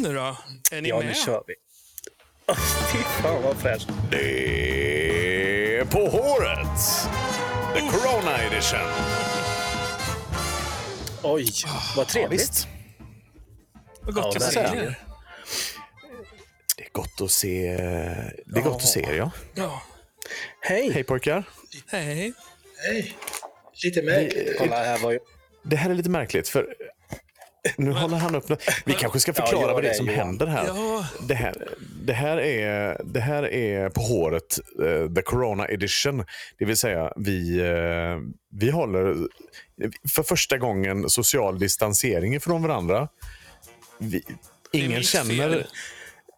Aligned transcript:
nu 0.00 0.14
då? 0.14 0.36
Är 0.72 0.82
ni 0.82 0.88
Ja, 0.88 0.96
med? 0.98 1.06
nu 1.06 1.14
kör 1.14 1.42
vi. 1.46 1.54
Fy 2.92 2.98
fan 2.98 3.42
vad 3.42 3.56
fräscht. 3.56 3.88
Det 4.10 5.76
är 5.78 5.84
På 5.84 5.98
håret! 6.08 6.80
The 7.74 7.80
Corona 7.80 8.42
edition. 8.42 8.78
Oj, 11.22 11.46
vad 11.96 12.08
trevligt. 12.08 12.66
Vad 14.02 14.14
gott 14.14 14.24
Ja, 14.24 14.30
jag 14.34 14.40
verkligen. 14.40 14.68
säger. 14.70 14.98
Det 16.76 16.84
är 16.84 16.90
gott 16.92 17.20
att 17.20 17.30
se, 17.30 17.76
det 18.46 18.58
är 18.58 18.62
gott 18.62 18.76
att 18.76 18.88
se 18.88 19.00
er, 19.00 19.12
ja. 19.14 19.30
Ja. 19.54 19.82
Hej! 20.60 20.90
Hej 20.92 21.04
pojkar. 21.04 21.44
Hej. 21.86 22.32
Hej. 22.76 23.16
Lite 23.84 24.02
märkligt. 24.02 24.58
Kolla, 24.58 24.76
här. 24.84 25.18
Det 25.64 25.76
här 25.76 25.90
är 25.90 25.94
lite 25.94 26.10
märkligt, 26.10 26.48
för 26.48 26.74
nu 27.76 27.92
håller 27.92 28.16
han 28.16 28.34
upp. 28.34 28.44
Vi 28.84 28.92
kanske 28.92 29.20
ska 29.20 29.32
förklara 29.32 29.66
gör 29.66 29.72
vad 29.74 29.82
det 29.82 29.88
är 29.88 29.94
som 29.94 30.08
händer 30.08 30.46
här. 30.46 30.66
Ja. 30.66 31.06
Det 31.28 31.34
här, 31.34 31.54
det, 32.04 32.12
här 32.12 32.36
är, 32.40 33.00
det 33.04 33.20
här 33.20 33.42
är 33.52 33.88
På 33.88 34.00
håret, 34.00 34.58
eh, 34.82 35.14
the 35.14 35.22
Corona 35.22 35.68
edition. 35.68 36.24
Det 36.58 36.64
vill 36.64 36.76
säga, 36.76 37.12
vi, 37.16 37.60
eh, 37.60 38.18
vi 38.52 38.70
håller 38.70 39.16
för 40.08 40.22
första 40.22 40.58
gången 40.58 41.10
social 41.10 41.58
distansering 41.58 42.34
ifrån 42.34 42.62
varandra. 42.62 43.08
Vi, 43.98 44.22
ingen 44.72 45.02
känner... 45.02 45.50
fel. 45.50 45.66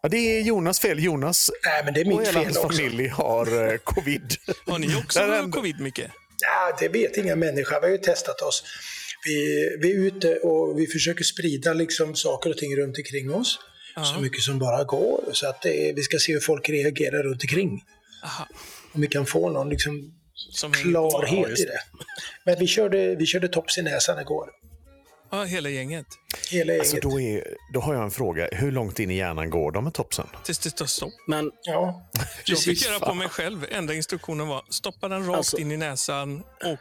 Ja, 0.01 0.09
det 0.09 0.17
är 0.17 0.41
Jonas 0.41 0.79
fel. 0.79 1.03
Jonas 1.03 1.51
Nej, 1.65 1.83
men 1.85 1.93
det 1.93 2.01
är 2.01 2.13
och 2.13 2.21
hela 2.21 2.43
hans 2.43 2.61
familj 2.61 3.07
har 3.07 3.71
eh, 3.71 3.77
covid. 3.77 4.35
Har 4.65 4.79
ni 4.79 4.95
också 4.95 5.49
covid, 5.53 5.79
Micke? 5.79 5.99
Ja, 6.39 6.77
det 6.79 6.87
vet 6.87 7.17
inga 7.17 7.35
människor. 7.35 7.81
Vi 7.81 7.87
har 7.87 7.91
ju 7.91 7.97
testat 7.97 8.41
oss. 8.41 8.63
Vi, 9.25 9.69
vi 9.81 9.91
är 9.91 9.99
ute 10.07 10.35
och 10.37 10.79
vi 10.79 10.87
försöker 10.87 11.23
sprida 11.23 11.73
liksom 11.73 12.15
saker 12.15 12.49
och 12.49 12.57
ting 12.57 12.75
runt 12.75 12.97
omkring 12.97 13.33
oss. 13.33 13.59
Så 14.15 14.21
mycket 14.21 14.41
som 14.41 14.59
bara 14.59 14.83
går. 14.83 15.23
Så 15.33 15.47
att 15.47 15.61
det 15.61 15.89
är, 15.89 15.93
vi 15.93 16.01
ska 16.01 16.17
se 16.17 16.33
hur 16.33 16.39
folk 16.39 16.69
reagerar 16.69 17.23
runt 17.23 17.43
omkring. 17.43 17.81
Aha. 18.23 18.47
Om 18.93 19.01
vi 19.01 19.07
kan 19.07 19.25
få 19.25 19.49
någon 19.49 19.69
liksom 19.69 20.13
Som 20.33 20.71
klarhet 20.71 21.31
Ja, 21.49 21.63
i 21.63 21.65
det. 21.65 21.79
Men 22.45 22.59
vi 22.59 22.67
körde, 22.67 23.15
vi 23.15 23.25
körde 23.25 23.47
tops 23.47 23.77
i 23.77 23.81
näsan 23.81 24.19
igår. 24.19 24.49
Ja, 25.31 25.43
hela 25.43 25.69
gänget. 25.69 26.05
Hela 26.51 26.73
Alltså, 26.73 26.95
gänget. 26.95 27.03
då, 27.11 27.19
är, 27.21 27.47
då 27.73 27.79
har 27.79 27.93
jag 27.93 28.03
en 28.03 28.11
fråga. 28.11 28.49
Hur 28.51 28.71
långt 28.71 28.99
in 28.99 29.11
i 29.11 29.17
hjärnan 29.17 29.49
går 29.49 29.71
de 29.71 29.83
med 29.83 29.93
topsen? 29.93 30.27
Tills 30.45 30.59
det 30.59 30.69
tar 30.69 30.85
stopp. 30.85 31.13
Men 31.27 31.51
Ja, 31.63 32.09
Jag 32.45 32.59
fick 32.59 32.85
göra 32.85 32.99
på 32.99 33.13
mig 33.13 33.29
själv. 33.29 33.65
Enda 33.71 33.93
instruktionen 33.93 34.47
var 34.47 34.65
stoppa 34.69 35.07
den 35.09 35.25
rakt 35.27 35.37
Alltså- 35.37 35.57
in 35.57 35.71
i 35.71 35.77
näsan 35.77 36.39
och 36.65 36.79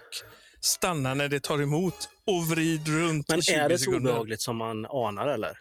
stanna 0.64 1.14
när 1.14 1.28
det 1.28 1.41
tar 1.41 1.62
emot 1.62 2.08
och 2.27 2.50
vrid 2.50 2.88
runt 2.88 3.28
Men 3.28 3.38
i 3.38 3.42
20 3.42 3.52
är 3.55 3.68
det 3.68 3.78
så 3.78 3.84
sekunder. 3.84 4.10
obehagligt 4.10 4.41
som 4.41 4.56
man 4.56 4.86
anar 4.86 5.27
eller? 5.28 5.58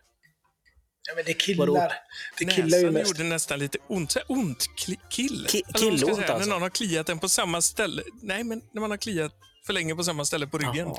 Ja, 1.09 1.13
men 1.15 1.25
det 1.25 1.55
Vadå? 1.57 1.73
killar. 1.73 1.93
Det 2.39 2.45
killar 2.45 2.77
ju 2.77 2.83
Näsan 2.83 2.93
mest. 2.93 3.07
gjorde 3.19 3.23
nästan 3.29 3.59
lite 3.59 3.77
ont. 3.87 4.11
Så 4.11 4.19
här 4.19 4.25
ont. 4.31 4.65
Kill. 5.09 5.45
Ki- 5.49 5.73
killont 5.73 5.99
säga, 6.15 6.33
alltså? 6.33 6.37
När 6.49 6.55
någon 6.55 6.61
har 6.61 6.69
kliat 6.69 7.09
en 7.09 7.19
på 7.19 7.29
samma 7.29 7.61
ställe. 7.61 8.03
Nej, 8.21 8.43
men 8.43 8.61
när 8.73 8.81
man 8.81 8.89
har 8.89 8.97
kliat 8.97 9.31
för 9.65 9.73
länge 9.73 9.95
på 9.95 10.03
samma 10.03 10.25
ställe 10.25 10.47
på 10.47 10.57
ryggen. 10.57 10.87
Jaha. 10.87 10.95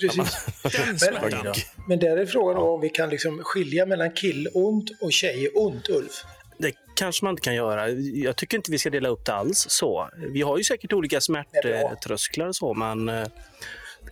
Precis. 0.00 0.46
Den 0.86 0.98
smärtan. 0.98 1.54
Men 1.88 1.98
där 1.98 2.16
är 2.16 2.26
frågan 2.26 2.54
då 2.56 2.74
om 2.74 2.80
vi 2.80 2.88
kan 2.88 3.10
liksom 3.10 3.38
skilja 3.44 3.86
mellan 3.86 4.12
killont 4.12 4.90
och 5.00 5.12
tjejont, 5.12 5.88
Ulf. 5.88 6.24
Det 6.62 6.72
kanske 6.94 7.24
man 7.24 7.32
inte 7.32 7.42
kan 7.42 7.54
göra. 7.54 7.88
Jag 8.14 8.36
tycker 8.36 8.56
inte 8.56 8.70
vi 8.70 8.78
ska 8.78 8.90
dela 8.90 9.08
upp 9.08 9.24
det 9.26 9.34
alls 9.34 9.66
så. 9.68 10.08
Vi 10.32 10.42
har 10.42 10.58
ju 10.58 10.64
säkert 10.64 10.92
olika 10.92 11.20
smärttrösklar 11.20 12.46
och 12.46 12.56
så, 12.56 12.74
men 12.74 13.08
eh, 13.08 13.26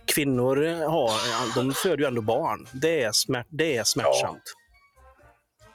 kvinnor 0.05 0.55
har, 0.87 1.11
de 1.55 1.73
föder 1.73 1.97
ju 1.97 2.05
ändå 2.05 2.21
barn. 2.21 2.67
Det 2.71 3.03
är, 3.03 3.11
smärt, 3.11 3.47
det 3.49 3.77
är 3.77 3.83
smärtsamt. 3.83 4.43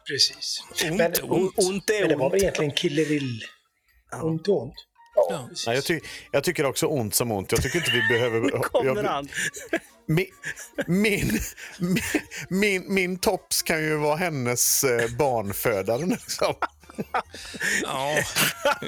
Precis. 0.08 0.62
Ont, 0.90 0.96
men, 0.98 1.12
ont. 1.22 1.58
Ont 1.58 1.90
är 1.90 2.00
men 2.00 2.08
det 2.08 2.16
var 2.16 2.30
väl 2.30 2.34
ont. 2.34 2.42
egentligen 2.42 2.72
killerill. 2.72 3.40
Ont 4.22 4.48
och 4.48 4.62
ont. 4.62 4.74
Ja, 5.14 5.48
Ja. 5.66 5.74
jag, 5.74 5.84
ty 5.84 6.00
jag 6.32 6.44
tycker 6.44 6.66
också 6.66 6.86
ont 6.86 7.14
som 7.14 7.32
ont. 7.32 7.52
Jag 7.52 7.62
tycker 7.62 7.78
inte 7.78 7.90
vi 7.90 8.14
behöver... 8.14 8.50
Kommer 8.62 8.94
jag, 8.96 9.04
han? 9.04 9.28
Min, 10.08 10.26
min, 10.86 11.40
min, 11.78 11.98
min, 12.48 12.94
min 12.94 13.18
tops 13.18 13.62
kan 13.62 13.82
ju 13.82 13.96
vara 13.96 14.16
hennes 14.16 14.84
eh, 14.84 15.10
barnfödare. 15.18 16.06
Liksom. 16.06 16.54
Ja. 17.82 18.18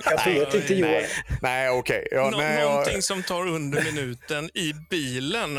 Jag 0.05 0.25
vet 0.25 0.55
inte 0.55 0.75
Johan. 0.75 0.93
Nej, 0.93 1.09
nej 1.43 1.69
okej. 1.71 2.09
Ja, 2.11 2.31
Nå- 2.31 2.39
nej, 2.39 2.61
jag- 2.61 2.71
någonting 2.71 3.03
som 3.03 3.23
tar 3.23 3.47
under 3.49 3.83
minuten 3.85 4.51
i 4.55 4.73
bilen. 4.91 5.55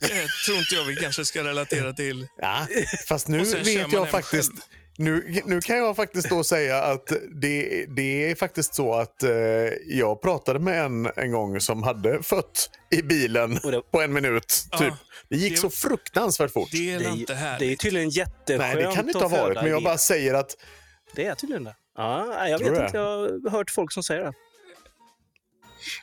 Det 0.00 0.28
tror 0.46 0.58
inte 0.58 0.74
jag 0.74 0.84
vi 0.84 0.96
kanske 0.96 1.24
ska 1.24 1.44
relatera 1.44 1.92
till. 1.92 2.26
Ja, 2.36 2.66
fast 3.08 3.28
nu 3.28 3.38
vet 3.44 3.92
jag 3.92 4.10
faktiskt... 4.10 4.50
själv. 4.50 4.60
Nu, 5.04 5.40
nu 5.44 5.60
kan 5.60 5.76
jag 5.76 5.96
faktiskt 5.96 6.28
då 6.30 6.44
säga 6.44 6.82
att 6.82 7.06
det, 7.34 7.86
det 7.96 8.30
är 8.30 8.34
faktiskt 8.34 8.74
så 8.74 8.94
att 8.94 9.22
eh, 9.22 9.30
jag 9.86 10.22
pratade 10.22 10.58
med 10.58 10.84
en 10.84 11.08
en 11.16 11.32
gång 11.32 11.60
som 11.60 11.82
hade 11.82 12.22
fött 12.22 12.70
i 12.90 13.02
bilen 13.02 13.54
det- 13.62 13.82
på 13.92 14.00
en 14.00 14.12
minut. 14.12 14.64
Ja, 14.70 14.78
Typ. 14.78 14.94
Det 15.28 15.36
gick 15.36 15.52
det- 15.52 15.58
så 15.58 15.70
fruktansvärt 15.70 16.50
fort. 16.52 16.68
Det 16.72 16.92
är 16.94 16.98
Det 16.98 17.04
inte 17.04 17.32
är, 17.32 17.36
härligt. 17.36 17.60
det 17.60 17.72
är 17.72 17.76
tydligen 17.76 18.08
jätteskönt 18.10 18.58
Nej, 18.74 18.76
det 18.76 18.82
kan 18.94 19.06
det 19.06 19.12
inte 19.12 19.18
ha 19.18 19.28
varit. 19.28 19.54
Men 19.54 19.70
jag 19.70 19.82
bara 19.82 19.98
säger 19.98 20.34
att 20.34 20.56
Det 21.14 21.26
är 21.26 21.34
tydligen 21.34 21.64
det. 21.64 21.76
Ja, 21.96 22.48
jag 22.48 22.58
vet 22.58 22.68
inte, 22.68 22.90
jag 22.92 23.02
har 23.04 23.50
hört 23.50 23.70
folk 23.70 23.92
som 23.92 24.02
säger 24.02 24.24
det. 24.24 24.32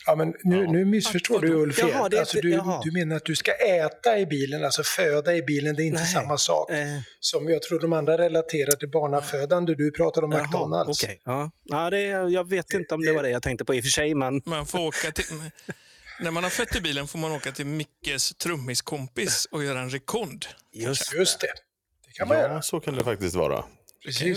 Ja, 0.05 0.15
men 0.15 0.33
nu, 0.43 0.67
nu 0.67 0.85
missförstår 0.85 1.41
du 1.41 1.53
Ulf 1.53 1.79
Jaha, 1.79 1.91
helt. 2.01 2.15
alltså, 2.15 2.41
du, 2.41 2.49
jaha. 2.51 2.81
du 2.83 2.91
menar 2.91 3.15
att 3.15 3.25
du 3.25 3.35
ska 3.35 3.51
äta 3.51 4.19
i 4.19 4.25
bilen, 4.25 4.65
alltså 4.65 4.83
föda 4.83 5.35
i 5.35 5.41
bilen, 5.41 5.75
det 5.75 5.83
är 5.83 5.85
inte 5.85 5.99
Nej. 6.01 6.11
samma 6.13 6.37
sak. 6.37 6.71
Eh, 6.71 6.77
Som 7.19 7.49
jag 7.49 7.61
tror 7.61 7.79
de 7.79 7.93
andra 7.93 8.17
relaterar 8.17 8.71
till 8.71 8.89
barnafödande. 8.89 9.75
Du 9.75 9.91
pratar 9.91 10.23
om 10.23 10.31
jaha, 10.31 10.41
McDonalds. 10.43 11.03
okej. 11.03 11.21
Ja. 11.25 11.51
Ja, 11.63 11.89
det, 11.89 12.01
jag 12.09 12.49
vet 12.49 12.73
inte 12.73 12.95
om 12.95 13.01
det 13.01 13.11
var 13.13 13.23
det 13.23 13.29
jag 13.29 13.43
tänkte 13.43 13.65
på 13.65 13.75
i 13.75 13.79
och 13.79 13.83
för 13.83 13.89
sig, 13.91 14.15
men 14.15 14.41
Man 14.45 14.65
får 14.65 14.79
åka 14.79 15.11
till, 15.11 15.25
när 16.19 16.31
man 16.31 16.43
har 16.43 16.49
fött 16.49 16.75
i 16.75 16.81
bilen 16.81 17.07
får 17.07 17.19
man 17.19 17.31
åka 17.31 17.51
till 17.51 17.65
Mickes 17.65 18.29
trummiskompis 18.35 19.47
och 19.51 19.63
göra 19.63 19.79
en 19.79 19.89
rekond. 19.89 20.45
just 20.73 21.13
Just 21.13 21.39
det. 21.39 21.47
Det 22.07 22.13
kan 22.13 22.27
man 22.27 22.37
ja, 22.37 22.43
göra. 22.43 22.61
så 22.61 22.79
kan 22.79 22.95
det 22.95 23.03
faktiskt 23.03 23.35
vara. 23.35 23.63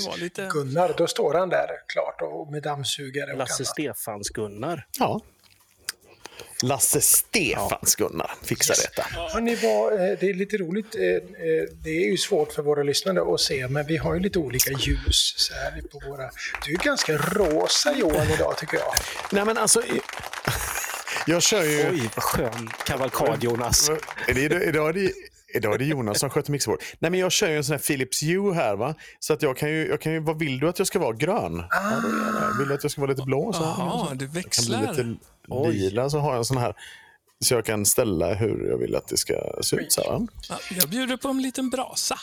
Vara 0.07 0.17
lite... 0.17 0.49
Gunnar, 0.53 0.95
då 0.99 1.07
står 1.07 1.35
han 1.35 1.49
där 1.49 1.67
klart 1.93 2.23
och 2.23 2.53
med 2.53 2.63
dammsugare 2.63 3.37
Lasse. 3.37 3.65
Stefans-Gunnar. 3.65 4.87
Ja. 4.99 5.21
Lasse 6.63 7.01
Stefans 7.01 7.95
Gunnar 7.97 8.35
fixar 8.43 8.75
detta. 8.83 9.03
Hörrni, 9.33 9.55
vad, 9.55 9.93
eh, 9.93 10.19
det 10.21 10.31
är 10.31 10.35
lite 10.35 10.57
roligt. 10.57 10.95
eh, 10.95 11.03
eh, 11.03 11.21
Det 11.83 11.91
är 11.91 12.11
ju 12.11 12.17
svårt 12.17 12.53
för 12.53 12.63
våra 12.63 12.83
lyssnare 12.83 13.35
att 13.35 13.41
se, 13.41 13.69
men 13.69 13.87
vi 13.87 13.97
har 13.97 14.15
ju 14.15 14.21
lite 14.21 14.39
olika 14.39 14.71
ljus 14.71 15.35
så 15.37 15.55
här 15.55 15.83
på 15.93 16.01
våra... 16.11 16.31
Du 16.67 16.73
är 16.73 16.77
ganska 16.77 17.17
rosa 17.17 17.95
Johan 17.97 18.31
idag 18.31 18.59
tycker 18.59 18.77
jag. 18.77 18.95
Nej, 19.33 19.45
men 19.45 19.59
alltså... 19.59 19.83
Jag 21.27 21.43
kör 21.43 21.63
ju... 21.63 21.91
Oj, 21.91 22.11
vad 22.17 22.25
skön 22.25 22.71
kavalkad, 22.87 23.45
Jonas. 23.45 23.91
Är 24.29 24.35
det, 24.35 24.65
idag, 24.65 24.89
är 24.89 24.93
det, 24.93 25.13
idag 25.55 25.75
är 25.75 25.79
det 25.79 25.85
Jonas 25.85 26.21
som 26.21 26.31
sköter 26.31 26.53
mixerbord. 26.53 26.83
Nej, 26.99 27.11
men 27.11 27.21
jag 27.21 27.33
kör 27.33 27.49
ju 27.51 27.57
en 27.57 27.65
sån 27.65 27.73
här 27.73 27.79
Philips 27.83 28.23
Hue 28.23 28.55
här. 28.55 28.77
Va? 28.77 28.95
Så 29.19 29.33
att 29.33 29.43
jag 29.43 29.57
kan 29.57 29.71
ju, 29.71 29.89
jag 29.89 30.01
kan 30.01 30.13
ju... 30.13 30.21
Vad 30.21 30.39
vill 30.39 30.59
du 30.59 30.69
att 30.69 30.79
jag 30.79 30.87
ska 30.87 30.99
vara? 30.99 31.13
Grön? 31.13 31.65
Ja, 31.71 31.93
jag. 32.41 32.59
Vill 32.59 32.69
du 32.69 32.75
att 32.75 32.83
jag 32.85 32.91
ska 32.93 33.01
vara 33.01 33.11
lite 33.11 33.23
blå? 33.23 33.53
Så 33.53 33.63
Jaha, 33.63 33.87
du 33.87 33.99
jag 34.01 34.09
kan 34.09 34.17
bli 34.19 34.27
växlar. 34.27 34.91
lite 34.91 35.17
lila. 35.73 36.11
Så 36.11 36.19
har 36.19 36.31
jag 36.31 36.39
en 36.39 36.45
sån 36.45 36.57
här... 36.57 36.75
Så 37.45 37.55
jag 37.55 37.65
kan 37.65 37.87
ställa 37.87 38.35
hur 38.35 38.69
jag 38.71 38.79
vill 38.79 38.97
att 38.97 39.09
det 39.09 39.17
ska 39.17 39.35
se 39.63 39.77
ut. 39.77 39.93
Så 39.93 40.03
här, 40.03 40.11
va? 40.11 40.27
Ja, 40.49 40.59
jag 40.71 40.89
bjuder 40.89 41.17
på 41.17 41.29
en 41.29 41.43
liten 41.43 41.71
brasa. 41.71 42.19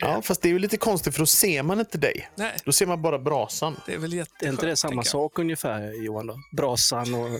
Ja, 0.00 0.22
fast 0.22 0.42
det 0.42 0.48
är 0.48 0.50
ju 0.52 0.58
lite 0.58 0.76
konstigt 0.76 1.14
för 1.14 1.20
då 1.20 1.26
ser 1.26 1.62
man 1.62 1.80
inte 1.80 1.98
dig. 1.98 2.28
Nej, 2.34 2.56
Då 2.64 2.72
ser 2.72 2.86
man 2.86 3.02
bara 3.02 3.18
brasan. 3.18 3.76
det 3.86 3.94
är 3.94 3.98
väl 3.98 4.12
jätteskönt. 4.12 4.42
Är 4.42 4.48
inte 4.48 4.66
det 4.66 4.76
samma 4.76 5.02
sak 5.02 5.38
ungefär, 5.38 6.04
Johan? 6.04 6.26
Då? 6.26 6.36
Brasan 6.56 7.14
och... 7.14 7.28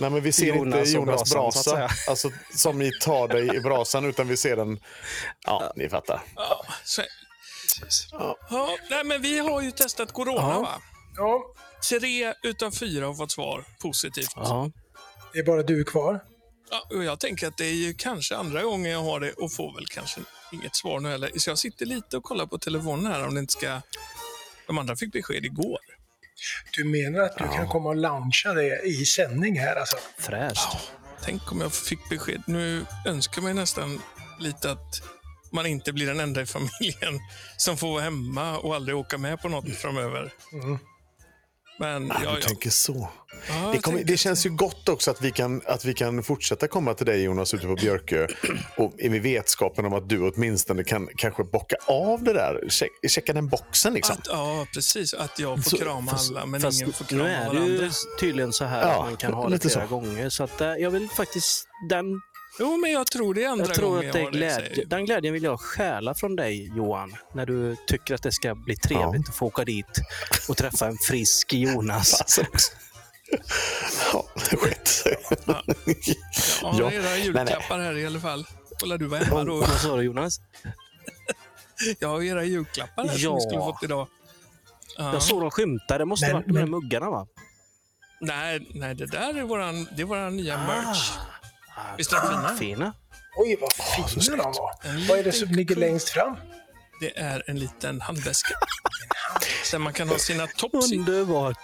Nej, 0.00 0.10
men 0.10 0.22
vi 0.22 0.32
ser 0.32 0.46
Jonas 0.46 0.78
inte 0.88 0.90
Jonas 0.90 1.06
brasan, 1.06 1.26
så 1.26 1.38
att 1.38 1.54
brasa, 1.54 1.70
säga. 1.70 1.88
alltså, 2.08 2.30
som 2.54 2.82
i 2.82 2.90
tar 3.00 3.28
dig 3.28 3.56
i 3.56 3.60
brasan, 3.60 4.04
utan 4.04 4.28
vi 4.28 4.36
ser 4.36 4.56
den... 4.56 4.80
Ja, 5.46 5.72
ni 5.76 5.88
fattar. 5.88 6.22
Ja, 6.36 6.64
så, 6.84 7.02
Precis. 7.80 8.08
ja, 8.12 8.76
nej, 8.90 9.04
men 9.04 9.22
vi 9.22 9.38
har 9.38 9.60
ju 9.62 9.70
testat 9.70 10.12
corona, 10.12 10.40
Ja. 10.40 10.60
va? 10.60 10.80
Ja, 11.16 11.42
Tre 11.90 12.34
utav 12.42 12.70
fyra 12.70 13.06
har 13.06 13.14
fått 13.14 13.30
svar 13.32 13.64
positivt. 13.82 14.32
Ja. 14.36 14.70
det 15.32 15.38
är 15.38 15.44
bara 15.44 15.62
du 15.62 15.84
kvar. 15.84 16.20
Ja, 16.70 16.96
och 16.96 17.04
jag 17.04 17.20
tänker 17.20 17.46
att 17.46 17.56
det 17.56 17.66
är 17.66 17.72
ju 17.74 17.94
kanske 17.94 18.36
andra 18.36 18.62
gången 18.62 18.92
jag 18.92 19.02
har 19.02 19.20
det 19.20 19.32
och 19.32 19.52
får 19.52 19.74
väl 19.74 19.86
kanske 19.86 20.20
inget 20.52 20.76
svar 20.76 21.00
nu 21.00 21.08
heller. 21.08 21.30
Så 21.38 21.50
jag 21.50 21.58
sitter 21.58 21.86
lite 21.86 22.16
och 22.16 22.22
kollar 22.22 22.46
på 22.46 22.58
telefonen 22.58 23.12
här 23.12 23.26
om 23.26 23.34
det 23.34 23.40
inte 23.40 23.52
ska... 23.52 23.80
De 24.66 24.78
andra 24.78 24.96
fick 24.96 25.12
besked 25.12 25.44
igår. 25.44 25.78
Du 26.76 26.84
menar 26.84 27.20
att 27.20 27.38
du 27.38 27.44
kan 27.44 27.68
komma 27.68 27.88
och 27.88 27.96
launcha 27.96 28.52
det 28.52 28.80
i 28.84 29.06
sändning 29.06 29.58
här 29.58 29.76
alltså? 29.76 29.96
Fräscht. 30.18 30.90
Tänk 31.24 31.52
om 31.52 31.60
jag 31.60 31.72
fick 31.72 32.08
besked. 32.10 32.42
Nu 32.46 32.86
önskar 33.06 33.42
man 33.42 33.50
ju 33.50 33.54
nästan 33.54 34.02
lite 34.38 34.70
att 34.70 35.02
man 35.52 35.66
inte 35.66 35.92
blir 35.92 36.06
den 36.06 36.20
enda 36.20 36.42
i 36.42 36.46
familjen 36.46 37.20
som 37.56 37.76
får 37.76 37.92
vara 37.92 38.02
hemma 38.02 38.58
och 38.58 38.74
aldrig 38.74 38.96
åka 38.96 39.18
med 39.18 39.40
på 39.42 39.48
något 39.48 39.76
framöver. 39.76 40.32
Men 41.80 42.12
Ah, 42.12 42.20
ja, 42.24 42.30
du 42.30 42.36
ja. 42.40 42.46
tänker 42.46 42.70
så. 42.70 42.92
ja 43.48 43.54
Det, 43.54 43.74
jag 43.74 43.82
kommer, 43.82 43.98
tänker- 43.98 44.04
det 44.12 44.16
känns 44.16 44.46
ju 44.46 44.50
gott 44.50 44.88
också 44.88 45.10
att 45.10 45.22
vi, 45.22 45.30
kan, 45.30 45.62
att 45.66 45.84
vi 45.84 45.94
kan 45.94 46.22
fortsätta 46.22 46.68
komma 46.68 46.94
till 46.94 47.06
dig 47.06 47.22
Jonas 47.22 47.54
ute 47.54 47.66
på 47.66 47.74
Björkö 47.74 48.26
och 48.76 48.92
med 49.10 49.22
vetskapen 49.22 49.84
om 49.84 49.92
att 49.92 50.08
du 50.08 50.30
åtminstone 50.30 50.84
kan 50.84 51.08
kanske 51.16 51.44
bocka 51.44 51.76
av 51.86 52.22
det 52.22 52.32
där. 52.32 52.68
Check, 52.68 52.90
checka 53.08 53.32
den 53.32 53.48
boxen 53.48 53.94
liksom. 53.94 54.16
Att, 54.18 54.26
ja, 54.28 54.66
precis. 54.74 55.14
Att 55.14 55.38
jag 55.38 55.64
får 55.64 55.70
Så- 55.70 55.76
krama 55.76 56.10
fast- 56.10 56.30
alla, 56.30 56.46
men 56.46 56.60
Fast 56.60 56.80
ingen 56.80 56.92
får 56.92 57.04
nu 57.04 57.08
krama 57.08 57.28
är 57.30 57.40
det 57.50 57.60
varandra. 57.60 57.84
ju 57.84 57.90
tydligen 58.20 58.52
så 58.52 58.64
här 58.64 58.82
Ja, 58.82 58.88
att 58.88 59.00
man 59.06 59.16
kan 59.16 59.32
ha 59.32 59.44
det 59.44 59.50
lite 59.50 59.68
flera 59.68 59.88
så. 59.88 59.94
gånger. 59.94 60.28
Så 60.28 60.44
att, 60.44 60.60
eh, 60.60 60.68
jag 60.68 60.90
vill 60.90 61.08
faktiskt, 61.08 61.68
den, 61.88 62.20
Jo, 62.58 62.76
men 62.76 62.90
jag 62.92 63.06
tror 63.06 63.34
det 63.34 63.44
är 63.44 63.48
andra 63.48 63.66
jag 63.66 63.74
tror 63.74 63.88
gången 63.90 64.06
att 64.08 64.12
det 64.12 64.18
jag 64.20 64.34
är 64.34 64.50
har 64.50 64.60
det. 64.60 64.60
glädje, 64.68 64.84
den 64.84 65.04
glädjen 65.04 65.34
vill 65.34 65.42
jag 65.42 65.60
stjäla 65.60 66.14
från 66.14 66.36
dig 66.36 66.72
Johan. 66.76 67.16
När 67.34 67.46
du 67.46 67.76
tycker 67.86 68.14
att 68.14 68.22
det 68.22 68.32
ska 68.32 68.54
bli 68.54 68.76
trevligt 68.76 69.28
att 69.28 69.34
få 69.36 69.46
åka 69.46 69.64
dit 69.64 70.00
och 70.48 70.56
träffa 70.56 70.86
en 70.86 70.96
frisk 71.08 71.52
Jonas. 71.52 72.20
Också. 72.20 72.42
Ja, 74.12 74.26
det 74.50 74.56
skett 74.56 74.88
sig. 74.88 75.16
Ja, 75.46 75.62
Ja, 76.62 76.92
era 76.92 77.16
julklappar 77.16 77.78
här 77.78 77.96
i 77.98 78.06
alla 78.06 78.20
fall. 78.20 78.46
Kolla, 78.80 78.96
du 78.96 79.06
var 79.06 79.18
hemma 79.18 79.44
då. 79.44 79.56
Vad 79.56 79.68
sa 79.80 79.96
du 79.96 80.02
Jonas? 80.02 80.40
Jag 81.98 82.08
har 82.08 82.22
era 82.22 82.44
julklappar 82.44 83.02
här 83.08 83.14
som 83.14 83.22
Ja. 83.22 83.34
ni 83.34 83.40
skulle 83.40 83.60
fått 83.60 83.82
idag. 83.82 84.08
Ja. 84.98 85.12
Jag 85.12 85.22
såg 85.22 85.40
dem 85.40 85.50
skymta. 85.50 85.98
Det 85.98 86.04
måste 86.04 86.26
Men- 86.26 86.34
varit 86.34 86.46
de 86.46 86.52
här 86.56 86.60
men- 86.62 86.70
muggarna 86.70 87.10
va? 87.10 87.26
Nej, 88.20 88.66
nej, 88.74 88.94
det 88.94 89.06
där 89.06 89.38
är 89.38 89.42
våran, 89.42 89.88
det 89.96 90.02
är 90.02 90.06
våran 90.06 90.36
nya 90.36 90.58
merch. 90.58 91.10
Visst 91.98 92.12
är 92.12 92.16
de 92.16 92.28
fina? 92.28 92.56
fina. 92.56 92.92
Oj, 93.36 93.56
vad 93.60 93.72
fina 93.72 94.36
de 94.36 94.52
var. 94.52 94.70
En 94.84 95.06
Vad 95.06 95.18
är 95.18 95.24
det 95.24 95.32
som 95.32 95.48
ligger 95.48 95.74
kung. 95.74 95.80
längst 95.84 96.08
fram? 96.08 96.36
Det 97.00 97.18
är 97.18 97.42
en 97.46 97.58
liten 97.58 98.00
handväska. 98.00 98.54
Där 99.70 99.78
man 99.78 99.92
kan 99.92 100.08
ha 100.08 100.18
sina 100.18 100.46
tops 100.46 100.92
i. 100.92 100.96
Underbart. 100.98 101.58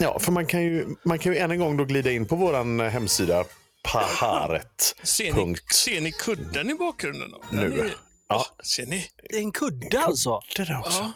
Ja, 0.00 0.18
för 0.18 0.32
man 0.32 0.46
kan, 0.46 0.62
ju, 0.62 0.86
man 1.04 1.18
kan 1.18 1.32
ju 1.32 1.38
än 1.38 1.50
en 1.50 1.58
gång 1.58 1.76
då 1.76 1.84
glida 1.84 2.10
in 2.10 2.26
på 2.26 2.36
vår 2.36 2.88
hemsida 2.90 3.44
paharet. 3.92 4.94
Ser 5.02 5.32
ni, 5.32 5.56
ser 5.74 6.00
ni 6.00 6.12
kudden 6.12 6.70
i 6.70 6.74
bakgrunden? 6.74 7.30
Då? 7.30 7.42
Den 7.50 7.70
Nu. 7.70 7.80
Är, 7.80 7.94
Ja. 8.28 8.46
Ser 8.64 8.86
ni? 8.86 9.06
Det 9.30 9.36
är 9.36 9.40
en 9.40 9.52
kudde 9.52 10.00
alltså. 10.00 10.40
Det 10.56 10.64
där 10.64 10.78
också. 10.78 11.12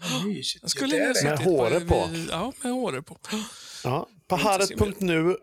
Ja, 0.00 0.22
mysigt. 0.24 0.70
skulle 0.70 0.96
det 0.98 1.12
där 1.12 1.24
Med 1.24 1.38
håret 1.38 1.88
på. 1.88 2.06
vid- 2.06 2.28
Ja, 2.32 2.52
med 2.62 2.72
håret 2.72 3.06
på. 3.06 3.16
Ja, 3.84 4.06
paharet.nu 4.28 5.36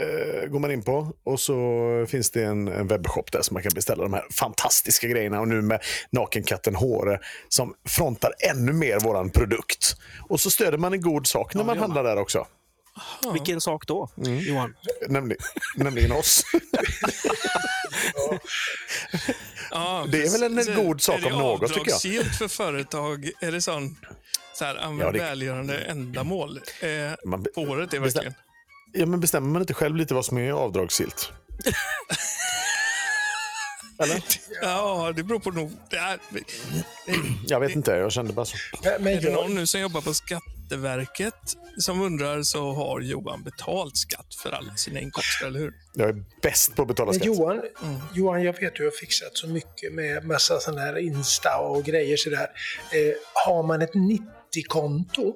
eh, 0.00 0.46
går 0.48 0.58
man 0.58 0.70
in 0.70 0.82
på 0.82 1.12
och 1.24 1.40
så 1.40 2.06
finns 2.08 2.30
det 2.30 2.44
en, 2.44 2.68
en 2.68 2.86
webbshop 2.88 3.32
där 3.32 3.42
som 3.42 3.54
man 3.54 3.62
kan 3.62 3.72
beställa 3.74 4.02
de 4.02 4.12
här 4.12 4.24
fantastiska 4.30 5.06
grejerna. 5.08 5.40
Och 5.40 5.48
nu 5.48 5.62
med 5.62 5.82
Nakenkatten 6.10 6.74
Håre 6.74 7.20
som 7.48 7.74
frontar 7.88 8.32
ännu 8.50 8.72
mer 8.72 9.00
våran 9.00 9.30
produkt. 9.30 9.96
Och 10.28 10.40
så 10.40 10.50
stöder 10.50 10.78
man 10.78 10.92
en 10.92 11.00
god 11.00 11.26
sak 11.26 11.54
när 11.54 11.64
man 11.64 11.78
handlar 11.78 12.04
där 12.04 12.16
också. 12.16 12.46
Vilken 13.32 13.60
sak 13.60 13.86
då, 13.86 14.08
Mm. 14.18 14.38
Johan? 14.38 14.74
Nämligen, 15.08 15.42
nämligen 15.76 16.12
oss. 16.12 16.42
Ja, 19.70 20.06
Det 20.08 20.22
är 20.22 20.32
väl 20.32 20.42
en 20.42 20.56
precis. 20.56 20.76
god 20.76 21.00
sak 21.00 21.16
är 21.18 21.20
det 21.20 21.32
om 21.32 21.38
något, 21.38 21.60
tycker 21.60 21.74
jag. 21.74 21.80
avdragsgillt 21.80 22.34
för 22.38 22.48
företag? 22.48 23.30
Är 23.40 23.52
det 23.52 23.62
sån 23.62 23.96
så 24.54 24.64
här, 24.64 24.76
använd 24.76 25.08
Ja, 25.08 25.12
det- 25.12 25.18
välgörande 25.18 25.78
ändamål? 25.78 26.60
Eh, 26.80 26.88
Man 27.24 27.46
året 27.56 27.94
är 27.94 27.98
verkligen. 27.98 28.34
Ja, 28.94 29.06
men 29.06 29.20
bestämmer 29.20 29.48
man 29.48 29.62
inte 29.62 29.74
själv 29.74 29.96
lite 29.96 30.14
vad 30.14 30.24
som 30.24 30.38
är 30.38 30.52
avdragsgillt? 30.52 31.32
Eller? 33.98 34.22
Ja, 34.62 35.12
det 35.16 35.22
beror 35.22 35.38
på 35.38 35.50
nog. 35.50 35.72
Det 35.90 35.96
är, 35.96 36.18
Jag 37.46 37.60
vet 37.60 37.74
inte, 37.76 37.90
jag 37.90 38.12
kände 38.12 38.32
bara 38.32 38.46
så. 38.46 38.56
Men, 38.84 39.02
men 39.02 39.16
är 39.16 39.20
det 39.20 39.32
någon 39.32 39.54
nu 39.54 39.66
som 39.66 39.80
jobbar 39.80 40.00
på 40.00 40.14
Skatteverket 40.14 41.34
som 41.78 42.00
undrar 42.02 42.42
så 42.42 42.72
har 42.72 43.00
Johan 43.00 43.42
betalt 43.42 43.96
skatt 43.96 44.34
för 44.42 44.50
alla 44.52 44.74
sina 44.76 45.00
inkomster, 45.00 45.46
eller 45.46 45.58
hur? 45.60 45.72
Jag 45.94 46.08
är 46.08 46.24
bäst 46.42 46.76
på 46.76 46.82
att 46.82 46.88
betala 46.88 47.06
men 47.06 47.14
skatt. 47.14 47.26
Johan, 47.26 47.62
Mm. 47.82 48.00
Johan, 48.14 48.42
jag 48.42 48.52
vet 48.52 48.68
att 48.70 48.74
du 48.76 48.84
har 48.84 48.90
fixat 48.90 49.36
så 49.36 49.46
mycket 49.48 49.92
med 49.92 50.24
massa 50.24 50.60
sådana 50.60 50.80
här 50.80 50.98
Insta 50.98 51.58
och 51.58 51.84
grejer 51.84 52.16
sådär. 52.16 52.46
Eh, 52.92 53.14
har 53.46 53.62
man 53.62 53.82
ett 53.82 53.94
90-konto, 53.94 55.34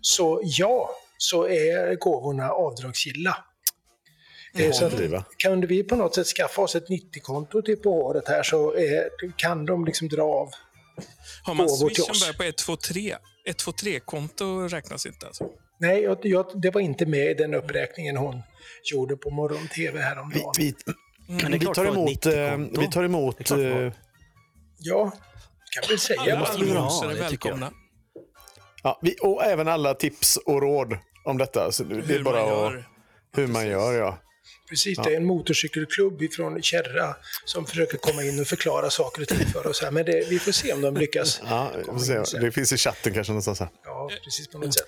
så 0.00 0.40
ja, 0.44 0.90
så 1.22 1.48
är 1.48 1.94
gåvorna 1.96 2.50
avdragsgilla. 2.50 3.36
Eh, 4.58 4.72
så 4.72 4.84
att, 4.84 4.94
kan 5.36 5.60
vi 5.66 5.82
på 5.84 5.96
något 5.96 6.14
sätt 6.14 6.26
skaffa 6.26 6.62
oss 6.62 6.74
ett 6.76 6.88
90-konto 6.88 7.62
till 7.62 7.76
på 7.76 7.90
året 7.90 8.28
här 8.28 8.42
så 8.42 8.74
eh, 8.74 9.02
kan 9.36 9.66
de 9.66 9.84
liksom 9.84 10.08
dra 10.08 10.22
av. 10.22 10.48
Har 11.42 11.54
man 11.54 11.66
Gåvor 11.66 11.88
till 11.88 11.96
Swish 11.96 12.06
som 12.06 12.12
oss. 12.12 12.38
börjar 12.38 12.52
på 12.52 12.72
123? 12.72 13.16
123-konto 13.48 14.68
räknas 14.68 15.06
inte 15.06 15.26
alltså? 15.26 15.44
Nej, 15.78 16.02
jag, 16.02 16.18
jag, 16.22 16.46
det 16.62 16.70
var 16.70 16.80
inte 16.80 17.06
med 17.06 17.30
i 17.30 17.34
den 17.34 17.54
uppräkningen 17.54 18.16
hon 18.16 18.42
gjorde 18.92 19.16
på 19.16 19.30
morgon-tv 19.30 19.98
Vi, 19.98 20.04
häromdagen. 20.04 20.52
vi, 20.58 20.74
Men 21.28 21.38
det 21.38 21.44
är 21.46 21.58
vi 21.58 21.66
tar 21.66 21.84
emot... 21.86 22.26
eh, 22.26 22.30
90-konto. 22.32 22.80
Vi 22.80 22.90
tar 22.90 23.00
är 23.00 23.04
emot... 23.04 23.50
eh, 23.50 23.92
Ja, 24.78 25.12
kan 25.70 25.88
väl 25.88 25.98
säga. 25.98 26.20
Alla 26.20 26.38
måste 26.38 26.64
vi 26.64 26.70
ha, 26.70 27.04
är 27.04 27.08
det 27.08 27.20
välkomna. 27.20 27.72
Ja, 28.82 28.98
vi, 29.02 29.16
och 29.22 29.44
även 29.44 29.68
alla 29.68 29.94
tips 29.94 30.36
och 30.36 30.62
råd 30.62 30.98
om 31.24 31.38
detta. 31.38 31.72
Så 31.72 31.84
det 31.84 31.94
är 31.96 32.02
Hur 32.02 32.24
bara 32.24 32.34
man 32.34 32.42
att- 32.44 32.48
gör. 32.72 32.88
hur 33.36 33.46
man 33.46 33.66
gör. 33.66 33.92
Ja. 33.92 34.18
Precis, 34.68 34.98
det 34.98 35.12
är 35.12 35.16
en 35.16 35.26
motorcykelklubb 35.26 36.22
ifrån 36.22 36.62
Kärra 36.62 37.16
som 37.44 37.66
försöker 37.66 37.98
komma 37.98 38.22
in 38.22 38.40
och 38.40 38.46
förklara 38.46 38.90
saker 38.90 39.22
och 39.22 39.28
ting 39.28 39.46
för 39.46 39.66
oss 39.66 39.82
här. 39.82 39.90
Men 39.90 40.04
det, 40.04 40.30
vi 40.30 40.38
får 40.38 40.52
se 40.52 40.72
om 40.72 40.80
de 40.80 40.96
lyckas. 40.96 41.40
Ja, 41.48 41.70
vi 41.78 41.84
får 41.84 42.24
se. 42.24 42.38
Det 42.38 42.52
finns 42.52 42.72
i 42.72 42.76
chatten 42.76 43.14
kanske 43.14 43.32
någonstans. 43.32 43.60
Här. 43.60 43.68
Ja, 43.84 44.10
precis 44.24 44.48
på 44.48 44.58
något 44.58 44.74
sätt. 44.74 44.86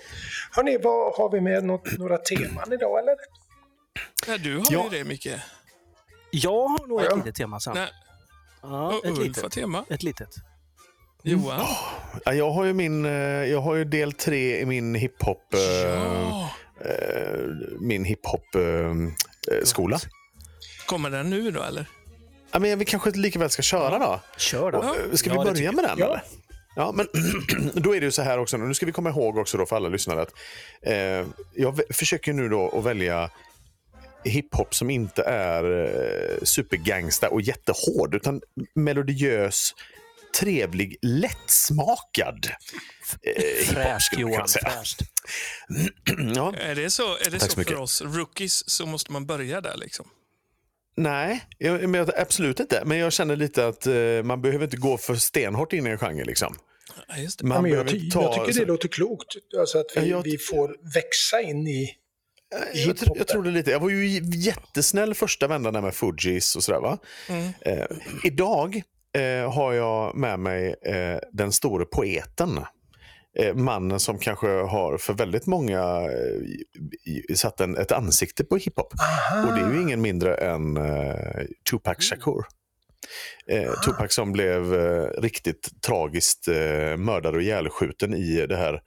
Hörni, 0.51 0.79
vad, 0.83 1.15
har 1.15 1.31
vi 1.31 1.41
med 1.41 1.65
något, 1.65 1.99
några 1.99 2.19
teman 2.19 2.73
idag 2.73 2.99
eller? 2.99 3.15
Ja, 4.27 4.39
du 4.39 4.57
har 4.57 4.67
Ja. 4.71 4.85
ju 4.93 4.99
det, 4.99 5.05
Micke. 5.05 5.29
Jag 6.31 6.69
har 6.69 6.87
nog 6.87 7.01
ett 7.01 7.07
Ja. 7.11 7.17
litet 7.17 7.35
tema 7.35 7.61
sen. 7.61 7.73
Nej, 7.75 7.89
Ja, 8.63 8.99
ett 9.05 9.11
Ulf 9.11 9.19
litet. 9.19 9.53
tema. 9.53 9.85
Ett 9.91 10.03
litet. 10.03 10.35
Johan? 11.23 11.67
Ja, 12.25 12.35
jag, 12.35 12.51
har 12.51 12.65
ju 12.65 12.73
min, 12.73 13.05
eh, 13.05 13.13
jag 13.45 13.61
har 13.61 13.75
ju 13.75 13.85
del 13.85 14.13
tre 14.13 14.61
i 14.61 14.67
min 14.67 14.95
hiphop... 14.95 15.55
eh, 15.55 15.61
Ja. 15.61 16.51
eh, 16.85 17.41
min 17.81 18.05
hiphop-skola. 18.05 19.99
Kommer 20.87 21.11
den 21.11 21.31
nu 21.31 21.51
då, 21.51 21.63
eller? 21.63 21.87
Ja, 22.53 22.59
men 22.59 22.79
vi 22.79 22.85
kanske 22.85 23.11
lika 23.11 23.39
väl 23.39 23.51
ska 23.51 23.63
köra 23.63 23.99
då. 23.99 24.21
Kör 24.37 24.73
då. 24.73 24.79
Eh, 24.83 25.15
Ska 25.15 25.31
Ja, 25.31 25.43
vi 25.43 25.51
börja 25.51 25.73
med 25.73 25.85
den? 25.85 25.99
Ja. 25.99 26.07
Eller? 26.07 26.23
Ja, 26.77 26.93
men 26.93 27.07
då 27.83 27.97
är 27.97 28.01
det 28.01 28.07
ju 28.07 28.13
så 28.13 28.23
här 28.23 28.39
också. 28.39 28.57
Nu 28.57 28.75
ska 28.75 28.87
vi 28.87 28.93
komma 28.93 29.11
ihåg 29.11 29.39
också 29.39 29.59
då 29.59 29.67
för 29.67 29.77
alla 29.77 29.89
lyssnare 29.89 30.23
att 30.23 30.33
eh, 30.83 31.27
jag 31.55 31.81
försöker 31.91 32.33
nu 32.33 32.49
då 32.49 32.79
att 32.79 32.85
välja 32.85 33.31
hiphop 34.25 34.75
som 34.75 34.91
inte 34.91 35.23
är 35.23 35.65
eh, 35.85 36.43
supergangsta 36.43 37.29
och 37.29 37.41
jättehård 37.41 38.15
utan 38.15 38.41
melodiös, 38.75 39.75
trevlig, 40.41 40.97
lättsmakad. 41.03 42.47
Eh, 43.23 43.43
Fräscht 43.67 44.19
Johan, 44.19 44.49
säga. 44.49 44.71
fräscht. 44.71 45.01
Ja. 46.35 46.55
Är 46.57 46.75
det 46.75 46.91
så, 46.91 47.17
är 47.17 47.31
det 47.31 47.39
Tack 47.39 47.43
så 47.43 47.55
så 47.55 47.59
mycket. 47.61 47.75
för 47.75 47.81
oss 47.83 48.03
rookies 48.03 48.71
så 48.71 48.87
måste 48.87 49.13
man 49.13 49.27
börja 49.27 49.61
där 49.61 49.77
liksom? 49.77 50.07
Nej, 50.97 51.45
jag, 51.59 51.81
men 51.89 51.95
jag, 51.95 52.11
absolut 52.19 52.61
inte. 52.61 52.83
Men 52.87 52.99
jag 52.99 53.13
känner 53.13 53.37
lite 53.37 53.67
att 53.67 53.87
eh, 53.87 53.95
man 54.25 54.43
behöver 54.43 54.65
inte 54.65 54.77
gå 54.77 54.99
för 54.99 55.15
stenhårt 55.15 55.73
in 55.73 55.87
i 55.87 55.91
en 55.91 55.99
genre. 55.99 56.25
Liksom. 56.25 56.57
Ja, 57.09 57.17
just 57.17 57.39
det. 57.39 57.47
Man 57.47 57.65
Ja, 57.71 57.77
jag, 57.77 57.89
ty- 57.89 58.11
ta... 58.11 58.23
jag 58.23 58.47
tycker 58.47 58.61
det 58.61 58.67
låter 58.67 58.89
klokt. 58.89 59.27
Alltså 59.59 59.79
att 59.79 59.87
vi, 59.97 60.01
Ja, 60.01 60.07
jag- 60.07 60.23
vi 60.23 60.39
får 60.39 60.77
växa 60.95 61.41
in 61.41 61.67
i... 61.69 61.95
Jag, 62.75 62.97
tr- 62.97 63.13
jag 63.17 63.29
tror 63.29 63.43
det 63.43 63.51
lite. 63.51 63.71
Jag 63.71 63.81
var 63.81 63.91
ju 63.91 64.21
jättesnäll 64.35 65.15
första 65.15 65.47
vändan 65.47 65.85
med 65.85 65.95
Fujis 65.95 66.57
och 66.57 66.65
sådär. 66.65 66.81
Va? 66.81 66.99
Mm. 67.29 67.53
Eh, 67.61 67.87
idag 68.25 68.83
eh, 69.19 69.53
har 69.53 69.73
jag 69.73 70.17
med 70.17 70.39
mig 70.39 70.75
eh, 70.87 71.19
den 71.33 71.53
store 71.53 71.85
poeten. 71.85 72.61
Eh, 73.39 73.55
mannen 73.55 74.01
som 74.01 74.19
kanske 74.19 74.47
har 74.49 74.99
för 74.99 75.13
väldigt 75.15 75.47
många 75.47 75.81
eh, 76.01 77.13
i- 77.31 77.37
satt 77.37 77.61
en, 77.61 77.77
ett 77.77 77.93
ansikte 77.93 78.45
på 78.45 78.57
hiphop. 78.57 78.93
Och 79.47 79.55
det 79.55 79.61
är 79.61 79.75
ju 79.75 79.83
ingen 79.83 80.01
mindre 80.01 80.35
än 80.35 80.77
eh, 80.77 81.45
Tupac 81.71 81.97
Shakur. 81.99 82.45
Eh, 83.47 83.73
Tupac 83.85 84.15
som 84.15 84.33
blev 84.33 84.73
riktigt 85.19 85.83
tragiskt 85.83 86.49
mördad 86.97 87.35
och 87.35 87.43
ihjälskjuten 87.43 88.15
i 88.15 88.47
det 88.47 88.57
här 88.57 88.81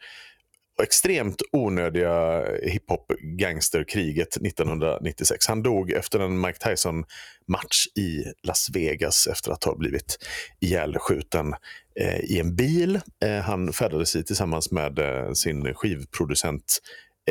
extremt 0.83 1.41
onödiga 1.51 2.45
hiphop-gangsterkriget 2.63 4.37
1996. 4.37 5.47
Han 5.47 5.63
dog 5.63 5.91
efter 5.91 6.19
en 6.19 6.41
Mike 6.41 6.59
Tyson-match 6.59 7.87
i 7.95 8.23
Las 8.43 8.69
Vegas 8.73 9.27
efter 9.27 9.51
att 9.51 9.63
ha 9.63 9.75
blivit 9.75 10.17
ihjälskjuten 10.61 11.53
eh, 11.99 12.19
i 12.19 12.39
en 12.39 12.55
bil. 12.55 12.99
Eh, 13.25 13.39
han 13.39 13.73
färdades 13.73 14.15
i 14.15 14.23
tillsammans 14.23 14.71
med 14.71 14.99
eh, 14.99 15.31
sin 15.31 15.73
skivproducent 15.73 16.79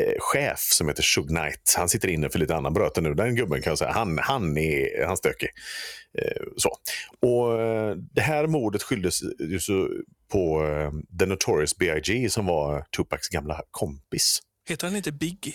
eh, 0.00 0.14
chef 0.18 0.60
som 0.60 0.88
heter 0.88 1.02
Shug 1.02 1.28
Knight. 1.28 1.74
Han 1.76 1.88
sitter 1.88 2.08
inne 2.08 2.30
för 2.30 2.38
lite 2.38 2.54
annan 2.54 2.72
bröte 2.74 3.00
nu. 3.00 3.14
Den 3.14 3.36
gubben 3.36 3.62
kan 3.62 3.70
jag 3.70 3.78
säga, 3.78 3.92
han, 3.92 4.18
han 4.18 4.58
är 4.58 5.04
han 5.06 5.16
stökig. 5.16 5.48
Eh, 6.18 6.42
så. 6.56 6.76
Och 7.20 7.60
eh, 7.60 7.96
det 7.96 8.20
här 8.20 8.46
mordet 8.46 8.82
skylldes 8.82 9.20
ju 9.38 9.60
så 9.60 9.88
på 10.32 10.66
eh, 10.66 11.18
The 11.18 11.26
Notorious 11.26 11.76
B.I.G. 11.76 12.30
som 12.30 12.46
var 12.46 12.84
Tupacs 12.96 13.28
gamla 13.28 13.62
kompis. 13.70 14.40
Heter 14.68 14.86
han 14.86 14.96
inte 14.96 15.12
Biggie? 15.12 15.54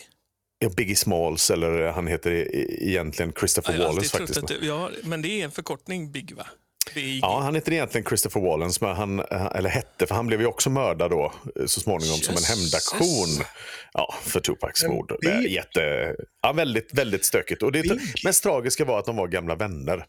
Ja, 0.60 0.70
Biggie 0.78 0.96
Smalls, 0.96 1.52
eller 1.52 1.88
han 1.88 2.08
heter 2.08 2.32
e- 2.32 2.48
egentligen 2.80 3.34
Christopher 3.40 3.74
alltid 3.74 3.88
Wallace 3.88 4.18
faktiskt. 4.18 4.48
det, 4.48 4.66
ja, 4.66 4.90
men 5.04 5.22
det 5.22 5.42
är 5.42 5.46
en 5.46 5.52
förkortning, 5.52 6.12
Big 6.12 6.36
va? 6.36 6.48
Ja, 7.22 7.40
han 7.40 7.56
heter 7.56 7.72
egentligen 7.74 8.06
Christopher 8.06 8.42
Wallace, 8.42 8.86
men 8.86 8.96
han, 8.96 9.20
eller 9.56 9.70
hette, 9.70 10.08
för 10.08 10.16
han 10.16 10.28
blev 10.28 10.42
ju 10.42 10.48
också 10.48 10.70
mördad 10.70 11.12
då 11.12 11.34
eh, 11.60 11.66
så 11.66 11.80
småningom 11.80 12.18
som 12.18 12.36
en 12.36 12.44
hämndaktion 12.44 13.46
ja, 13.94 14.16
för 14.24 14.40
Tupacs 14.40 14.86
mord. 14.88 15.16
Jätte, 15.48 16.16
ja, 16.42 16.54
väldigt, 16.54 16.94
väldigt 16.94 17.26
stökigt. 17.26 17.64
Och 17.64 17.72
det 17.72 17.82
Big? 17.82 18.00
mest 18.24 18.44
tragiska 18.44 18.86
var 18.86 19.00
att 19.00 19.06
de 19.06 19.16
var 19.16 19.28
gamla 19.28 19.56
vänner. 19.56 20.06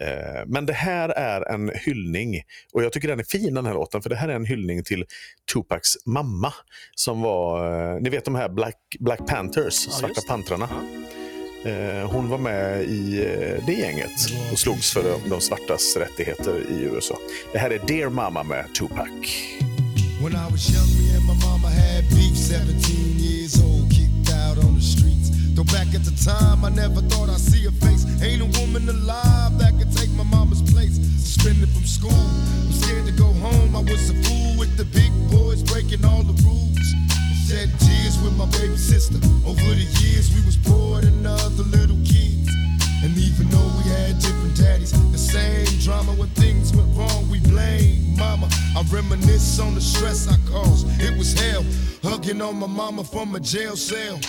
Eh, 0.00 0.46
Men 0.46 0.66
det 0.66 0.72
här 0.72 1.08
är 1.08 1.40
en 1.54 1.70
hyllning, 1.74 2.42
och 2.72 2.84
jag 2.84 2.92
tycker 2.92 3.08
den 3.08 3.20
är 3.20 3.24
fin 3.24 3.54
den 3.54 3.66
här 3.66 3.74
låten, 3.74 4.02
för 4.02 4.10
det 4.10 4.16
här 4.16 4.28
är 4.28 4.34
en 4.34 4.44
hyllning 4.44 4.84
till 4.84 5.04
Tupacs 5.52 6.06
mamma 6.06 6.52
som 6.94 7.20
var, 7.20 7.72
eh, 7.94 8.00
ni 8.00 8.10
vet 8.10 8.24
de 8.24 8.34
här 8.34 8.48
Black, 8.48 8.76
Black 9.00 9.26
Panthers, 9.26 9.74
Svarta 9.74 10.08
just 10.08 10.22
det. 10.22 10.28
Pantrarna. 10.28 10.64
Eh, 10.64 11.17
Eh, 11.64 12.10
hon 12.10 12.28
var 12.28 12.38
med 12.38 12.84
i 12.84 13.18
eh, 13.18 13.66
det 13.66 13.72
gänget 13.72 14.32
och 14.52 14.58
slogs 14.58 14.92
för 14.92 15.02
de, 15.02 15.28
de 15.30 15.40
svartas 15.40 15.96
rättigheter 15.96 16.66
i 16.70 16.82
USA. 16.82 17.18
Det 17.52 17.58
här 17.58 17.70
är 17.70 17.78
Dear 17.86 18.08
Mama 18.08 18.42
med 18.42 18.74
Tupac. 18.74 19.08
When 20.20 20.32
I 20.32 20.50
was 20.50 20.70
young, 20.70 20.88
me 20.98 21.16
and 21.16 21.26
my 21.26 21.34
mama 21.46 21.68
had 21.68 22.04
beef. 22.10 22.36
17 22.36 22.74
years 23.18 23.62
old, 23.62 23.90
kicked 23.90 24.30
out 24.34 24.58
on 24.64 24.74
the 24.74 24.82
streets. 24.82 25.30
Though 25.54 25.70
back 25.72 25.94
at 25.94 26.04
the 26.04 26.16
time, 26.30 26.64
I 26.64 26.70
never 26.70 27.00
thought 27.10 27.28
I'd 27.28 27.40
see 27.40 27.66
a 27.66 27.70
face. 27.70 28.02
Ain't 28.22 28.42
a 28.42 28.50
woman 28.60 28.88
alive 28.88 29.58
that 29.58 29.78
could 29.78 29.92
take 29.96 30.10
my 30.16 30.24
mama's 30.24 30.62
place. 30.62 30.98
Suspended 31.22 31.68
from 31.68 31.84
school, 31.84 32.24
I'm 32.64 32.72
scared 32.72 33.06
to 33.06 33.12
go 33.12 33.30
home. 33.46 33.76
I 33.76 33.82
was 33.82 34.10
a 34.10 34.16
fool 34.24 34.58
with 34.58 34.76
the 34.76 34.84
big 34.84 35.12
boys 35.30 35.62
breaking 35.62 36.04
all 36.04 36.22
the 36.22 36.36
rules. 36.42 36.88
Shed 37.48 37.70
tears 37.80 38.20
with 38.20 38.36
my 38.36 38.44
baby 38.60 38.76
sister. 38.76 39.16
Over 39.46 39.72
the 39.72 39.88
years, 40.04 40.28
we 40.34 40.44
was 40.44 40.58
poor 40.58 41.00
than 41.00 41.24
other 41.24 41.64
little 41.72 41.96
kids. 42.04 42.46
And 43.02 43.16
even 43.16 43.48
though 43.48 43.70
we 43.78 43.88
had 43.88 44.18
different 44.18 44.54
daddies, 44.54 44.92
the 45.12 45.16
same 45.16 45.64
drama 45.80 46.12
when 46.12 46.28
things 46.36 46.76
went 46.76 46.94
wrong, 46.94 47.26
we 47.30 47.40
blame 47.40 48.18
mama. 48.18 48.50
I 48.76 48.84
reminisce 48.92 49.58
on 49.60 49.74
the 49.74 49.80
stress 49.80 50.28
I 50.28 50.36
caused. 50.52 50.88
It 51.00 51.16
was 51.16 51.32
hell, 51.40 51.64
hugging 52.02 52.42
on 52.42 52.56
my 52.56 52.66
mama 52.66 53.02
from 53.02 53.34
a 53.34 53.40
jail 53.40 53.76
cell. 53.76 54.20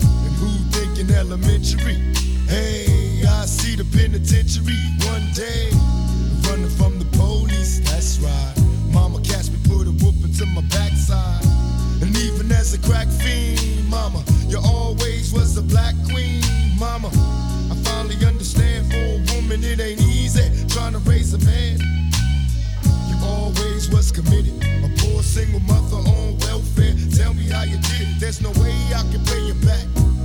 And 0.00 0.34
who 0.40 0.48
thinking 0.72 1.14
elementary? 1.14 2.00
Hey, 2.48 3.22
I 3.28 3.44
see 3.44 3.76
the 3.76 3.84
penitentiary 3.84 4.80
one 5.04 5.28
day. 5.34 5.55
Single 25.36 25.60
mother 25.60 25.96
on 25.96 26.38
welfare. 26.38 26.94
Tell 27.14 27.34
me 27.34 27.44
how 27.50 27.64
you 27.64 27.76
did. 27.76 28.08
There's 28.18 28.40
no 28.40 28.48
way 28.52 28.74
I 28.94 29.02
can 29.12 29.22
pay 29.26 29.42
you 29.42 29.52
back, 29.66 29.84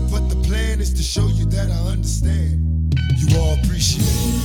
but 0.09 0.29
the 0.29 0.37
plan 0.47 0.79
is 0.79 0.93
to 0.93 1.03
show 1.03 1.27
you 1.27 1.45
that 1.47 1.69
I 1.69 1.91
understand. 1.91 2.95
You 3.17 3.37
all 3.37 3.55
appreciate 3.55 4.05
it. 4.05 4.40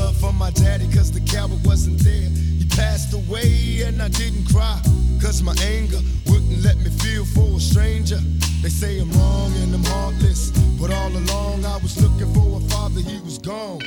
Love 0.00 0.16
for 0.16 0.32
my 0.32 0.50
daddy 0.50 0.86
cause 0.94 1.10
the 1.12 1.20
coward 1.20 1.60
wasn't 1.64 1.98
there. 2.00 2.30
He 2.60 2.66
passed 2.76 3.12
away 3.12 3.82
and 3.86 4.00
I 4.00 4.08
didn't 4.08 4.46
cry. 4.52 4.80
Cause 5.20 5.42
my 5.42 5.54
anger 5.76 6.00
wouldn't 6.26 6.62
let 6.62 6.76
me 6.78 6.90
feel 7.04 7.24
for 7.24 7.56
a 7.56 7.60
stranger. 7.60 8.20
They 8.62 8.72
say 8.80 8.98
I'm 9.00 9.10
wrong 9.12 9.52
and 9.62 9.74
I'm 9.74 9.84
heartless. 9.84 10.50
But 10.80 10.90
all 10.90 11.12
along 11.22 11.64
I 11.64 11.76
was 11.84 11.94
looking 12.02 12.32
for 12.34 12.48
a 12.58 12.62
father, 12.72 13.00
he 13.00 13.20
was 13.20 13.38
gone. 13.38 13.82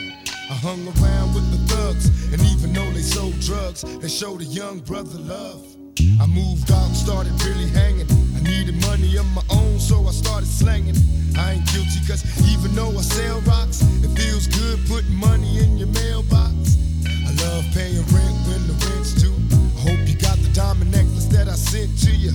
I 0.51 0.55
hung 0.67 0.81
around 0.93 1.33
with 1.33 1.47
the 1.53 1.61
thugs, 1.73 2.05
and 2.31 2.41
even 2.53 2.73
though 2.73 2.91
they 2.91 3.05
sold 3.15 3.39
drugs, 3.39 3.81
they 4.01 4.09
showed 4.09 4.41
a 4.41 4.45
young 4.45 4.79
brother 4.79 5.17
love. 5.17 5.65
I 6.21 6.25
moved 6.25 6.71
out, 6.71 6.91
started 6.95 7.33
really 7.43 7.69
hanging. 7.69 8.07
I 8.35 8.41
needed 8.41 8.75
money 8.81 9.17
of 9.17 9.25
my 9.33 9.43
own, 9.49 9.79
so 9.79 10.05
I 10.07 10.11
started 10.11 10.47
slanging. 10.47 10.95
I 11.37 11.53
ain't 11.53 11.65
guilty, 11.71 11.99
cause 12.07 12.23
even 12.53 12.75
though 12.75 12.91
I 12.91 13.01
sell 13.01 13.39
rocks, 13.41 13.81
it 14.03 14.11
feels 14.17 14.47
good 14.47 14.79
putting 14.87 15.15
money 15.15 15.59
in 15.59 15.77
your 15.77 15.89
mailbox. 15.89 16.77
I 17.07 17.31
love 17.43 17.65
paying 17.73 18.05
rent 18.13 18.37
when 18.47 18.61
the 18.67 18.75
rent's 18.87 19.13
due. 19.15 19.35
I 19.77 19.79
hope 19.87 20.01
you 20.07 20.15
got 20.15 20.37
the 20.37 20.51
diamond 20.53 20.91
necklace 20.91 21.25
that 21.27 21.47
I 21.47 21.55
sent 21.55 21.97
to 22.05 22.11
you. 22.11 22.31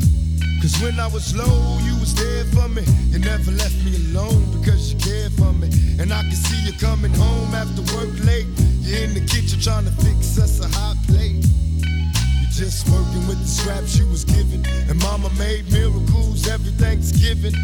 Cause 0.61 0.81
when 0.83 0.99
I 0.99 1.07
was 1.07 1.37
low, 1.37 1.79
you 1.87 1.95
was 2.01 2.15
there 2.15 2.45
for 2.51 2.69
me. 2.69 2.83
You 3.11 3.21
never 3.21 3.53
left 3.53 3.79
me 3.85 3.95
alone 4.11 4.43
because 4.59 4.93
you 4.93 4.99
cared 4.99 5.33
for 5.33 5.53
me. 5.53 5.69
And 6.01 6.13
I 6.13 6.23
can 6.23 6.35
see 6.35 6.61
you 6.67 6.73
coming 6.79 7.15
home 7.15 7.55
after 7.55 7.83
work 7.95 8.11
late. 8.25 8.49
You're 8.83 9.05
in 9.05 9.15
the 9.15 9.25
kitchen 9.25 9.61
trying 9.61 9.85
to 9.85 9.93
fix 10.03 10.39
us 10.39 10.59
a 10.61 10.69
hot 10.69 10.97
plate. 11.07 11.47
Just 12.59 12.89
working 12.89 13.25
with 13.29 13.39
the 13.39 13.47
scraps 13.47 13.97
you 13.97 14.09
was 14.09 14.25
given. 14.25 14.67
And 14.91 15.01
mama 15.05 15.31
made 15.39 15.71
miracles 15.71 16.49
every 16.49 16.73
Thanksgiving. 16.73 17.55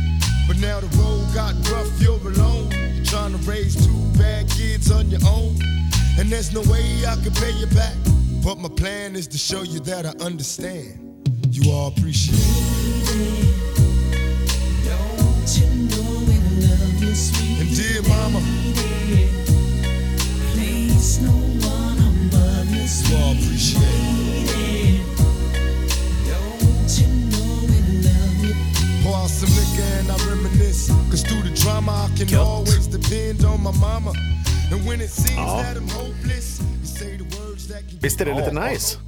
But 0.46 0.58
now 0.58 0.78
the 0.78 0.86
road 0.98 1.26
got 1.34 1.52
rough, 1.68 1.90
you're 2.00 2.14
alone. 2.14 2.70
You're 2.94 3.04
trying 3.04 3.32
to 3.32 3.38
raise 3.38 3.74
two 3.74 3.92
bad 4.16 4.48
kids 4.50 4.92
on 4.92 5.10
your 5.10 5.18
own. 5.26 5.58
And 6.16 6.30
there's 6.30 6.54
no 6.54 6.60
way 6.70 7.04
I 7.04 7.16
can 7.16 7.32
pay 7.32 7.50
you 7.58 7.66
back. 7.74 7.96
But 8.44 8.58
my 8.58 8.68
plan 8.68 9.16
is 9.16 9.26
to 9.34 9.36
show 9.36 9.62
you 9.62 9.80
that 9.80 10.06
I 10.06 10.10
understand. 10.24 11.26
You 11.50 11.72
all 11.72 11.88
appreciate 11.88 12.38
it. 12.38 13.50
Don't 14.86 15.58
you 15.58 15.66
know 15.90 16.10
we 16.22 16.38
love 16.68 17.02
you, 17.02 17.14
sweet 17.16 17.60
And 17.62 17.74
dear 17.74 18.00
mama, 18.02 18.38
lady? 18.78 19.26
Place 20.54 21.20
no 21.20 21.32
one 21.66 21.98
above 21.98 22.70
you, 22.70 22.84
you 22.84 23.16
all 23.16 23.32
appreciate 23.32 23.80
it. 23.82 24.63
Pour 29.02 29.14
out 29.16 29.30
some 29.30 29.50
liquor 29.56 29.88
and 30.00 30.10
I 30.10 30.16
reminisce. 30.30 30.88
Cause 31.10 31.22
through 31.22 31.42
the 31.42 31.54
drama, 31.62 32.08
I 32.12 32.16
can 32.18 32.26
Gött. 32.28 32.40
always 32.46 32.86
depend 32.86 33.44
on 33.44 33.62
my 33.62 33.72
mama. 33.80 34.12
And 34.72 34.86
when 34.88 35.00
it 35.00 35.10
seems 35.10 35.36
Ja. 35.36 35.62
that 35.62 35.76
I'm 35.76 35.88
hopeless, 35.88 36.60
you 36.60 36.86
say 36.86 37.16
the 37.16 37.24
words 37.38 37.68
that 37.68 37.88
can 37.88 37.98
Visst 38.00 38.20
är 38.20 38.24
det 38.24 38.34
lite 38.34 38.52
nice? 38.52 38.98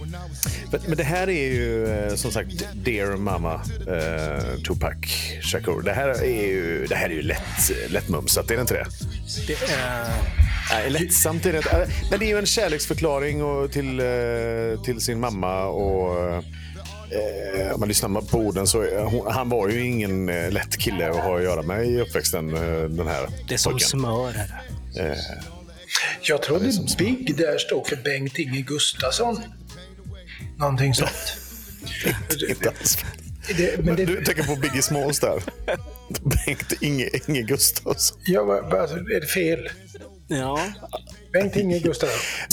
When 0.00 0.08
I 0.14 0.28
was 0.28 0.42
sick, 0.42 0.88
Men, 0.88 0.96
det 0.96 1.04
här 1.04 1.28
är 1.28 1.52
ju 1.52 1.86
eh, 1.86 2.14
som 2.14 2.32
sagt 2.32 2.50
Dear 2.84 3.16
Mama 3.16 3.54
eh, 3.54 4.60
Tupac 4.66 4.94
Shakur. 5.42 5.82
Det 5.82 5.92
här 5.92 6.08
är 6.08 6.24
ju, 6.46 6.86
det 6.88 6.94
här 6.94 7.06
är 7.10 7.14
ju 7.14 7.22
lätt, 7.22 7.70
lättmumsat, 7.88 8.50
är 8.50 8.54
det 8.54 8.60
inte 8.60 8.74
det? 8.74 8.86
Det 9.46 9.72
är... 9.72 10.49
Nej, 10.72 10.90
lättsamt 10.90 11.46
är 11.46 11.52
det 11.52 11.58
inte. 11.58 11.70
Eh, 11.70 11.88
Men 12.10 12.18
det 12.18 12.24
är 12.26 12.28
ju 12.28 12.38
en 12.38 12.46
kärleksförklaring 12.46 13.42
och 13.42 13.72
till, 13.72 14.00
eh, 14.00 14.82
till 14.84 15.00
sin 15.00 15.20
mamma. 15.20 15.64
och 15.64 16.24
eh, 17.12 17.74
Om 17.74 17.80
man 17.80 17.88
lyssnar 17.88 18.20
på 18.20 18.38
orden 18.38 18.66
så 18.66 19.00
hon, 19.04 19.32
han 19.32 19.48
var 19.48 19.68
ju 19.68 19.86
ingen 19.86 20.28
eh, 20.28 20.50
lätt 20.50 20.76
kille 20.76 21.10
att 21.10 21.16
ha 21.16 21.36
att 21.36 21.42
göra 21.42 21.62
med 21.62 21.86
i 21.86 22.00
uppväxten. 22.00 22.54
eh, 22.54 22.82
Den 22.82 23.06
här 23.06 23.28
Det 23.48 23.54
är 23.54 23.58
som 23.58 23.72
pojken. 23.72 23.88
smör. 23.88 24.34
Är 24.96 25.08
det. 25.08 25.16
Jag 26.22 26.42
trodde 26.42 26.70
Big 26.98 27.36
där 27.36 27.58
stod 27.58 27.86
för 27.86 27.96
Bengt-Inge 27.96 28.60
Gustafsson. 28.60 29.40
Någonting 30.58 30.94
sånt. 30.94 31.36
Inte 32.48 32.68
alls. 32.68 32.98
Det, 33.56 33.84
men 33.84 33.96
det, 33.96 34.04
Du 34.04 34.24
tänker 34.24 34.42
på 34.42 34.56
Biggie 34.56 34.82
Smalls 34.82 35.20
där. 35.20 35.42
Bengt 36.46 36.72
Inge, 36.80 37.08
Inge 37.28 37.42
Gustafsson. 37.42 38.18
jag 38.26 38.44
var, 38.44 38.76
alltså, 38.80 38.96
är 38.96 39.20
det 39.20 39.26
fel? 39.26 39.68
Ja, 40.30 40.60
Bengt-Inge. 41.32 41.80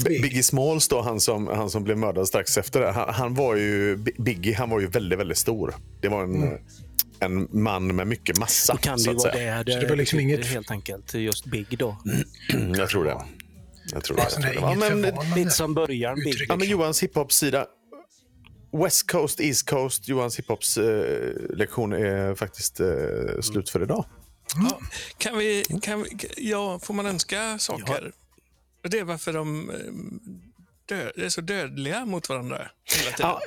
Big. 0.05 0.21
Biggie 0.21 0.43
Smalls 0.43 0.87
då, 0.87 1.01
han 1.01 1.19
som, 1.19 1.47
han 1.47 1.69
som 1.69 1.83
blev 1.83 1.97
mördad 1.97 2.27
strax 2.27 2.57
efter 2.57 2.81
det. 2.81 2.91
Han, 2.91 3.13
han 3.13 3.33
var 3.33 3.55
ju, 3.55 3.97
Biggie 3.97 4.55
han 4.55 4.69
var 4.69 4.79
ju 4.79 4.87
väldigt, 4.87 5.19
väldigt 5.19 5.37
stor. 5.37 5.75
Det 6.01 6.07
var 6.07 6.23
en, 6.23 6.57
en 7.19 7.47
man 7.51 7.95
med 7.95 8.07
mycket 8.07 8.37
massa. 8.37 8.73
då 8.73 8.79
kan 8.79 8.97
det 8.97 9.13
vara 9.13 9.19
säga. 9.33 9.63
det. 9.63 9.71
Så 9.73 9.79
det 9.79 9.87
var 9.87 9.95
liksom 9.95 10.19
inget- 10.19 10.45
Helt 10.45 10.71
enkelt 10.71 11.13
just 11.13 11.45
Big 11.45 11.77
då. 11.79 11.97
Jag 12.77 12.89
tror 12.89 13.05
det. 13.05 13.17
Jag 13.93 14.03
tror 14.03 14.17
det. 14.17 14.23
Alltså, 14.23 14.39
det 14.41 14.53
Jag 14.53 14.71
är 14.71 14.89
tror 14.89 15.01
det. 15.01 15.07
Ja, 15.07 15.13
men. 15.25 15.35
Lite 15.35 15.49
som 15.51 15.73
början 15.73 16.15
Big. 16.15 16.45
Ja, 16.49 16.55
men 16.55 16.67
Johans 16.67 17.03
hiphop-sida. 17.03 17.65
West 18.83 19.11
Coast, 19.11 19.41
East 19.41 19.69
Coast. 19.69 20.07
Johans 20.07 20.39
hiphops 20.39 20.77
eh, 20.77 21.31
lektion 21.57 21.93
är 21.93 22.35
faktiskt 22.35 22.79
eh, 22.79 22.87
slut 23.41 23.69
för 23.69 23.83
idag. 23.83 24.05
Ja, 24.55 24.79
kan 25.17 25.37
vi, 25.37 25.63
kan 25.81 26.03
vi, 26.03 26.09
ja, 26.37 26.79
får 26.79 26.93
man 26.93 27.05
önska 27.05 27.57
saker? 27.59 28.11
Och 28.83 28.89
Det 28.89 28.99
är 28.99 29.03
varför 29.03 29.33
de 29.33 29.69
eh, 29.69 29.75
dö, 30.85 31.11
är 31.15 31.29
så 31.29 31.41
dödliga 31.41 32.05
mot 32.05 32.29
varandra 32.29 32.57
hela 32.57 33.11
tiden. 33.11 33.31
Ja, 33.31 33.41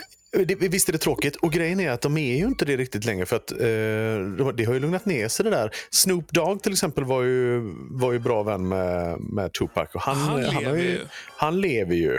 det, 0.45 0.55
visst 0.55 0.89
är 0.89 0.93
det 0.93 0.99
tråkigt. 0.99 1.37
Och 1.37 1.53
grejen 1.53 1.81
är 1.81 1.91
att 1.91 2.01
de 2.01 2.17
är 2.17 2.37
ju 2.37 2.47
inte 2.47 2.65
det 2.65 2.77
riktigt 2.77 3.05
längre. 3.05 3.27
För 3.27 3.37
att 3.37 3.51
eh, 3.53 3.59
de- 3.59 4.53
det 4.57 4.65
har 4.65 4.75
ju 4.75 4.81
lugnat 4.81 5.05
ner 5.07 5.29
sig 5.29 5.45
det 5.45 5.51
där. 5.51 5.71
Snoop 5.91 6.33
Dogg 6.33 6.63
till 6.63 6.73
exempel 6.73 7.05
var 7.05 7.23
ju, 7.23 7.61
var 7.91 8.13
ju 8.13 8.19
bra 8.19 8.43
vän 8.43 8.69
med, 8.69 9.21
med 9.21 9.53
Tupac. 9.53 9.89
Och 9.95 10.01
han, 10.01 10.17
Han 10.19 10.41
lever 10.63 10.79
ju. 10.79 11.01
Han 11.37 11.61
lever 11.61 11.95
ju. 11.95 12.19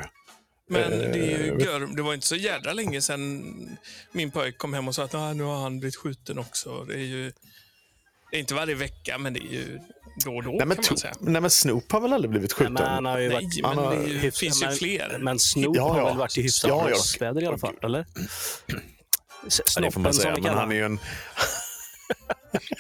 Men 0.70 0.90
det, 0.92 1.34
är 1.34 1.44
ju 1.46 1.58
Eh, 1.60 1.66
gör, 1.66 1.96
det 1.96 2.02
var 2.02 2.14
inte 2.14 2.28
så 2.28 2.36
jädra 2.36 2.74
länge 2.74 3.02
sedan 3.02 3.44
min 4.12 4.32
pojk 4.32 4.58
kom 4.58 4.74
hem 4.74 4.88
och 4.88 4.96
sa 4.96 5.04
att 5.04 5.16
ah, 5.16 5.34
nu 5.34 5.44
har 5.44 5.62
han 5.62 5.80
blivit 5.80 5.96
skjuten 5.96 6.40
också. 6.40 6.84
Det 6.84 6.94
är 6.94 6.98
ju 6.98 7.32
det 8.32 8.38
är 8.38 8.40
inte 8.40 8.54
varje 8.54 8.76
vecka, 8.76 9.18
men 9.18 9.34
det 9.34 9.40
är 9.40 9.52
ju 9.52 9.80
då 10.26 10.36
och 10.36 10.44
då 10.44 10.50
Nej 10.52 10.66
men, 10.66 10.78
kan 10.78 10.86
man 10.90 10.98
säga. 10.98 11.14
nej, 11.20 11.42
men 11.42 11.50
Snoop 11.52 11.92
har 11.92 12.00
väl 12.02 12.14
aldrig 12.14 12.30
blivit 12.32 12.52
Nej, 12.52 12.56
skjuten? 12.58 12.74
men 12.74 12.84
han 12.94 13.06
har 13.06 13.20
ju 13.20 13.28
Nej, 13.30 13.36
varit... 13.36 13.62
men 13.62 13.66
han 13.66 13.78
har- 13.78 13.96
det 13.96 14.02
hyfs- 14.08 14.40
finns 14.40 14.62
ju 14.62 14.66
men- 14.66 14.76
fler. 14.76 15.18
Men 15.20 15.40
Snoop 15.40 15.76
Ja, 15.76 15.90
har 15.94 16.00
ja. 16.00 16.06
väl 16.06 16.18
varit 16.18 16.38
i 16.38 16.42
hyfsat 16.42 16.70
Ja, 16.70 16.84
bra 16.84 16.90
ja. 16.90 16.98
väder 17.20 17.44
i 17.44 17.46
alla 17.46 17.58
fall, 17.58 17.76
eller? 17.84 18.06
S- 19.48 19.62
Ja, 19.76 19.82
det 19.82 19.92
får 19.92 20.00
man 20.02 20.14
Snoppen, 20.14 20.36
säga. 20.36 20.50
Men 20.50 20.58
han 20.60 20.72
är 20.72 20.76
ju 20.76 20.86
en... 20.86 21.00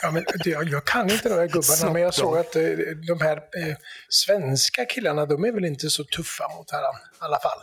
Ja, 0.01 0.12
men 0.12 0.25
jag, 0.46 0.70
jag 0.70 0.86
kan 0.86 1.10
inte 1.12 1.29
de 1.29 1.36
här 1.36 1.48
gubbarna, 1.48 1.93
men 1.93 2.01
jag 2.01 2.13
såg 2.13 2.38
att 2.38 2.55
eh, 2.55 2.62
de 3.08 3.22
här 3.22 3.38
eh, 3.38 3.75
svenska 4.10 4.86
killarna, 4.86 5.25
de 5.25 5.43
är 5.46 5.51
väl 5.51 5.65
inte 5.65 5.89
så 5.89 6.03
tuffa 6.03 6.48
mot 6.58 6.72
varandra 6.72 7.00
i 7.13 7.17
alla 7.20 7.39
fall. 7.39 7.60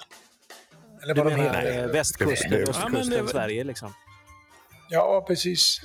Eller 1.02 1.14
Du 1.14 1.22
vad 1.22 1.32
de 1.32 1.36
menar 1.36 1.60
heter. 1.62 1.82
eh, 1.84 1.86
västkusten, 1.86 2.52
Ja, 2.52 2.58
östkusten, 2.58 3.24
det- 3.24 3.28
Sverige 3.30 3.64
liksom? 3.64 3.94
Ja, 4.90 5.24
precis. 5.28 5.80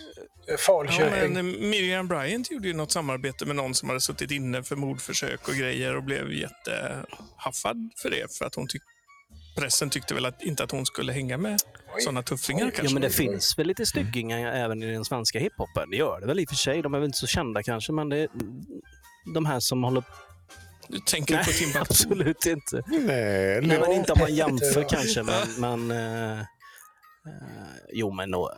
Eh, 0.48 0.52
Ja, 0.52 0.58
Falköping. 0.58 1.34
men 1.34 1.70
Miriam 1.70 2.08
Bryant 2.08 2.52
gjorde 2.52 2.68
ju 2.68 2.74
något 2.74 2.92
samarbete 2.92 3.46
med 3.46 3.56
någon 3.56 3.76
som 3.76 3.90
hade 3.90 4.02
suttit 4.02 4.32
inne 4.32 4.64
för 4.64 4.76
mordförsök 4.76 5.48
och 5.48 5.54
grejer 5.54 5.96
och 5.96 6.04
blev 6.04 6.32
jättehaffad 6.34 7.92
för 8.02 8.10
det. 8.10 8.38
För 8.38 8.46
att 8.46 8.56
hon 8.56 8.68
tyck 8.68 8.82
pressen 9.58 9.90
tyckte 9.90 10.14
väl 10.14 10.26
att, 10.26 10.44
inte 10.44 10.64
att 10.64 10.72
hon 10.72 10.86
skulle 10.86 11.14
hänga 11.14 11.38
med 11.38 11.60
sådana 12.00 12.24
tuffingar 12.24 12.66
kanske. 12.66 12.84
Ja, 12.84 12.94
men 12.94 13.02
det 13.02 13.10
finns 13.10 13.60
väl 13.60 13.68
lite 13.68 13.86
styggingar 13.86 14.52
även 14.54 14.84
i 14.84 14.94
den 14.94 15.06
svenska 15.06 15.40
hiphopen. 15.40 15.90
Det 15.90 15.98
gör 15.98 16.20
det 16.22 16.28
väl 16.28 16.40
i 16.40 16.46
och 16.46 16.50
för 16.50 16.56
sig. 16.56 16.82
De 16.82 16.94
är 16.94 17.00
väl 17.00 17.06
inte 17.06 17.18
så 17.18 17.28
kända 17.28 17.64
kanske, 17.64 17.92
men 17.94 18.10
det 18.10 18.18
är 18.18 18.30
de 19.34 19.46
här 19.46 19.60
som 19.60 19.84
håller... 19.84 20.04
Du 20.88 21.00
tänker 21.00 21.38
på 21.38 21.52
Timbuktu? 21.52 21.80
absolut 21.80 22.46
inte. 22.46 22.84
Nej, 22.88 23.00
Nej, 23.00 23.62
nej. 23.62 23.80
men 23.80 23.92
inte 23.92 24.14
om 24.14 24.20
man 24.20 24.36
jämför 24.36 24.90
kanske, 24.90 25.24
men... 25.24 25.48
men 25.88 25.92
eh, 25.92 26.40
eh, 26.40 26.46
jo, 27.94 28.12
men 28.12 28.30
nå, 28.32 28.52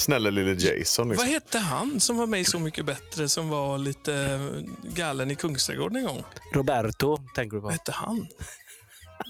Snälla 0.00 0.30
lille 0.30 0.52
Jason. 0.52 1.08
Vad 1.08 1.16
Liksom. 1.16 1.32
hette 1.34 1.58
han 1.58 2.00
som 2.00 2.16
var 2.16 2.26
med 2.26 2.40
i 2.40 2.44
Så 2.44 2.58
mycket 2.58 2.84
bättre, 2.86 3.28
som 3.28 3.48
var 3.48 3.78
lite 3.78 4.40
galen 4.82 5.30
i 5.30 5.34
Kungsträdgården 5.34 5.96
en 5.96 6.04
gång? 6.04 6.24
Roberto 6.54 7.18
tänker 7.34 7.54
du 7.56 7.60
på. 7.60 7.64
Vad 7.64 7.72
hette 7.72 7.92
han? 7.92 8.26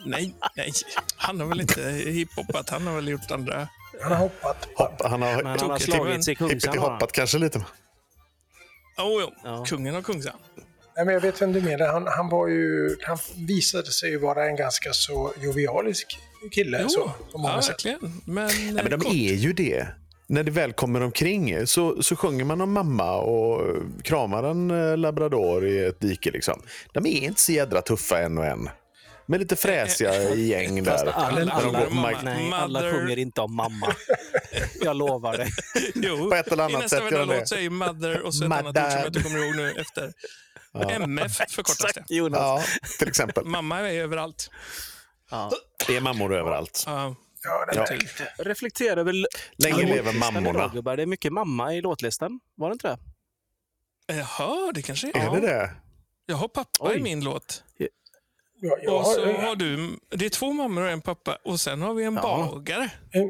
Nej, 0.07 0.35
nej. 0.57 0.73
Han 1.17 1.41
har 1.41 1.47
väl 1.47 1.61
inte 1.61 1.83
hiphopat. 1.91 2.71
Han 2.71 2.87
har 2.87 2.95
väl 2.95 3.09
gjort 3.09 3.31
andra... 3.31 3.69
Han 4.03 4.13
har 4.13 4.19
hoppat. 4.19 4.69
Hopp, 4.77 5.03
han 5.05 5.23
har 5.23 5.43
han 5.43 5.71
har 5.71 5.79
slagits 5.79 6.29
i 6.29 6.31
hippity 6.31 6.49
Kungsan. 6.61 6.79
hoppat 6.79 7.13
kanske 7.13 7.39
lite. 7.39 7.59
Oh, 7.59 9.23
jo. 9.23 9.31
Ja. 9.45 9.65
Kungen 9.69 9.95
av 9.95 10.03
Kungsan. 10.03 10.37
Nej, 10.97 11.05
men 11.05 11.15
jag 11.15 11.21
vet 11.21 11.43
vem 11.43 11.53
du 11.53 11.61
menar. 11.61 11.93
Han, 11.93 12.07
han, 12.07 12.29
var 12.29 12.49
ju, 12.49 12.97
han 13.07 13.19
visade 13.37 13.91
sig 13.91 14.11
ju 14.11 14.19
vara 14.19 14.47
en 14.47 14.57
ganska 14.57 14.93
så 14.93 15.33
jovialisk 15.41 16.19
kille. 16.51 16.79
Jo, 16.83 16.89
så, 16.89 17.13
på 17.33 17.39
många 17.39 17.55
ja, 17.55 17.63
sätt. 17.63 17.71
verkligen. 17.71 18.23
Men, 18.25 18.47
Nej, 18.47 18.73
men 18.73 18.91
de 18.91 19.01
kort. 19.01 19.13
är 19.15 19.35
ju 19.35 19.53
det. 19.53 19.87
När 20.31 20.43
det 20.43 20.51
väl 20.51 20.73
kommer 20.73 21.01
omkring 21.01 21.67
så, 21.67 22.03
så 22.03 22.17
sjunger 22.17 22.45
man 22.45 22.61
om 22.61 22.73
mamma 22.73 23.17
och 23.17 23.77
kramar 24.03 24.43
en 24.43 24.71
eh, 24.71 24.97
labrador 24.97 25.67
i 25.67 25.85
ett 25.85 26.01
dike. 26.01 26.31
Liksom. 26.31 26.63
De 26.93 27.07
är 27.07 27.25
inte 27.25 27.41
så 27.41 27.53
jädra 27.53 27.83
tuffa 27.83 28.19
en 28.19 28.39
och 28.39 28.47
en. 28.47 28.69
Men 29.27 29.41
lite 29.41 29.57
fräsiga 29.57 30.23
i 30.35 30.47
gäng 30.47 30.85
där. 30.85 31.07
alla, 31.07 31.41
de 31.41 31.51
alla, 31.51 31.91
mamma. 31.91 32.21
nej, 32.23 32.53
alla 32.53 32.81
sjunger 32.81 33.19
inte 33.19 33.41
om 33.41 33.55
mamma. 33.55 33.95
Jag 34.83 34.97
lovar 34.97 35.37
dig. 35.37 35.49
Jo, 35.95 36.31
På 36.31 36.35
ett 36.35 36.53
eller 36.53 36.65
annat 36.65 36.91
sätt 36.91 37.03
gör 37.03 37.11
varenda 37.11 37.35
det. 37.35 37.41
låt 37.41 37.49
säger 37.49 37.71
Mother 37.71 38.21
och 38.21 38.35
så 38.35 38.45
ett 38.45 38.53
annat 38.53 38.77
ord 38.77 38.91
som 38.91 38.99
jag 38.99 39.07
inte 39.07 39.23
kommer 39.23 39.39
ihåg 39.47 39.57
nu 39.57 39.75
efter. 39.81 40.13
MF 41.03 41.37
förkortas 41.51 41.93
det. 41.95 42.15
Jonas. 42.15 42.41
Ja, 42.41 42.63
till 42.99 43.09
exempel. 43.09 43.45
Mamma 43.45 43.79
är 43.81 44.01
överallt. 44.01 44.51
Ja. 45.31 45.51
Det 45.87 45.97
är 45.97 46.01
mammor 46.01 46.35
överallt. 46.35 46.85
Ja, 46.87 47.15
Ja, 47.45 47.67
Ja. 47.75 47.87
Reflektera 48.45 49.03
väl... 49.03 49.27
Länge 49.57 49.87
lever 49.87 50.13
mammorna. 50.13 50.71
idag. 50.75 50.97
Det 50.99 51.03
är 51.03 51.07
mycket 51.07 51.33
mamma 51.33 51.75
i 51.75 51.81
låtlistan. 51.81 52.41
Var 52.55 52.69
det 52.69 52.73
inte 52.73 52.89
det? 52.89 52.99
Jaha, 54.17 54.73
det 54.75 54.83
kanske 54.83 55.09
är. 55.09 55.27
Är 55.27 55.41
det 55.41 55.47
det? 55.47 55.71
Jag 56.27 56.37
har 56.37 56.49
pappa 56.49 56.71
Oj. 56.81 56.97
i 56.97 57.03
min 57.03 57.25
låt. 57.25 57.65
Ja, 58.63 58.77
jag 58.83 58.97
Och 59.01 59.07
så 59.07 59.25
har, 59.27 59.33
har 59.33 59.57
du, 59.57 59.99
det 60.17 60.25
är 60.25 60.31
två 60.31 60.53
mammor 60.53 60.83
och 60.83 60.89
en 60.91 61.01
pappa. 61.01 61.39
Och 61.45 61.61
sen 61.61 61.83
har 61.83 61.95
vi 61.95 62.05
en 62.05 62.15
bagare. 62.15 62.91
en- 63.13 63.23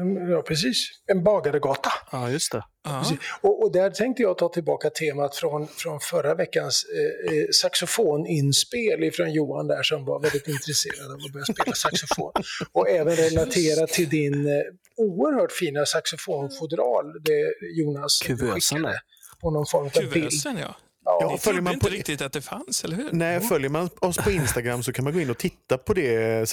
en- 0.00 0.30
ja, 0.30 0.42
precis. 0.42 0.76
En 1.06 1.24
bagaregata. 1.24 1.90
Ja, 2.12 2.30
just 2.30 2.52
det. 2.52 2.64
Ja. 2.84 3.04
Och, 3.40 3.62
och 3.62 3.72
där 3.72 3.90
tänkte 3.90 4.22
jag 4.22 4.38
ta 4.38 4.48
tillbaka 4.48 4.90
temat 4.90 5.36
från, 5.36 5.68
från 5.68 6.00
förra 6.00 6.34
veckans 6.34 6.84
eh, 6.84 7.34
eh, 7.36 7.44
saxofoninspel 7.62 9.10
från 9.12 9.32
Johan 9.32 9.66
där 9.66 9.82
som 9.82 10.04
var 10.04 10.20
väldigt 10.20 10.48
intresserad 10.48 11.06
av 11.12 11.16
att 11.26 11.32
börja 11.32 11.44
spela 11.44 11.72
saxofon. 11.74 12.32
Och 12.72 12.88
även 12.88 13.16
relatera 13.16 13.86
till 13.86 14.08
din 14.08 14.46
eh, 14.46 14.62
oerhört 14.96 15.52
fina 15.52 15.86
saxofonfodral, 15.86 17.04
det 17.24 17.54
Jonas 17.78 18.20
Kuvösen 18.24 18.60
skickade 18.78 19.00
på 19.40 19.50
någon 19.50 19.66
form 19.66 19.86
av 19.86 19.92
bild. 19.92 20.12
Kuvösen, 20.12 20.56
ja. 20.58 20.62
Ja, 20.64 20.74
Ja, 21.06 21.20
följer 21.20 21.38
trodde 21.38 21.60
man 21.60 21.74
inte 21.74 21.86
på- 21.86 21.92
riktigt 21.94 22.20
att 22.20 22.32
det 22.32 22.42
fanns, 22.42 22.84
eller 22.84 22.96
hur? 22.96 23.12
Nej, 23.12 23.40
följer 23.40 23.68
man 23.68 23.90
oss 24.00 24.16
på 24.16 24.30
Instagram 24.30 24.82
så 24.82 24.92
kan 24.92 25.04
man 25.04 25.12
gå 25.12 25.20
in 25.20 25.30
och 25.30 25.38
titta 25.38 25.78
på 25.78 25.94
det 25.94 26.48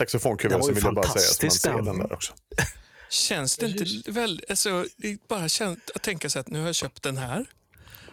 Det 0.49 0.57
var 0.57 0.67
ju 0.67 0.73
vill 0.73 0.83
jag 0.83 0.95
bara 0.95 1.07
säga. 1.07 1.51
Så 1.51 1.71
man 1.71 1.85
fantastiskt, 1.85 2.11
också. 2.11 2.33
Känns 3.09 3.57
det 3.57 3.65
inte 3.65 4.11
väldigt... 4.11 4.49
Alltså, 4.49 4.85
bara 5.29 5.49
känt 5.49 5.91
att 5.95 6.01
tänka 6.01 6.29
sig 6.29 6.39
att 6.39 6.49
nu 6.49 6.59
har 6.59 6.65
jag 6.65 6.75
köpt 6.75 7.03
den 7.03 7.17
här. 7.17 7.45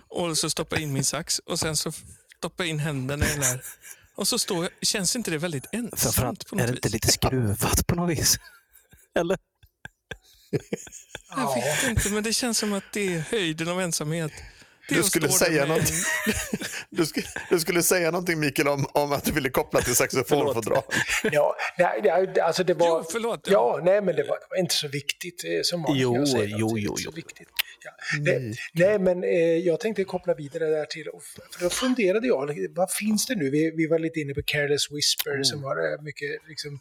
Och 0.09 0.38
så 0.38 0.50
stoppar 0.50 0.76
jag 0.76 0.83
in 0.83 0.92
min 0.92 1.05
sax 1.05 1.38
och 1.38 1.59
sen 1.59 1.76
så 1.76 1.92
stoppar 2.38 2.64
jag 2.64 2.68
in 2.68 2.79
händerna 2.79 3.26
i 3.26 3.33
den 3.33 3.42
här. 3.42 3.61
Och 4.14 4.29
så 4.29 4.38
står 4.38 4.62
jag... 4.64 4.72
Känns 4.83 5.16
inte 5.16 5.31
det 5.31 5.38
väldigt 5.38 5.66
ensamt 5.72 6.46
på 6.46 6.57
något 6.57 6.62
är 6.62 6.66
det 6.66 6.72
inte 6.74 6.88
vis? 6.88 6.92
lite 6.92 7.09
skruvat 7.09 7.87
på 7.87 7.94
något 7.94 8.11
vis? 8.18 8.38
Eller? 9.18 9.38
Jag 11.37 11.55
vet 11.55 11.88
inte, 11.90 12.09
men 12.09 12.22
det 12.22 12.33
känns 12.33 12.59
som 12.59 12.72
att 12.72 12.85
det 12.92 13.14
är 13.14 13.20
höjden 13.20 13.68
av 13.68 13.81
ensamhet. 13.81 14.33
Du 14.90 15.03
skulle 15.03 15.29
säga 15.29 15.66
någonting. 15.66 15.96
Du 16.92 17.07
skulle, 17.07 17.26
du 17.50 17.61
skulle 17.61 17.83
säga 17.83 18.11
någonting 18.11 18.40
Mikael 18.40 18.68
om, 18.68 18.87
om 18.92 19.12
att 19.12 19.24
du 19.24 19.33
ville 19.33 19.50
koppla 19.50 19.81
till 19.81 19.94
saxofonfodral. 19.94 20.83
ja, 21.33 21.57
nej, 21.79 22.00
nej, 22.05 22.40
alltså 22.40 22.64
det 22.64 22.74
var... 22.74 22.87
Jo, 22.88 23.05
förlåt. 23.12 23.48
Ja, 23.50 23.81
nej, 23.85 24.03
men 24.03 24.16
det 24.16 24.22
var, 24.22 24.37
det 24.40 24.46
var 24.50 24.57
inte 24.57 24.74
så 24.74 24.88
viktigt 24.88 25.44
eh, 25.44 25.50
som 25.62 25.83
vanligt. 25.83 26.03
Jo, 26.03 26.16
Jag 26.16 26.29
säger 26.29 26.46
jo, 26.59 26.79
jo, 26.79 26.90
inte 26.90 27.03
så 27.03 27.09
jo. 27.09 27.12
viktigt. 27.16 27.48
Ja. 27.85 27.90
Det, 28.24 28.55
nej, 28.72 28.98
men 28.98 29.24
eh, 29.24 29.31
jag 29.40 29.81
tänkte 29.81 30.05
koppla 30.05 30.35
vidare 30.35 30.64
där 30.66 30.85
till, 30.85 31.05
för 31.57 31.64
då 31.64 31.70
funderade 31.70 32.26
jag, 32.26 32.68
vad 32.76 32.92
finns 32.92 33.26
det 33.26 33.35
nu? 33.35 33.50
Vi, 33.50 33.70
vi 33.76 33.87
var 33.87 33.98
lite 33.98 34.20
inne 34.20 34.35
på 34.35 34.42
Careless 34.46 34.90
Whisper 34.90 35.31
Mm. 35.31 35.44
som 35.44 35.62
var 35.62 35.76
eh, 35.92 36.03
mycket 36.03 36.31
liksom, 36.48 36.81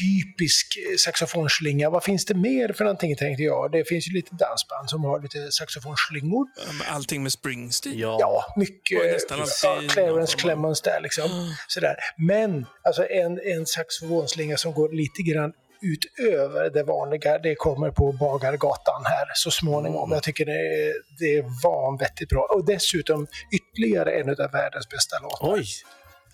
typisk 0.00 0.66
eh, 0.76 0.96
saxofonslinga. 0.96 1.90
Vad 1.90 2.04
finns 2.04 2.24
det 2.24 2.34
mer 2.34 2.72
för 2.72 2.84
någonting 2.84 3.16
tänkte 3.16 3.42
jag? 3.42 3.72
Det 3.72 3.84
finns 3.88 4.08
ju 4.08 4.12
lite 4.12 4.34
dansband 4.34 4.90
som 4.90 5.04
har 5.04 5.20
lite 5.22 5.52
saxofonslingor. 5.52 6.46
Allting 6.88 7.22
med 7.22 7.32
Springsteen. 7.32 7.98
Ja. 7.98 8.16
Ja, 8.20 8.54
mycket. 8.56 9.20
Ja, 9.62 9.80
Clarence 9.88 10.36
Clemens 10.36 10.80
där 10.80 11.00
liksom. 11.00 11.54
Sådär. 11.68 11.96
Men 12.16 12.66
alltså 12.82 13.08
en, 13.08 13.40
en 13.44 13.66
saxofonslinga 13.66 14.56
som 14.56 14.72
går 14.72 14.92
lite 14.92 15.22
grann 15.22 15.52
utöver 15.82 16.70
det 16.70 16.82
vanliga, 16.82 17.38
det 17.38 17.54
kommer 17.54 17.90
på 17.90 18.12
Bagargatan 18.12 19.02
här 19.04 19.26
så 19.34 19.50
småningom. 19.50 20.04
Mm. 20.04 20.14
Jag 20.14 20.22
tycker 20.22 20.46
det 20.46 20.52
är, 20.52 20.94
det 21.18 21.36
är 21.38 21.62
vanvettigt 21.62 22.30
bra. 22.30 22.48
Och 22.50 22.64
dessutom 22.64 23.26
ytterligare 23.52 24.20
en 24.20 24.30
av 24.30 24.50
världens 24.52 24.88
bästa 24.88 25.18
låtar. 25.18 25.54
Oj! 25.54 25.66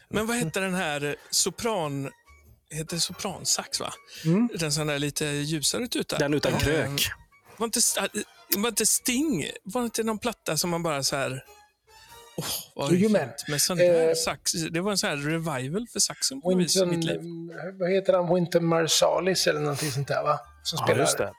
Men 0.08 0.26
vad 0.26 0.36
hette 0.36 0.60
den 0.60 0.74
här 0.74 1.04
eh, 1.04 1.12
sopran... 1.30 2.10
Heter 2.70 2.96
sopransax, 2.98 3.80
va? 3.80 3.92
Mm. 4.24 4.48
Den 4.58 4.72
sån 4.72 4.86
där 4.86 4.98
lite 4.98 5.24
ljusare 5.26 5.86
tuta. 5.88 6.18
Den 6.18 6.34
utan 6.34 6.52
Eh, 6.52 6.58
krök. 6.58 7.08
Var 7.56 7.64
inte, 7.66 7.78
st- 7.78 8.00
var 8.56 8.68
inte 8.68 8.86
Sting, 8.86 9.50
var 9.62 9.82
inte 9.84 10.02
någon 10.02 10.18
platta 10.18 10.56
som 10.56 10.70
man 10.70 10.82
bara 10.82 11.02
så 11.02 11.16
här... 11.16 11.44
Åh, 12.36 12.44
vad 12.74 12.92
Jajamän. 12.92 13.28
fint 13.28 13.48
med 13.48 13.60
sån 13.62 13.76
där 13.78 14.08
Eh, 14.08 14.14
sax. 14.14 14.52
Det 14.52 14.80
var 14.80 14.90
en 14.90 14.98
sån 14.98 15.10
här 15.10 15.16
revival 15.16 15.86
för 15.92 16.00
saxen 16.00 16.40
på 16.40 16.50
något 16.50 16.60
vis 16.64 16.76
i 16.76 16.80
Winton, 16.80 16.98
mitt 16.98 17.04
liv. 17.08 17.20
vad 17.78 17.90
heter 17.90 18.12
han? 18.12 18.34
Winton 18.34 18.64
Marsalis 18.64 19.46
eller 19.46 19.60
någonting 19.60 19.90
sånt 19.90 20.08
där 20.08 20.22
va? 20.22 20.40
Som 20.62 20.76
Ja, 20.80 20.86
spelar, 20.86 21.00
just 21.00 21.18
det. 21.18 21.32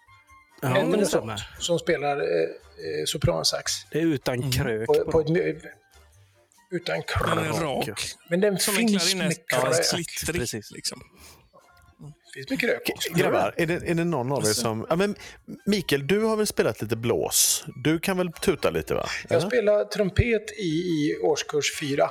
Ja, 0.61 0.69
men 0.69 0.99
det. 0.99 1.45
Som 1.59 1.79
spelar 1.79 2.17
eh, 2.17 2.23
eh, 2.23 3.05
sopransax. 3.05 3.71
Det 3.91 3.99
är 3.99 4.05
utan 4.05 4.51
krök. 4.51 4.87
På, 4.87 4.93
på 4.93 5.11
på 5.11 5.19
ett, 5.21 5.63
utan 6.71 6.95
Den 6.95 7.37
är 7.39 7.43
krök. 7.53 7.61
rak. 7.61 7.99
Men 8.29 8.41
den 8.41 8.59
Som 8.59 8.73
finns 8.73 9.15
med 9.15 9.33
Ja, 9.51 9.61
krök. 9.61 10.35
Precis. 10.35 10.71
Liksom. 10.71 11.01
finns 12.33 12.49
med 12.49 12.59
krök 12.59 12.89
också. 12.95 13.13
Grabbar, 13.13 13.53
är 13.57 13.65
det, 13.65 13.73
är 13.73 13.95
det 13.95 14.03
någon 14.03 14.31
av 14.31 14.39
er 14.45 14.53
som... 14.53 14.85
Ja, 14.89 14.95
men 14.95 15.15
Mikael, 15.65 16.07
du 16.07 16.23
har 16.23 16.35
väl 16.35 16.47
spelat 16.47 16.81
lite 16.81 16.95
blås? 16.95 17.65
Du 17.83 17.99
kan 17.99 18.17
väl 18.17 18.31
tuta 18.33 18.69
lite 18.69 18.93
va? 18.93 19.05
Jag 19.29 19.37
Eller? 19.37 19.47
spelade 19.47 19.85
trumpet 19.85 20.51
i, 20.51 20.63
i 20.63 21.17
årskurs 21.23 21.79
fyra. 21.79 22.09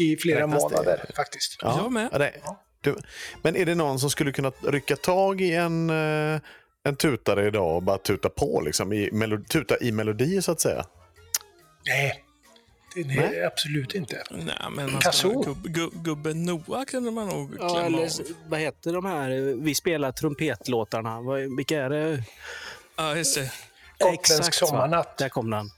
I 0.00 0.16
flera 0.16 0.40
Räknas 0.42 0.68
det? 0.68 0.76
månader 0.76 1.10
faktiskt. 1.16 1.56
Jag 1.62 1.92
med. 1.92 2.08
Ja, 2.12 2.18
det, 2.18 2.32
Det, 2.80 2.94
men 3.42 3.56
är 3.56 3.66
det 3.66 3.74
någon 3.74 3.98
som 3.98 4.10
skulle 4.10 4.32
kunna 4.32 4.52
rycka 4.62 4.96
tag 4.96 5.40
i 5.40 5.52
en, 5.54 5.90
eh, 5.90 6.40
en 6.84 6.96
tutare 6.96 7.46
idag 7.46 7.76
och 7.76 7.82
bara 7.82 7.98
tuta 7.98 8.28
på? 8.28 8.60
Liksom, 8.60 8.92
i 8.92 9.10
tuta 9.50 9.78
i 9.80 9.92
melodi 9.92 10.42
så 10.42 10.52
att 10.52 10.60
säga? 10.60 10.84
Nej, 11.86 12.24
det 12.24 12.27
Nej. 13.06 13.44
absolut 13.44 13.94
inte. 13.94 14.22
Nej, 14.30 14.54
men 14.70 14.90
gubb, 15.44 15.62
gubb, 15.62 15.92
gubben 16.04 16.44
Noah 16.44 16.84
kunde 16.84 17.10
man 17.10 17.28
nog 17.28 17.56
Ja, 17.60 17.68
klämma 17.68 17.86
eller, 17.86 18.02
av. 18.02 18.10
vad 18.48 18.60
heter 18.60 18.92
de 18.92 19.04
här? 19.04 19.54
Vi 19.62 19.74
spelar 19.74 20.12
trumpetlåtarna. 20.12 21.20
Vilka 21.56 21.82
är 21.82 21.90
det? 21.90 22.22
Ja, 22.96 23.16
just 23.16 23.34
det. 23.34 23.52
Gotländsk 23.98 24.38
Exakt, 24.38 24.54
sommarnatt. 24.56 25.16
Där 25.18 25.28
kom 25.28 25.50
den. 25.50 25.70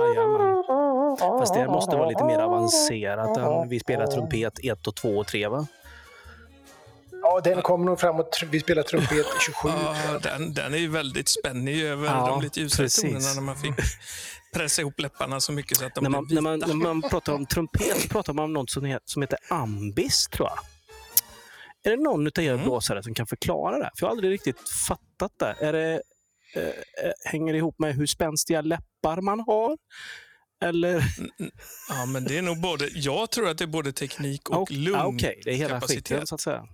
Jajamän. 0.00 0.64
Fast 1.18 1.54
det 1.54 1.66
måste 1.66 1.96
vara 1.96 2.08
lite 2.08 2.24
mer 2.24 2.38
avancerat 2.38 3.36
än 3.36 3.68
vi 3.68 3.80
spelar 3.80 4.06
trumpet 4.06 4.58
1 4.62 4.86
och 4.86 4.94
2 4.94 5.08
och 5.18 5.26
3 5.26 5.48
va? 5.48 5.66
Ja, 7.22 7.40
den 7.44 7.62
kommer 7.62 7.84
nog 7.86 8.00
framåt. 8.00 8.40
Vi 8.50 8.60
spelar 8.60 8.82
trumpet 8.82 9.26
27. 9.46 9.68
Ja, 10.08 10.18
den, 10.22 10.54
den 10.54 10.74
är 10.74 10.78
ju 10.78 10.88
väldigt 10.88 11.28
spännig 11.28 11.82
över 11.84 12.06
Ja, 12.06 12.26
de 12.26 12.40
lite 12.42 12.60
ljusare 12.60 12.88
tonerna 12.88 13.34
när 13.34 13.40
man 13.42 13.56
fick 13.56 13.74
pressa 14.52 14.82
ihop 14.82 15.00
läpparna 15.00 15.40
så 15.40 15.52
mycket 15.52 15.78
så 15.78 15.84
att 15.86 15.94
de 15.94 16.00
När 16.02 16.10
man, 16.10 16.24
när, 16.24 16.28
vita. 16.30 16.40
man, 16.42 16.58
när 16.58 16.74
man 16.94 17.02
pratar 17.10 17.32
om 17.32 17.46
trumpet 17.46 18.00
så 18.02 18.08
pratar 18.08 18.32
man 18.32 18.44
om 18.44 18.52
något 18.52 18.70
som 18.70 18.84
heter, 18.84 19.02
som 19.04 19.22
heter 19.22 19.38
ambis 19.50 20.28
tror 20.28 20.48
jag. 20.48 20.58
Är 21.92 21.96
det 21.96 22.02
någon 22.02 22.26
av 22.26 22.32
er 22.38 22.52
Mm. 22.52 22.64
blåsare 22.64 23.02
som 23.02 23.14
kan 23.14 23.26
förklara 23.26 23.78
det? 23.78 23.90
För 23.96 24.06
jag 24.06 24.06
har 24.08 24.10
aldrig 24.12 24.32
riktigt 24.32 24.68
fattat 24.68 25.32
det. 25.38 25.54
Är 25.60 25.72
det 25.72 26.02
eh, 26.54 26.62
eh, 26.68 27.12
hänger 27.24 27.52
det 27.52 27.58
ihop 27.58 27.78
med 27.78 27.94
hur 27.94 28.06
spänstiga 28.06 28.60
läppar 28.60 29.20
man 29.20 29.40
har? 29.40 29.78
Eller? 30.64 31.02
Ja, 31.88 32.06
men 32.06 32.24
det 32.24 32.38
är 32.38 32.42
nog 32.42 32.60
både, 32.60 32.88
jag 32.94 33.30
tror 33.30 33.48
att 33.48 33.58
det 33.58 33.64
är 33.64 33.66
både 33.66 33.92
teknik 33.92 34.50
och 34.50 34.56
Ah, 34.56 34.66
lung. 34.74 35.14
Okej, 35.16 35.40
det 35.44 35.50
är 35.50 35.54
hela 35.54 35.80
skiten 35.80 36.26
så 36.26 36.34
att 36.34 36.40
säga. 36.40 36.66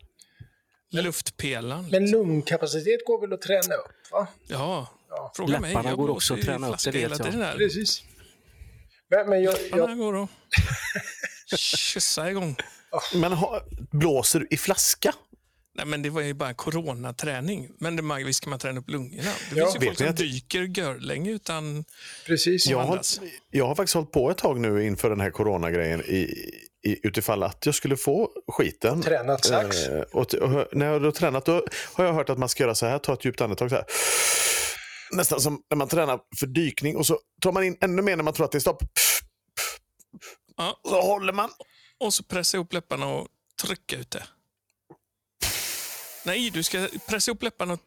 Luftpelaren. 0.93 1.89
Men 1.91 2.11
lungkapacitet 2.11 3.07
går 3.07 3.21
väl 3.21 3.33
att 3.33 3.41
träna 3.43 3.75
upp? 3.75 4.12
Va? 4.12 4.27
Ja, 4.49 4.87
Ja. 5.16 5.33
fråga 5.37 5.61
mig. 5.61 5.70
Läpparna 5.70 5.88
Jag 5.88 5.98
går 5.98 6.11
också 6.11 6.35
att 6.35 6.42
träna 6.42 6.68
upp, 6.68 6.76
det 6.85 6.90
vet 6.90 7.18
jag. 7.18 7.57
Precis. 7.57 8.02
Men, 9.11 9.29
men 9.31 9.42
jag, 9.42 9.55
Läpparna 9.55 9.83
jag, 9.88 9.98
går 9.98 10.22
att 10.22 10.31
kyssa 11.59 12.31
igång. 12.31 12.57
Men 13.14 13.33
ha, 13.33 13.61
blåser 13.90 14.40
du 14.40 14.46
i 14.50 14.57
flaska? 14.57 15.12
Nej, 15.74 15.87
men 15.87 16.02
det 16.02 16.11
var 16.11 16.20
ju 16.20 16.35
bara 16.35 16.55
coronaträning. 16.55 17.68
Men 17.81 17.96
det, 17.96 18.02
man- 18.02 18.24
visst 18.24 18.40
kan 18.40 18.50
man 18.50 18.59
träna 18.59 18.81
upp 18.81 18.90
lungorna. 18.90 19.22
Det 19.52 19.59
Ja. 19.59 19.64
finns 19.64 19.74
ju 19.74 19.79
Vet 19.79 19.88
folk 19.88 19.98
som 19.98 20.09
att- 20.09 20.16
dyker 20.16 20.62
görlänge 20.62 21.31
utan... 21.31 21.85
precis. 22.26 22.66
Jag 22.66 22.79
har, 22.83 23.00
jag 23.50 23.66
har 23.66 23.74
faktiskt 23.74 23.94
hållit 23.94 24.12
på 24.12 24.31
ett 24.31 24.38
tag 24.38 24.61
nu 24.61 24.85
inför 24.87 25.11
den 25.11 25.20
här 25.20 25.31
coronagrejen 25.31 26.00
i, 26.00 26.18
i, 26.87 27.07
utifall 27.07 27.42
att 27.42 27.66
jag 27.66 27.74
skulle 27.74 27.96
få 27.96 28.31
skiten. 28.52 29.02
Tränat 29.02 29.44
sax. 29.44 29.87
Eh, 29.87 30.00
och, 30.00 30.35
och, 30.35 30.66
när 30.72 30.87
jag 30.87 31.00
har 31.00 31.11
tränat 31.11 31.44
då 31.44 31.66
har 31.94 32.05
jag 32.05 32.12
hört 32.12 32.29
att 32.31 32.38
man 32.38 32.48
ska 32.48 32.62
göra 32.62 32.74
så 32.74 32.87
här, 32.87 32.98
ta 32.98 33.12
ett 33.12 33.24
djupt 33.24 33.40
andetag 33.40 33.70
så 33.70 33.76
här. 33.76 33.85
Nästan 35.11 35.40
som 35.40 35.62
när 35.71 35.77
man 35.77 35.88
tränar 35.88 36.21
för 36.38 36.47
dykning 36.47 36.97
och 36.97 37.07
så 37.07 37.19
tar 37.40 37.53
man 37.53 37.64
in 37.64 37.77
ännu 37.81 38.03
mer 38.03 38.16
när 38.16 38.25
man 38.25 38.35
tror 38.35 38.45
att 38.47 38.53
det 38.53 38.59
är 38.59 38.61
stopp. 38.61 38.83
Ja, 40.57 40.81
Så 40.85 41.01
håller 41.03 41.33
man. 41.33 41.51
och 41.99 42.14
så 42.14 42.23
pressa 42.23 42.57
ihop 42.57 42.73
läpparna 42.73 43.07
och 43.07 43.29
trycka 43.62 43.97
ut 43.97 44.11
det. 44.11 44.27
Nej, 46.25 46.51
du 46.51 46.62
ska 46.62 46.88
pressa 47.09 47.31
ihop 47.31 47.42
läpparna 47.42 47.73
och 47.73 47.81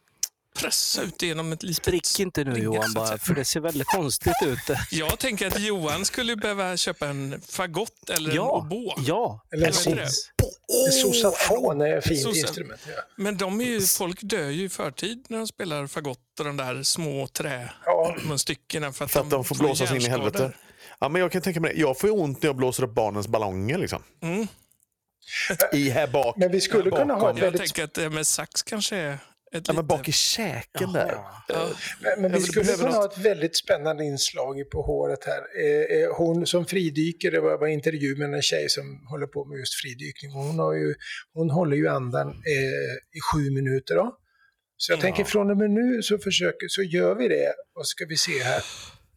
pressa 0.61 1.01
ut 1.01 1.19
det 1.19 1.25
genom 1.25 1.51
ett 1.53 1.63
litet... 1.63 1.83
Drick 1.85 2.19
inte 2.19 2.43
nu 2.43 2.59
Johan 2.59 2.93
bara, 2.93 3.17
för 3.17 3.33
det 3.33 3.45
ser 3.45 3.59
väldigt 3.59 3.87
konstigt 3.87 4.33
ut. 4.45 4.59
Jag 4.91 5.19
tänker 5.19 5.47
att 5.47 5.59
Johan 5.59 6.05
skulle 6.05 6.35
behöva 6.35 6.77
köpa 6.77 7.07
en 7.07 7.41
fagott 7.47 8.09
eller 8.09 8.29
en 8.29 8.35
Ja, 8.35 8.51
oboe. 8.51 8.93
ja, 9.05 9.45
Eller 9.51 9.67
en 9.67 9.71
precis. 9.73 10.31
En 10.85 10.91
sousafon 10.91 11.81
är 11.81 11.97
ett 11.97 12.07
fint 12.07 12.21
Sosa- 12.23 12.39
instrument. 12.39 12.81
Ja. 12.87 13.01
Men 13.17 13.37
de 13.37 13.61
är 13.61 13.65
ju, 13.65 13.81
folk 13.81 14.19
dör 14.21 14.49
ju 14.49 14.63
i 14.63 14.69
förtid 14.69 15.25
när 15.29 15.37
de 15.37 15.47
spelar 15.47 15.87
fagott 15.87 16.19
och 16.39 16.45
de 16.45 16.57
där 16.57 16.83
små 16.83 17.19
Ja. 17.19 17.27
trämunstyckena 17.27 18.91
för 18.93 19.05
att, 19.05 19.11
För 19.11 19.19
att 19.19 19.29
de 19.29 19.43
får 19.43 19.55
blåsas 19.55 19.91
in 19.91 20.01
i 20.01 20.09
helvete. 20.09 20.51
Ja, 20.99 21.09
men 21.09 21.21
jag 21.21 21.31
kan 21.31 21.41
tänka 21.41 21.59
mig 21.59 21.73
det. 21.73 21.79
Jag 21.81 21.99
får 21.99 22.09
ju 22.09 22.15
ont 22.15 22.41
när 22.43 22.47
jag 22.49 22.55
blåser 22.55 22.83
upp 22.83 22.93
barnens 22.95 23.27
ballonger. 23.27 23.77
Liksom. 23.77 24.03
Mm. 24.21 24.47
I 25.73 25.89
här 25.89 26.07
bak. 26.07 26.35
Men 26.37 26.51
vi 26.51 26.61
skulle 26.61 26.91
kunna 26.91 27.13
ha 27.13 27.31
ett 27.31 27.37
Jag 27.37 27.43
väldigt... 27.43 27.61
tänker 27.61 27.83
att 27.83 27.93
det 27.93 28.09
med 28.09 28.27
sax 28.27 28.63
kanske 28.63 28.95
är 28.95 29.17
ett 29.51 29.53
Ja, 29.53 29.59
lite... 29.59 29.73
men 29.73 29.87
bak 29.87 30.07
i 30.09 30.11
käken 30.11 30.93
där. 30.93 31.17
Ja. 31.47 31.69
Men, 32.01 32.21
men 32.21 32.31
vi 32.31 32.39
skulle 32.39 32.73
kunna 32.73 32.89
ha 32.89 33.05
ett 33.05 33.17
väldigt 33.17 33.57
spännande 33.57 34.03
inslag 34.03 34.59
i 34.59 34.63
på 34.63 34.81
håret 34.81 35.25
här. 35.25 35.41
Eh, 35.63 36.01
eh, 36.01 36.17
Hon 36.17 36.47
som 36.47 36.65
fridyker, 36.65 37.31
det 37.31 37.39
var 37.39 37.57
var 37.57 37.67
intervju 37.67 38.15
med 38.15 38.33
en 38.33 38.41
tjej 38.41 38.69
som 38.69 39.07
håller 39.09 39.27
på 39.27 39.45
med 39.45 39.59
just 39.59 39.73
fridykning. 39.81 40.31
Och 40.31 40.43
Hon, 40.43 40.59
har 40.59 40.73
ju, 40.73 40.95
hon 41.33 41.49
håller 41.49 41.77
ju 41.77 41.87
andan 41.87 42.27
eh, 42.27 43.17
i 43.17 43.19
sju 43.33 43.51
minuter. 43.51 43.95
Då. 43.95 44.17
Så 44.77 44.91
jag 44.91 44.99
tänker 44.99 45.23
från 45.23 45.51
och 45.51 45.57
med 45.57 45.71
nu 45.71 46.01
så, 46.01 46.17
försöker, 46.17 46.67
så 46.67 46.83
gör 46.83 47.15
vi 47.15 47.27
det 47.27 47.53
och 47.75 47.87
ska 47.87 48.05
vi 48.05 48.17
se 48.17 48.43
här 48.43 48.63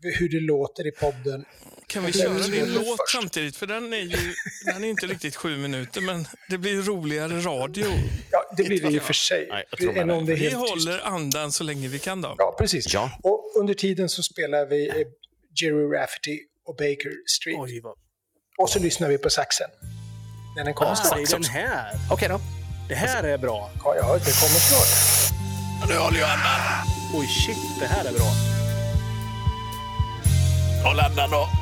hur 0.03 0.29
det 0.29 0.41
låter 0.41 0.87
i 0.87 0.91
podden. 0.91 1.45
Kan 1.87 2.05
vi 2.07 2.13
köra 2.13 2.39
din 2.39 2.75
låt 2.75 2.85
först. 2.87 3.13
samtidigt? 3.13 3.57
För 3.57 3.67
den 3.67 3.93
är 3.93 3.97
ju 3.97 4.35
den 4.67 4.85
är 4.85 4.89
inte 4.89 5.07
riktigt 5.07 5.37
sju 5.37 5.57
minuter, 5.57 6.01
men 6.01 6.27
det 6.49 6.59
blir 6.59 6.83
roligare 6.83 7.41
radio. 7.41 7.87
Ja, 8.31 8.53
det 8.57 8.63
blir 8.65 8.81
det 8.91 8.97
och 8.99 9.03
för 9.03 9.13
sig. 9.13 9.47
Nej, 9.51 9.65
jag 9.71 9.79
tror 9.81 9.97
än 9.99 10.11
om 10.11 10.27
det 10.27 10.33
är 10.33 10.37
Vi 10.37 10.43
helt 10.49 10.63
tyst. 10.75 10.89
håller 10.89 11.01
andan 11.07 11.53
så 11.53 11.65
länge 11.65 11.89
vi 11.89 11.99
kan 11.99 12.21
då. 12.23 12.35
Ja, 12.39 12.57
precis. 12.59 12.95
Ja. 12.95 13.11
Och 13.23 13.53
under 13.61 13.75
tiden 13.75 14.09
så 14.09 14.23
spelar 14.23 14.67
vi 14.67 14.89
eh, 14.89 14.95
Jerry 15.63 15.97
Rafferty 15.99 16.39
och 16.67 16.77
Baker 16.77 17.13
Street. 17.39 17.57
Oj, 17.59 17.81
vad... 17.81 17.95
Och 18.59 18.71
så 18.71 18.79
lyssnar 18.79 19.09
vi 19.09 19.19
på 19.19 19.31
saxen. 19.31 19.69
När 20.57 20.65
den 20.65 20.75
kommer 20.75 20.93
Ah, 20.93 20.97
snart. 20.97 21.17
det 21.17 21.23
är 21.23 21.39
den 21.39 21.45
här. 21.45 21.91
Okej 22.11 22.29
då. 22.29 22.41
Det 22.89 22.95
här 22.95 23.25
är 23.25 23.39
bra. 23.39 23.71
Ja, 23.85 23.97
ja, 23.97 24.13
det 24.13 24.41
kommer 24.41 24.61
snart. 24.61 25.89
Nu 25.89 25.95
håller 25.97 26.19
jag 26.21 26.31
andan. 26.31 26.61
Oj, 27.15 27.27
shit, 27.27 27.57
det 27.81 27.87
här 27.87 28.05
är 28.05 28.13
bra. 28.13 28.33
Håll 30.85 31.01
andan 31.01 31.62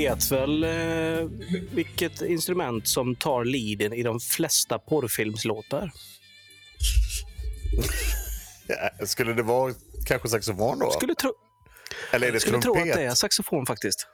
vet 0.00 0.30
väl 0.30 0.64
eh, 0.64 1.28
vilket 1.72 2.22
instrument 2.22 2.86
som 2.88 3.16
tar 3.16 3.44
leaden 3.44 3.92
i 3.92 4.02
de 4.02 4.20
flesta 4.20 4.78
porrfilmslåtar? 4.78 5.90
Ja, 8.66 9.06
Skulle 9.06 9.32
det 9.32 9.42
vara 9.42 9.74
kanske 10.06 10.28
saxofon 10.28 10.78
då? 10.78 10.90
Skulle 10.90 11.14
tro, 11.14 11.32
Eller 12.12 12.28
är 12.28 12.32
det 12.32 12.40
skulle 12.40 12.58
tro 12.60 12.74
trumpet? 12.74 12.92
att 12.92 12.98
det 12.98 13.04
är 13.04 13.14
saxofon 13.14 13.66
faktiskt. 13.66 14.06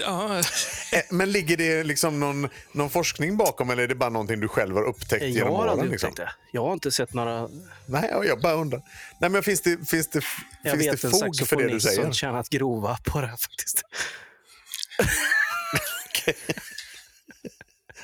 Ja, 0.00 0.38
Eh, 0.92 1.02
Men 1.10 1.32
ligger 1.32 1.56
det 1.56 1.84
liksom 1.84 2.20
någon, 2.20 2.48
någon 2.72 2.90
forskning 2.90 3.36
bakom 3.36 3.70
eller 3.70 3.82
är 3.82 3.88
det 3.88 3.94
bara 3.94 4.10
någonting 4.10 4.40
du 4.40 4.48
själv 4.48 4.76
har 4.76 4.84
upptäckt 4.84 5.22
Jag 5.22 5.30
genom 5.30 5.52
har 5.52 5.58
åren? 5.60 5.70
aldrig 5.70 5.90
Liksom? 5.90 6.10
upptäckt 6.10 6.28
det. 6.28 6.34
Jag 6.52 6.62
har 6.64 6.72
inte 6.72 6.90
sett 6.92 7.14
några... 7.14 7.48
Nej, 7.86 8.08
jag- 8.10 8.26
jag 8.26 8.40
bara 8.40 8.52
undrar. 8.54 8.82
Nej, 9.20 9.30
men 9.30 9.42
finns 9.42 9.60
det, 9.60 9.88
finns 9.88 10.08
det, 10.08 10.22
Jag 10.62 10.72
finns 10.72 10.86
vet 10.86 11.00
det 11.00 11.06
en 11.06 11.10
fog 11.10 11.20
för 11.20 11.26
det 11.26 11.28
du 11.28 11.34
saxofonist 11.80 11.86
säger? 11.86 12.02
som 12.02 12.12
tjänat 12.12 12.48
grova 12.48 12.98
på 13.04 13.20
det 13.20 13.26
här 13.26 13.36
faktiskt. 13.36 13.82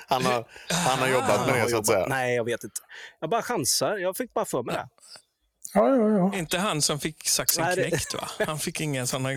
Han 0.08 0.24
har, 0.24 0.48
han 0.68 0.98
har 0.98 1.08
jobbat 1.08 1.40
med 1.40 1.48
Jag 1.48 1.56
det 1.56 1.60
har 1.60 1.68
så 1.68 1.76
att 1.78 1.86
säga. 1.86 2.06
Nej, 2.08 2.36
jag 2.36 2.44
vet 2.44 2.64
inte. 2.64 2.80
Jag 3.20 3.30
bara 3.30 3.42
chansar. 3.42 3.96
Jag 3.96 4.16
fick 4.16 4.34
bara 4.34 4.44
för 4.44 4.62
mig 4.62 4.74
det. 4.74 4.88
Ja, 5.76 5.96
ja, 5.96 6.08
ja. 6.32 6.38
inte 6.38 6.58
han 6.58 6.82
som 6.82 7.00
fick 7.00 7.28
saxen 7.28 7.64
Nej, 7.64 7.76
det- 7.76 7.88
knäckt 7.88 8.14
va? 8.14 8.28
Han 8.46 8.58
fick 8.58 8.80
inga 8.80 9.06
sådana... 9.06 9.30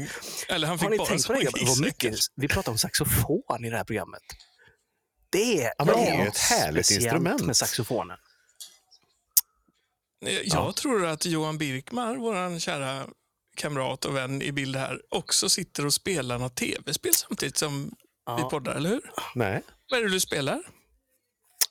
Eller 0.49 0.67
han 0.67 0.79
fick 0.79 0.97
bara 0.97 1.07
tänkt 1.07 1.27
på 1.27 1.33
det? 1.33 1.49
Vad 1.65 1.81
mycket 1.81 2.15
vi 2.35 2.47
pratar 2.47 2.71
om 2.71 2.77
saxofon 2.77 3.65
i 3.65 3.69
det 3.69 3.77
här 3.77 3.83
programmet. 3.83 4.23
Det 5.29 5.63
är, 5.63 5.71
Ja, 5.77 5.85
det 5.85 5.91
är 5.93 6.21
ju 6.21 6.27
ett 6.27 6.37
härligt 6.37 6.91
instrument. 6.91 7.41
med 7.41 7.57
saxofonen. 7.57 8.17
Jag 10.43 10.75
tror 10.75 11.05
att 11.05 11.25
Johan 11.25 11.57
Birkmar, 11.57 12.15
vår 12.15 12.59
kära 12.59 13.07
kamrat 13.55 14.05
och 14.05 14.15
vän 14.15 14.41
i 14.41 14.51
bild 14.51 14.75
här, 14.75 15.01
också 15.09 15.49
sitter 15.49 15.85
och 15.85 15.93
spelar 15.93 16.37
något 16.39 16.55
tv-spel 16.55 17.13
samtidigt 17.15 17.57
som 17.57 17.95
vi 18.37 18.43
poddar, 18.49 18.75
eller 18.75 18.89
hur? 18.89 19.01
Nej, 19.35 19.61
Vad 19.91 19.99
är 19.99 20.03
det 20.03 20.09
du 20.09 20.19
spelar? 20.19 20.61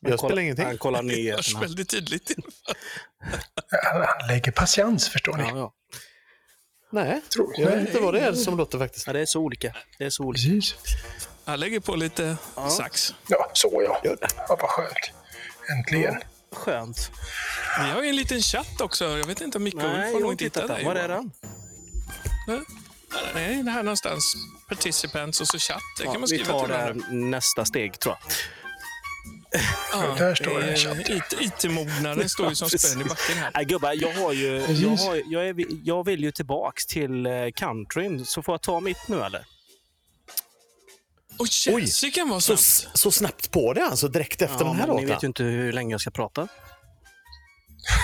Jag 0.00 0.18
spelar 0.18 0.34
Han 0.36 0.44
ingenting. 0.44 0.78
kollar 0.78 1.02
Det 1.02 1.08
hörs 1.08 1.16
nyheterna. 1.16 1.60
väldigt 1.60 1.88
tydligt. 1.88 2.30
Han 3.84 4.28
lägger 4.28 4.52
patiens, 4.52 5.08
förstår 5.08 5.36
ni. 5.36 5.42
Ja, 5.42 5.56
ja. 5.58 5.72
Nej, 6.92 7.20
Tror 7.34 7.52
jag 7.60 7.70
vet 7.70 7.88
inte 7.88 8.00
vad 8.00 8.14
det 8.14 8.20
är 8.20 8.32
som 8.32 8.56
låter 8.56 8.78
faktiskt. 8.78 9.06
ja, 9.06 9.12
det 9.12 9.20
är 9.20 9.26
så 9.26 9.40
olika. 9.40 9.76
Det 9.98 10.04
är 10.04 10.10
så 10.10 10.22
olika. 10.24 10.48
Precis. 10.48 10.74
Jag 11.44 11.58
lägger 11.60 11.80
på 11.80 11.96
lite 11.96 12.36
sax. 12.70 13.14
Ja, 13.28 13.50
så 13.52 13.82
ja. 13.86 14.00
Ja, 14.02 14.16
vad 14.48 14.60
skönt. 14.70 15.10
Äntligen. 15.78 16.20
Skönt. 16.52 17.10
Vi 17.80 17.90
har 17.90 18.02
ju 18.02 18.08
en 18.08 18.16
liten 18.16 18.42
chatt 18.42 18.80
också. 18.80 19.04
Jag 19.18 19.26
vet 19.26 19.40
inte 19.40 19.58
om 19.58 19.64
Micke 19.64 19.74
har 19.82 20.20
nog 20.20 20.32
inte 20.32 20.44
hittat 20.44 20.68
där. 20.68 20.74
dig. 20.74 20.84
Var 20.84 20.94
är 20.94 21.08
den? 21.08 21.30
Nej, 23.34 23.62
det 23.62 23.70
här 23.70 23.82
någonstans. 23.82 24.34
Participants 24.68 25.40
och 25.40 25.46
så 25.48 25.58
chatt. 25.58 25.82
Det 25.98 26.04
kan 26.04 26.12
Ja, 26.12 26.18
man 26.18 26.28
vi 26.30 26.38
skriva 26.38 26.52
tar 26.52 26.60
till 26.60 26.68
det 26.72 26.78
varandra. 26.82 27.06
nästa 27.10 27.64
steg, 27.64 27.98
tror 28.00 28.14
jag. 28.20 28.32
Ja, 29.92 30.14
Där 30.18 30.34
står 30.34 30.60
det 30.60 30.66
det, 30.66 30.72
är- 30.72 30.76
chatt. 30.76 31.08
IT- 31.08 31.40
IT-mognaden 31.64 32.28
står 32.28 32.48
ju 32.48 32.54
som 32.54 32.68
spön 32.70 33.00
i 33.00 33.04
backen 33.04 33.36
här. 33.36 33.50
Nej, 33.54 33.64
gubbar, 33.64 33.92
jag, 33.96 34.12
har 34.14 34.32
ju, 34.32 34.56
jag, 34.68 34.90
har, 34.96 35.22
jag, 35.26 35.48
är, 35.48 35.54
jag 35.84 36.04
vill 36.06 36.22
ju 36.24 36.30
tillbaks 36.32 36.86
till 36.86 37.26
eh, 37.26 37.32
countryn. 37.54 38.26
Så 38.26 38.42
får 38.42 38.52
jag 38.52 38.62
ta 38.62 38.80
mitt 38.80 39.08
nu, 39.08 39.22
eller? 39.22 39.44
Och 41.38 41.46
Jessica 41.80 42.24
var 42.24 42.40
Så, 42.40 42.56
snabbt. 42.56 42.98
så 42.98 43.10
snabbt 43.10 43.50
på 43.50 43.72
det 43.72 43.84
alltså, 43.84 44.08
direkt 44.08 44.42
efter 44.42 44.64
den 44.64 44.76
här 44.76 44.86
men 44.86 44.96
ni 44.96 45.02
låten? 45.02 45.14
vet 45.14 45.22
ju 45.22 45.26
inte 45.26 45.42
hur 45.42 45.72
länge 45.72 45.94
jag 45.94 46.00
ska 46.00 46.10
prata. 46.10 46.48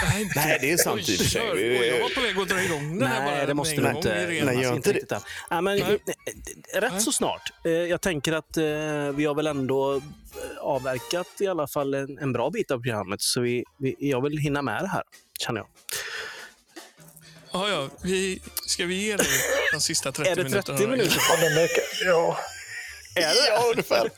Nej, 0.02 0.30
Nej, 0.36 0.58
det 0.60 0.72
är 0.72 0.76
sant 0.76 1.08
i 1.08 1.14
och 1.14 1.18
för 1.18 1.24
sig. 1.24 1.86
Jag 1.88 2.02
var 2.02 2.08
på 2.14 2.20
väg 2.20 2.38
att 2.38 2.48
dra 2.48 2.62
igång 2.62 2.98
den 2.98 3.08
här 3.08 3.20
Nej, 3.24 3.34
bara 3.36 3.46
det 3.46 3.54
måste 3.54 3.80
du 3.80 3.90
inte. 3.90 4.26
Nej, 4.44 4.62
gör 4.62 4.74
inte 4.76 4.90
det. 4.92 4.94
riktigt 4.96 5.12
än. 5.12 5.20
Nej, 5.50 5.62
men, 5.62 5.78
Nej. 5.78 5.98
eh, 6.74 6.80
Rätt 6.80 7.02
så 7.02 7.12
snart. 7.12 7.52
Eh, 7.64 7.70
Jag 7.72 8.00
tänker 8.00 8.32
att 8.32 8.56
eh, 8.56 8.64
vi 9.14 9.24
har 9.24 9.34
väl 9.34 9.46
ändå 9.46 10.00
avverkat 10.60 11.26
i 11.40 11.46
alla 11.46 11.66
fall 11.66 11.94
en, 11.94 12.18
en 12.18 12.32
bra 12.32 12.50
bit 12.50 12.70
av 12.70 12.78
programmet. 12.78 13.22
Så 13.22 13.40
vi, 13.40 13.64
vi, 13.78 13.96
jag 13.98 14.22
vill 14.22 14.38
hinna 14.38 14.62
med 14.62 14.82
det 14.82 14.88
här, 14.88 15.02
känner 15.40 15.60
jag. 15.60 15.68
Ja, 17.52 17.68
ja. 17.68 17.88
Vi, 18.02 18.40
ska 18.66 18.86
vi 18.86 18.94
ge 18.94 19.16
dig 19.16 19.26
de 19.72 19.80
sista 19.80 20.12
30 20.12 20.30
Är 20.30 20.36
det 20.36 20.42
minuterna? 20.44 20.78
30 20.78 20.90
minuter? 20.90 21.16
Ja, 21.30 21.36
den 21.48 21.54
verkar, 21.54 21.82
ja. 22.06 22.38
Ja, 23.16 23.64
ungefär. 23.70 24.10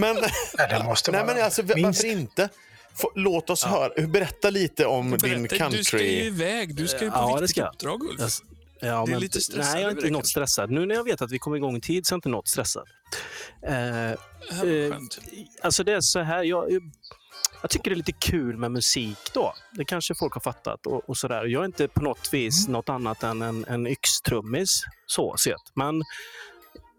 Men, 0.00 0.16
Nej, 0.58 0.68
det 0.70 0.84
måste 0.84 1.10
nej, 1.12 1.22
vara 1.24 1.34
men 1.34 1.44
alltså, 1.44 1.62
minst. 1.62 1.84
varför 2.04 2.08
inte? 2.08 2.48
Låt 3.14 3.50
oss 3.50 3.64
höra. 3.64 4.06
Berätta 4.06 4.50
lite 4.50 4.86
om 4.86 5.10
din 5.10 5.18
Berätta, 5.42 5.68
Du 5.68 5.84
ska 5.84 5.98
ju 5.98 6.02
country... 6.02 6.26
iväg. 6.26 6.74
Du 6.76 6.88
ska 6.88 7.04
ju 7.04 7.10
på 7.10 7.16
Ja, 7.16 7.38
viktigt 7.40 7.64
uppdrag, 7.64 8.02
Ulf. 8.02 8.20
Jag, 8.80 8.90
ja, 8.90 9.04
Det 9.04 9.10
är 9.10 9.12
men, 9.12 9.20
lite 9.20 9.40
stressad 9.40 9.74
Nej, 9.74 9.82
jag 9.82 9.92
är 9.92 9.96
inte 9.96 10.10
något 10.10 10.26
stressad. 10.28 10.70
Nu 10.70 10.86
när 10.86 10.94
jag 10.94 11.04
vet 11.04 11.22
att 11.22 11.30
vi 11.30 11.38
kommer 11.38 11.56
igång 11.56 11.76
i 11.76 11.80
tid 11.80 12.06
så 12.06 12.12
är 12.12 12.14
jag 12.14 12.18
inte 12.18 12.28
något 12.28 12.48
stressad. 12.48 12.84
Eh, 13.66 13.74
Ja, 14.50 14.66
eh. 14.66 14.96
Alltså 15.62 15.84
det 15.84 15.92
är 15.92 16.00
så 16.00 16.20
här, 16.20 16.42
jag, 16.42 16.72
jag 17.62 17.70
tycker 17.70 17.90
det 17.90 17.94
är 17.94 17.96
lite 17.96 18.12
kul 18.12 18.56
med 18.56 18.72
musik 18.72 19.18
då. 19.34 19.54
Det 19.72 19.84
kanske 19.84 20.14
folk 20.14 20.34
har 20.34 20.40
fattat 20.40 20.86
och, 20.86 21.08
och 21.08 21.16
sådär. 21.16 21.44
Jag 21.44 21.60
är 21.60 21.66
inte 21.66 21.88
på 21.88 22.00
något 22.02 22.28
vis 22.32 22.68
något 22.68 22.88
annat 22.88 23.22
än 23.22 23.42
en, 23.42 23.64
en 23.68 23.86
yxtrummis 23.86 24.82
så 25.06 25.36
sett. 25.36 25.62
Men 25.74 26.02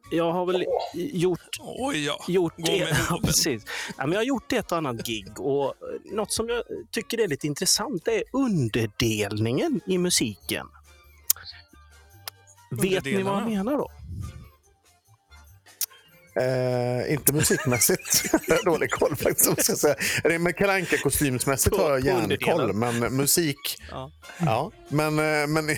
jag 0.09 0.31
har 0.31 0.45
väl 0.45 0.65
gjort 0.93 1.39
Oj, 1.59 2.05
ja. 2.05 2.23
gjort 2.27 2.53
ja, 2.57 3.19
precis. 3.23 3.65
Ja, 3.97 4.05
men 4.05 4.11
jag 4.11 4.19
har 4.19 4.25
gjort 4.25 4.53
ett 4.53 4.71
och 4.71 4.77
annat 4.77 5.07
gig 5.07 5.39
och 5.39 5.65
eh, 5.65 6.15
något 6.15 6.31
som 6.31 6.49
jag 6.49 6.63
tycker 6.91 7.19
är 7.19 7.27
lite 7.27 7.47
intressant 7.47 8.07
är 8.07 8.23
underdelningen 8.33 9.81
i 9.87 9.97
musiken. 9.97 10.67
Vet 12.71 13.05
ni 13.05 13.23
vad 13.23 13.41
jag 13.41 13.49
menar 13.49 13.77
då? 13.77 13.91
Eh, 16.41 17.13
inte 17.13 17.33
musikmässigt. 17.33 18.23
Jag 18.47 18.55
har 18.55 18.65
dålig 18.65 18.91
koll 18.91 19.15
faktiskt. 19.15 19.45
jag 19.45 19.63
Ska 19.63 19.75
säga. 19.75 19.95
Det 20.23 20.39
med 20.39 20.55
Kalle 20.55 20.85
kostymsmässigt 20.85 21.77
har 21.77 21.91
jag 21.91 22.05
järnkoll, 22.05 22.73
men 22.73 22.99
musik... 22.99 23.77
Ja. 23.91 24.11
Ja, 24.37 24.71
men, 24.89 25.19
eh, 25.19 25.47
men, 25.47 25.69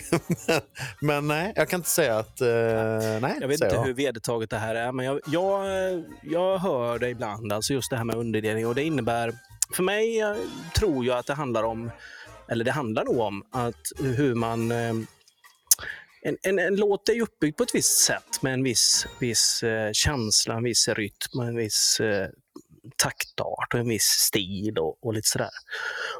men 1.00 1.28
nej, 1.28 1.52
jag 1.56 1.68
kan 1.68 1.80
inte 1.80 1.90
säga 1.90 2.18
att... 2.18 2.40
eh, 2.40 2.48
nej, 3.20 3.36
Jag 3.40 3.48
vet 3.48 3.60
inte 3.62 3.80
hur 3.80 3.94
vedertaget 3.94 4.50
det 4.50 4.58
här 4.58 4.74
är, 4.74 4.92
men 4.92 5.06
jag, 5.06 5.20
jag, 5.26 5.64
jag 6.22 6.58
hör 6.58 6.98
det 6.98 7.08
ibland, 7.08 7.52
alltså 7.52 7.72
just 7.72 7.90
det 7.90 7.96
här 7.96 8.04
med 8.04 8.16
underdelning. 8.16 8.66
Och 8.66 8.74
det 8.74 8.82
innebär, 8.82 9.32
för 9.76 9.82
mig 9.82 10.20
eh, 10.20 10.34
tror 10.76 11.06
jag 11.06 11.18
att 11.18 11.26
det 11.26 11.34
handlar 11.34 11.62
om, 11.62 11.90
eller 12.48 12.64
det 12.64 12.72
handlar 12.72 13.04
nog 13.04 13.18
om, 13.18 13.42
att 13.52 13.92
hur 13.98 14.34
man... 14.34 14.72
eh, 16.24 16.28
En, 16.28 16.36
en, 16.42 16.58
en 16.58 16.76
låt 16.76 17.08
är 17.08 17.20
uppbyggd 17.20 17.56
på 17.56 17.62
ett 17.62 17.74
visst 17.74 17.98
sätt 17.98 18.42
med 18.42 18.52
en 18.54 18.62
viss, 18.62 19.06
viss 19.20 19.62
eh, 19.62 19.90
känsla, 19.92 20.54
en 20.54 20.64
viss 20.64 20.88
rytm, 20.88 21.40
en 21.40 21.56
viss 21.56 22.00
eh, 22.00 22.28
taktart 22.96 23.74
och 23.74 23.80
en 23.80 23.88
viss 23.88 24.04
stil 24.04 24.78
och, 24.78 25.06
och 25.06 25.14
lite 25.14 25.28
sådär. 25.28 25.50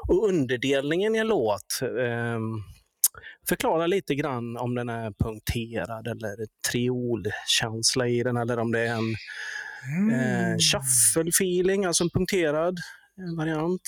Och 0.07 0.27
underdelningen 0.27 1.15
i 1.15 1.17
en 1.17 1.27
låt 1.27 1.81
ehm, 1.81 2.63
förklara 3.49 3.87
lite 3.87 4.15
grann 4.15 4.57
om 4.57 4.75
den 4.75 4.89
är 4.89 5.11
punkterad 5.11 6.07
eller 6.07 6.35
triolkänsla 6.71 8.07
i 8.07 8.23
den 8.23 8.37
eller 8.37 8.59
om 8.59 8.71
det 8.71 8.79
är 8.79 8.93
en 8.93 9.15
eh, 10.11 10.57
shuffle-feeling, 10.57 11.87
alltså 11.87 12.03
en 12.03 12.09
punkterad 12.09 12.77
eh, 13.17 13.37
variant. 13.37 13.81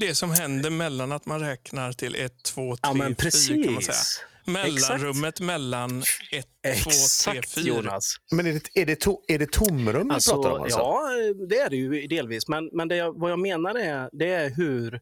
Det 0.00 0.14
som 0.14 0.30
händer 0.30 0.70
mellan 0.70 1.12
att 1.12 1.26
man 1.26 1.40
räknar 1.40 1.92
till 1.92 2.14
1, 2.14 2.32
2, 2.42 2.76
3, 2.76 2.80
Ja, 2.82 2.94
men 2.94 3.16
4 3.16 3.64
kan 3.64 3.72
man 3.72 3.82
säga. 3.82 4.26
Mellanrummet 4.44 5.40
mellan 5.40 6.02
ett, 6.32 6.46
två, 6.62 6.90
tre, 6.90 6.92
Exakt, 6.92 7.54
fyra. 7.54 7.66
Jonas. 7.66 8.16
Men 8.30 8.46
är 8.46 8.52
det, 8.52 8.80
är 8.80 8.86
det, 8.86 8.96
to, 8.96 9.20
är 9.28 9.38
det 9.38 9.52
tomrum 9.52 10.08
vi 10.08 10.14
Alltså, 10.14 10.34
pratar 10.34 10.50
om? 10.50 10.62
Alltså? 10.62 10.78
Ja, 10.78 11.10
det 11.48 11.58
är 11.58 11.70
det 11.70 11.76
ju 11.76 12.06
delvis. 12.06 12.48
Men, 12.48 12.70
men 12.72 12.88
det 12.88 12.96
jag, 12.96 13.20
vad 13.20 13.30
jag 13.30 13.38
menar 13.38 13.74
är, 13.74 14.10
det 14.12 14.28
är 14.30 14.50
hur 14.50 15.00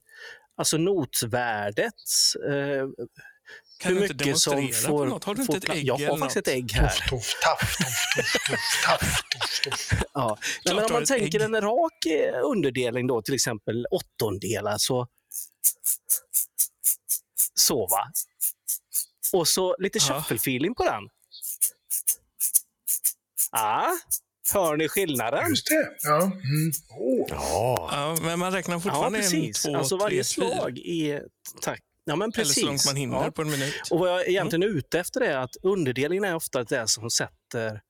alltså 0.57 0.77
notvärdet 0.77 1.95
eh, 2.49 2.87
Kan 3.79 3.93
hur 3.93 4.01
du 4.01 4.07
inte 4.07 4.25
mycket 4.25 4.39
som 4.39 4.69
får... 4.73 4.89
på 4.89 5.05
något? 5.05 5.25
Har 5.25 5.35
du 5.35 5.45
får 5.45 5.55
inte 5.55 5.67
ett 5.67 5.77
ägg 5.77 5.87
Jag 5.87 6.11
har 6.11 6.19
faktiskt 6.19 6.37
ett 6.37 6.55
ägg 6.55 6.73
här. 6.73 6.89
Tuff, 6.89 7.11
tuff, 7.11 7.77
tuff, 7.77 8.15
tuff, 8.17 8.33
tuff, 8.49 8.85
taff, 8.85 9.23
tuff, 9.33 9.61
tuff. 9.65 10.03
Ja. 10.15 10.39
Men 10.65 10.79
om 10.79 10.93
man 10.93 11.05
tänker 11.05 11.41
ägg. 11.41 11.45
en 11.45 11.61
rak 11.61 12.07
eh, 12.07 12.41
underdelning, 12.45 13.07
då, 13.07 13.23
till 13.23 13.35
exempel 13.35 13.87
åttondelar, 13.91 14.79
så... 14.79 15.07
Så, 17.55 17.87
va? 17.87 18.11
Och 19.33 19.49
så 19.49 19.77
lite 19.79 19.99
Ja. 19.99 20.05
shuffle-feeling 20.29 20.75
på 20.75 20.85
den. 20.85 21.03
Ja, 23.53 23.93
hör 24.55 24.77
ni 24.77 24.89
skillnaden? 24.89 25.49
Just 25.51 25.67
det. 25.67 25.89
Ja. 26.03 26.23
Mm. 26.23 26.73
Oh. 26.99 27.27
Ja. 27.29 27.89
Ja, 27.93 28.17
men 28.23 28.39
man 28.39 28.53
räknar 28.53 28.75
Ja, 28.75 28.81
fortfarande 28.81 29.19
precis. 29.19 29.65
en, 29.67 29.73
två, 29.73 29.79
alltså 29.79 29.97
tre, 29.99 30.03
varje 30.05 30.25
fyra. 30.25 30.47
slag 30.55 30.79
i. 30.79 31.21
Ja, 32.05 32.17
men 32.17 32.23
Eller 32.23 32.33
precis. 32.33 32.61
så 32.61 32.67
långt 32.67 32.87
man 32.87 32.97
hinner 32.97 33.25
Ja. 33.25 33.31
på 33.31 33.43
en 33.43 33.51
minut. 33.51 33.75
Och 33.91 33.99
vad 33.99 34.11
jag 34.11 34.29
egentligen 34.29 34.63
är 34.63 34.67
ute 34.67 35.01
efter 35.01 35.21
är 35.21 35.37
att 35.37 35.57
underdelningen 35.63 36.25
är 36.25 36.35
ofta 36.35 36.65
det 36.65 36.89
som 36.89 37.11
sätter, 37.11 37.81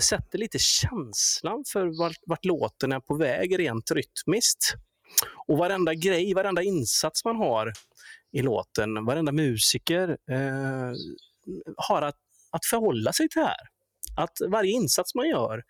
sätter 0.00 0.38
lite 0.38 0.58
känslan 0.58 1.64
för 1.72 1.98
vart, 1.98 2.16
vart 2.26 2.44
låten 2.44 2.92
är 2.92 3.00
på 3.00 3.14
väg 3.16 3.58
rent 3.58 3.90
rytmiskt. 3.90 4.74
Och 5.46 5.58
varenda 5.58 5.94
grej, 5.94 6.34
varenda 6.34 6.62
insats 6.62 7.24
man 7.24 7.36
har 7.36 7.72
i 8.34 8.42
låten, 8.42 9.04
varenda 9.04 9.32
musiker 9.32 10.08
eh, 10.30 10.92
har 11.76 12.02
att, 12.02 12.16
att 12.50 12.64
förhålla 12.66 13.12
sig 13.12 13.28
till 13.28 13.40
det 13.40 13.46
här. 13.46 13.68
Att 14.16 14.32
varje 14.48 14.70
insats 14.72 15.14
man 15.14 15.28
gör 15.28 15.62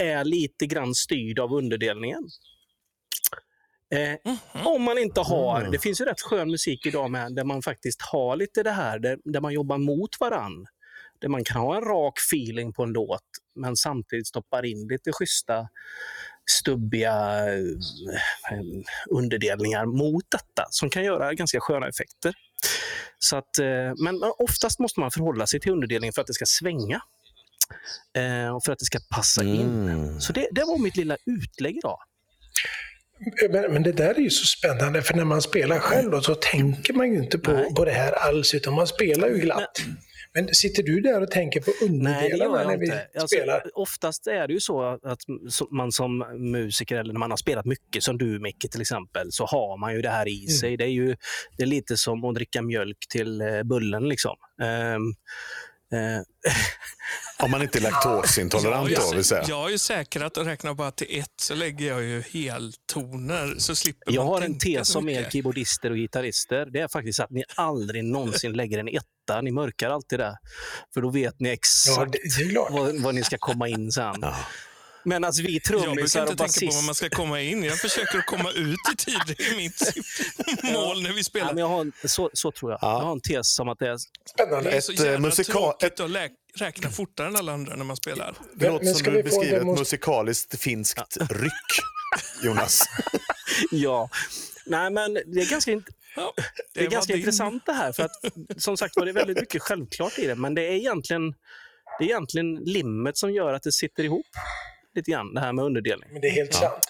är 0.00 0.24
lite 0.24 0.66
grann 0.66 0.94
styrd 0.94 1.38
av 1.38 1.52
underdelningen. 1.52 2.28
Eh, 3.94 4.32
Om 4.66 4.82
man 4.82 4.98
inte 4.98 5.20
har, 5.20 5.60
Mm. 5.60 5.72
det 5.72 5.78
finns 5.78 6.00
ju 6.00 6.04
rätt 6.04 6.20
skön 6.20 6.50
musik 6.50 6.86
idag 6.86 7.10
med, 7.10 7.34
där 7.34 7.44
man 7.44 7.62
faktiskt 7.62 8.02
har 8.02 8.36
lite 8.36 8.62
det 8.62 8.70
här, 8.70 8.98
där, 8.98 9.18
där 9.24 9.40
man 9.40 9.52
jobbar 9.52 9.78
mot 9.78 10.20
varann. 10.20 10.66
Där 11.20 11.28
man 11.28 11.44
kan 11.44 11.60
ha 11.60 11.76
en 11.76 11.82
rak 11.84 12.18
feeling 12.18 12.72
på 12.72 12.82
en 12.82 12.92
låt, 12.92 13.22
men 13.54 13.76
samtidigt 13.76 14.26
stoppar 14.26 14.64
in 14.64 14.88
lite 14.88 15.12
schyssta, 15.12 15.68
stubbiga 16.50 17.46
eh, 17.54 18.58
underdelningar 19.10 19.86
mot 19.86 20.24
detta, 20.28 20.66
som 20.70 20.90
kan 20.90 21.04
göra 21.04 21.34
ganska 21.34 21.60
sköna 21.60 21.88
effekter. 21.88 22.34
Så 23.18 23.36
att, 23.36 23.58
eh, 23.58 23.92
men 24.04 24.20
oftast 24.38 24.78
måste 24.78 25.00
man 25.00 25.10
förhålla 25.10 25.46
sig 25.46 25.60
till 25.60 25.72
underdelningen 25.72 26.12
för 26.12 26.20
att 26.20 26.26
det 26.26 26.34
ska 26.34 26.46
svänga. 26.46 27.00
Eh, 28.16 28.56
och 28.56 28.64
för 28.64 28.72
att 28.72 28.78
det 28.78 28.84
ska 28.84 28.98
passa 29.10 29.44
in. 29.44 29.88
Mm. 29.88 30.20
Så 30.20 30.32
det, 30.32 30.48
det 30.52 30.60
var 30.64 30.78
mitt 30.78 30.96
lilla 30.96 31.16
utlägg 31.26 31.76
idag. 31.76 31.98
Men, 33.50 33.72
men 33.72 33.82
det 33.82 33.92
där 33.92 34.14
är 34.14 34.20
ju 34.20 34.30
så 34.30 34.46
spännande, 34.46 35.02
för 35.02 35.14
när 35.14 35.24
man 35.24 35.42
spelar 35.42 35.78
själv 35.78 36.10
då, 36.10 36.20
så 36.20 36.34
tänker 36.34 36.94
man 36.94 37.12
ju 37.12 37.18
inte 37.18 37.38
på, 37.38 37.52
Nej. 37.52 37.74
på 37.74 37.84
det 37.84 37.90
här 37.92 38.12
alls, 38.12 38.54
utan 38.54 38.74
man 38.74 38.86
spelar 38.86 39.28
ju 39.28 39.38
glatt. 39.38 39.82
Men 39.84 39.96
sitter 40.52 40.82
du 40.82 41.00
där 41.00 41.22
och 41.22 41.30
tänker 41.30 41.60
på 41.60 41.70
Nej, 41.80 41.80
det 41.80 41.86
underdelarna 41.92 42.58
gör 42.58 42.64
när 42.64 42.72
jag 42.72 42.78
vi 42.78 42.86
inte. 42.86 43.08
Alltså, 43.14 43.36
spelar? 43.36 43.62
oftast 43.74 44.26
är 44.26 44.46
det 44.48 44.54
ju 44.54 44.60
så 44.60 44.82
att 45.02 45.18
som- 45.48 45.68
man 45.70 45.92
som 45.92 46.18
musiker, 46.52 46.96
eller 46.96 47.12
när 47.12 47.20
man 47.20 47.30
har 47.30 47.36
spelat 47.36 47.64
mycket, 47.64 48.02
som 48.02 48.18
du 48.18 48.38
Micke 48.40 48.70
till 48.70 48.80
exempel, 48.80 49.32
så 49.32 49.46
har 49.46 49.78
man 49.80 49.94
ju 49.94 50.02
det 50.02 50.10
här 50.10 50.28
i 50.28 50.46
sig. 50.46 50.76
Det 50.76 50.84
är 50.84 50.88
ju 50.88 51.16
det 51.56 51.62
är 51.62 51.66
lite 51.66 51.96
som 51.96 52.24
att 52.24 52.34
dricka 52.34 52.62
mjölk 52.62 52.98
till 53.08 53.40
eh, 53.40 53.62
bullen. 53.62 54.08
Liksom. 54.08 54.36
Eh, 54.62 54.98
Om 57.44 57.50
man 57.50 57.62
inte 57.62 57.78
är 57.78 57.82
laktosintolerant 57.82 58.90
jag, 58.90 59.00
då, 59.10 59.14
vill 59.16 59.24
säga. 59.24 59.44
jag 59.48 59.56
har 59.56 59.70
ju 59.70 59.78
säkrat 59.78 60.36
och 60.36 60.44
räknar 60.44 60.74
bara 60.74 60.90
till 60.90 61.20
ett 61.20 61.40
så 61.40 61.54
lägger 61.54 61.88
jag 61.88 62.02
ju 62.04 62.22
heltoner 62.22 63.54
så 63.58 63.74
slipper 63.74 64.12
jag 64.12 64.24
man 64.24 64.32
har 64.34 64.42
en 64.42 64.58
tes 64.58 64.88
så 64.88 64.98
om 64.98 65.08
er 65.08 65.30
keyboardister 65.30 65.90
och 65.90 65.96
gitarrister. 65.96 66.66
Det 66.66 66.80
är 66.80 66.88
faktiskt 66.88 67.20
att 67.20 67.30
ni 67.30 67.44
aldrig 67.56 68.04
någonsin 68.04 68.52
lägger 68.52 68.78
en 68.78 68.88
etta. 68.88 69.06
Ni 69.42 69.50
mörkar 69.50 69.90
alltid 69.90 70.18
det. 70.18 70.38
För 70.94 71.00
då 71.00 71.10
vet 71.10 71.40
ni 71.40 71.48
Ja, 71.48 71.52
exakt 71.52 72.50
klart. 72.50 72.70
vad, 72.72 73.00
vad 73.00 73.14
ni 73.14 73.24
ska 73.24 73.38
komma 73.38 73.68
in 73.68 73.92
sen. 73.92 74.14
Ja. 74.22 74.36
Medan 75.04 75.32
vi 75.36 75.42
Jag 75.42 75.62
brukar 75.62 75.84
trummisar 75.86 76.20
inte 76.20 76.32
och 76.32 76.38
tänka 76.38 76.38
på 76.38 76.42
var 76.42 76.46
basister 76.46 76.86
man 76.86 76.94
ska 76.94 77.08
komma 77.10 77.40
in. 77.40 77.64
Jag 77.64 77.78
försöker 77.78 78.18
att 78.18 78.26
komma 78.26 78.50
ut 78.50 78.76
i 78.92 78.96
tid. 78.96 79.20
Det 79.26 79.42
är 79.46 79.56
mitt 79.56 79.92
mål 80.72 81.02
när 81.02 81.10
vi 81.10 81.16
Ja, 81.16 81.24
spelar. 81.24 81.46
men 81.46 81.56
jag 81.58 81.68
har 81.68 81.80
en, 81.80 81.92
så, 82.04 82.30
så 82.32 82.52
tror 82.52 82.70
jag. 82.70 82.78
Ja. 82.82 82.92
Jag 82.98 83.04
har 83.04 83.12
en 83.12 83.20
tes 83.20 83.54
som 83.54 83.68
att 83.68 83.78
det 83.78 83.88
är... 83.88 83.96
Spännande. 84.34 84.70
det 84.70 84.76
är 84.76 84.80
så 84.80 84.92
ett, 84.92 85.00
eh, 85.00 85.06
jävla 85.06 85.28
musikal- 85.28 85.52
tråkigt 85.52 86.00
att 86.00 86.10
lä- 86.10 86.28
räkna 86.54 86.90
fortare 86.90 87.26
än 87.28 87.36
alla 87.36 87.52
andra 87.52 87.76
när 87.76 87.84
man 87.84 87.96
spelar. 87.96 88.34
Det 88.54 88.64
Men- 88.64 88.72
låter 88.72 88.84
men 88.84 88.94
som 88.94 89.12
du 89.12 89.22
beskriver 89.22 89.56
ett 89.60 89.66
musikaliskt 89.78 90.60
finskt 90.60 91.16
ryck, 91.30 91.52
Jonas. 92.42 92.82
Ja. 93.70 94.08
Nej, 94.66 94.90
men 94.90 95.14
det 95.14 95.40
är 95.40 95.50
ganska, 95.50 95.70
int- 95.70 95.88
Ja, 96.16 96.32
det 96.74 96.80
är 96.80 96.90
ganska 96.90 97.12
din- 97.12 97.20
intressant 97.20 97.66
det 97.66 97.72
här. 97.72 97.92
För 97.92 98.02
att, 98.02 98.12
som 98.56 98.76
sagt 98.76 98.96
var, 98.96 99.04
det 99.04 99.10
är 99.10 99.14
väldigt 99.14 99.40
mycket 99.40 99.62
självklart 99.62 100.18
i 100.18 100.26
det. 100.26 100.34
Men 100.34 100.54
det 100.54 100.62
är 100.62 100.72
egentligen, 100.72 101.30
det 101.98 102.04
är 102.04 102.08
egentligen 102.08 102.54
limmet 102.54 103.16
som 103.16 103.32
gör 103.32 103.52
att 103.54 103.62
det 103.62 103.72
sitter 103.72 104.04
ihop 104.04 104.26
lite 104.94 105.10
grann, 105.10 105.34
det 105.34 105.40
här 105.40 105.52
med 105.52 105.64
underdelning. 105.64 106.08
Men 106.12 106.20
det 106.20 106.28
är 106.28 106.32
helt 106.32 106.54
sant. 106.54 106.88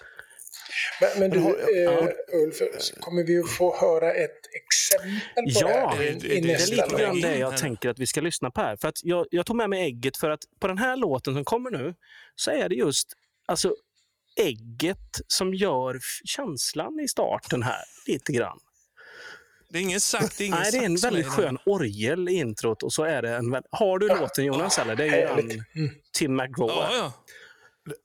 Men, 1.01 1.21
men 1.21 1.31
du, 1.31 1.39
eh, 1.39 2.09
Ulf, 2.45 2.57
kommer 3.01 3.25
vi 3.25 3.39
att 3.41 3.51
få 3.51 3.77
höra 3.81 4.12
ett 4.15 4.41
exempel 4.55 5.45
på 5.45 5.51
Ja, 5.61 5.67
det 5.69 5.97
här 5.97 6.03
i, 6.03 6.15
det- 6.15 6.27
i 6.27 6.29
det 6.29 6.37
är 6.39 6.43
Det 6.43 6.49
är 6.49 6.53
nästa 6.53 6.87
lite 6.87 7.03
grann 7.03 7.21
det 7.21 7.37
jag 7.39 7.57
tänker 7.57 7.89
att 7.89 7.99
vi 7.99 8.07
ska 8.07 8.21
lyssna 8.21 8.51
på 8.51 8.61
här. 8.61 8.77
För 8.77 8.89
att 8.89 9.05
jag, 9.05 9.27
jag 9.31 9.47
tog 9.47 9.57
med 9.57 9.71
mig 9.71 9.83
ägget 9.85 10.17
för 10.17 10.31
att 10.31 10.41
på 10.61 10.69
den 10.69 10.79
här 10.79 10.97
låten 10.97 11.35
som 11.35 11.45
kommer 11.45 11.71
nu 11.71 11.95
så 12.35 12.51
är 12.51 12.69
det 12.69 12.75
just 12.75 13.09
alltså, 13.47 13.75
ägget 14.41 15.21
som 15.29 15.55
gör 15.55 15.99
känslan 16.25 17.01
i 17.01 17.09
starten 17.09 17.62
här 17.62 17.85
lite 18.07 18.33
grann. 18.33 18.59
Det 19.77 19.81
är 19.81 19.83
ingen 19.83 20.01
sax, 20.01 20.37
det 20.37 20.45
är 20.45 20.47
ingen 20.47 20.59
Nej, 20.62 20.73
det 20.73 20.79
är 20.79 20.83
en 20.85 20.97
väldigt 20.97 21.27
skön 21.27 21.59
orgel 21.67 22.29
i 22.29 22.33
introt 22.33 22.83
och 22.83 22.93
så 22.93 23.03
är 23.05 23.23
det 23.23 23.31
en... 23.37 23.57
Har 23.70 23.99
du 23.99 24.09
låten 24.09 24.45
Jonas? 24.45 24.79
Eller? 24.79 24.97
Det 24.97 25.05
är 25.05 25.37
ju 25.37 25.43
den 25.43 25.64
Mm. 25.74 25.91
Tim 26.14 26.37
McGraw. 26.37 26.72
Ja, 26.72 27.12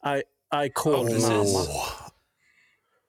ja. 0.01 0.17
I, 0.17 0.19
I 0.65 0.71
call 0.73 0.93
Ja, 1.11 1.19
mamma. 1.29 1.43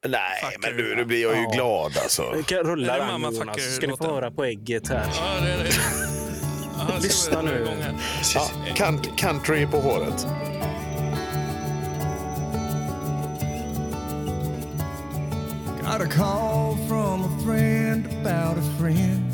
Nej, 0.07 0.21
Fucker. 0.43 0.59
men 0.61 0.77
nu, 0.77 0.95
nu 0.97 1.05
blir 1.05 1.23
jag 1.23 1.37
ju 1.37 1.43
Ja. 1.43 1.51
glad 1.51 1.99
alltså. 2.03 2.33
Vi 2.37 2.43
kan 2.43 2.59
rulla 2.59 2.97
den 2.99 3.09
Jonas, 3.11 3.39
Fucker 3.39 3.61
så 3.61 3.71
ska 3.71 3.87
ni 3.87 3.97
få 3.97 4.05
höra 4.15 4.31
på 4.31 4.45
ägget 4.45 4.89
här. 4.89 5.07
ja 5.17 5.41
det 5.45 5.53
är 5.53 5.59
det. 5.65 5.73
Så 5.73 7.03
Lyssna 7.03 7.43
nu. 7.43 7.67
Ja, 8.35 8.51
country 9.17 9.67
på 9.67 9.77
håret. 9.81 10.27
Got 15.83 16.01
a 16.01 16.07
call 16.11 16.77
from 16.89 17.25
a 17.25 17.39
friend 17.45 17.82
about 18.07 18.59
a 18.59 18.63
friend. 18.79 19.29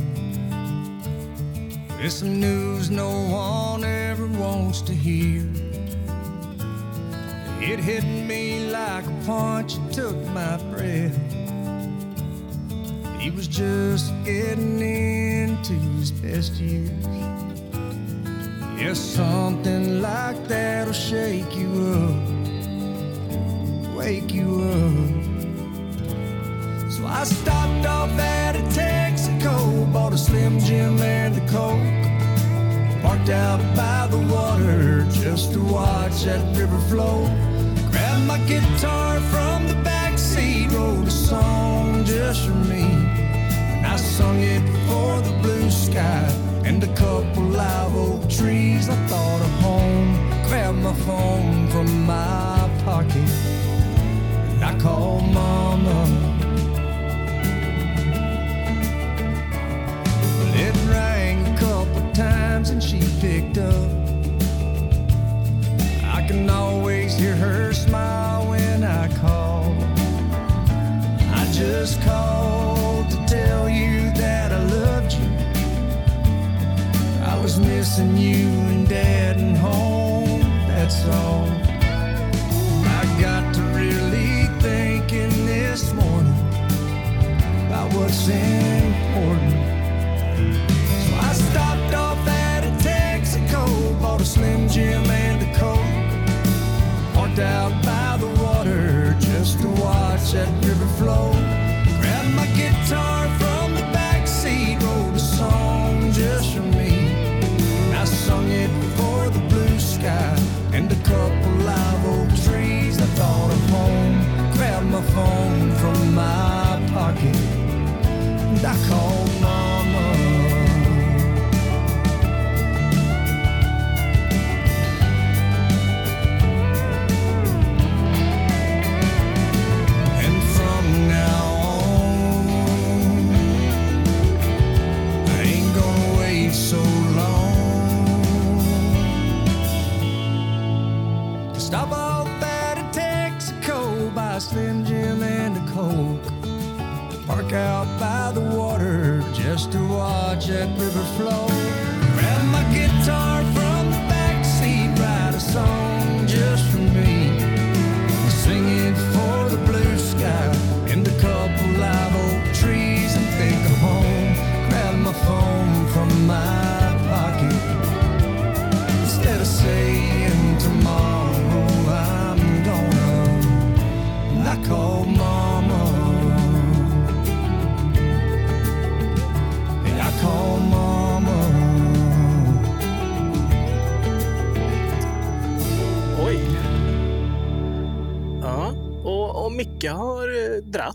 It's 2.01 2.17
some 2.17 2.41
news 2.41 2.91
no 2.91 3.11
one 3.29 3.85
ever 3.85 4.27
wants 4.27 4.83
to 4.83 4.93
hear. 4.93 5.43
It 7.61 7.81
hit 7.81 8.05
me 8.05 8.71
like 8.71 9.05
a 9.05 9.15
punch, 9.27 9.77
it 9.77 9.93
took 9.93 10.17
my 10.29 10.57
breath. 10.73 11.17
He 13.19 13.31
was 13.31 13.49
just 13.49 14.13
getting 14.25 14.81
into 14.81 15.73
his 15.73 16.13
best 16.13 16.55
years. 16.55 16.91
Yes, 18.81 19.01
something 19.01 20.01
like 20.01 20.47
that'll 20.47 20.93
shake 20.93 21.57
you 21.57 21.71
up, 21.99 23.97
wake 23.97 24.33
you 24.33 24.63
up. 24.63 25.18
I 27.11 27.25
stopped 27.25 27.87
off 27.87 28.11
at 28.19 28.55
a 28.55 28.63
Texaco, 28.79 29.91
bought 29.93 30.13
a 30.13 30.19
Slim 30.19 30.61
Jim 30.61 31.01
and 31.01 31.37
a 31.37 31.41
Coke. 31.49 31.81
Parked 33.03 33.31
out 33.31 33.61
by 33.75 34.07
the 34.09 34.19
water 34.33 35.05
just 35.11 35.55
to 35.55 35.61
watch 35.61 36.25
that 36.25 36.45
river 36.57 36.79
flow. 36.91 37.27
Grabbed 37.91 38.27
my 38.27 38.39
guitar 38.47 39.21
from 39.33 39.67
the 39.69 39.75
back 39.83 40.19
seat, 40.19 40.71
wrote 40.71 41.09
a 41.09 41.11
song 41.11 42.05
just 42.05 42.47
for 42.47 42.55
me. 42.55 42.85
And 42.85 43.87
I 43.87 43.97
sung 43.97 44.39
it 44.41 44.63
for 44.87 45.21
the 45.23 45.33
blue 45.41 45.71
sky 45.71 46.31
and 46.65 46.83
a 46.85 46.95
couple 46.95 47.43
live 47.43 47.97
oak 47.97 48.29
trees. 48.29 48.89
I 48.91 48.97
thought 49.07 49.41
of 49.41 49.53
home, 49.63 50.15
grabbed 50.47 50.79
my 50.79 50.95
phone 51.07 51.69
from 51.69 52.05
my 52.05 52.28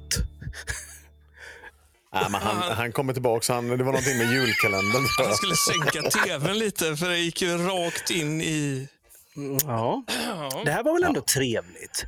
dratt. 0.10 0.26
Ja, 2.12 2.30
men 2.30 2.42
han, 2.42 2.72
han 2.78 2.92
kommer 2.92 3.14
tillbaka. 3.14 3.54
Han, 3.54 3.68
det 3.68 3.78
var 3.78 3.86
någonting 3.86 4.18
med 4.18 4.32
julkalendern. 4.32 5.06
Han 5.26 5.36
skulle 5.36 5.56
sänka 5.56 6.02
tvn 6.10 6.58
lite 6.60 6.96
för 6.96 7.10
det 7.10 7.18
gick 7.18 7.42
ju 7.42 7.58
rakt 7.58 8.10
in 8.12 8.42
i... 8.42 8.88
Ja. 9.64 10.04
Det 10.66 10.72
här 10.72 10.84
var 10.84 10.94
väl 10.94 11.04
ändå 11.04 11.22
trevligt? 11.22 12.06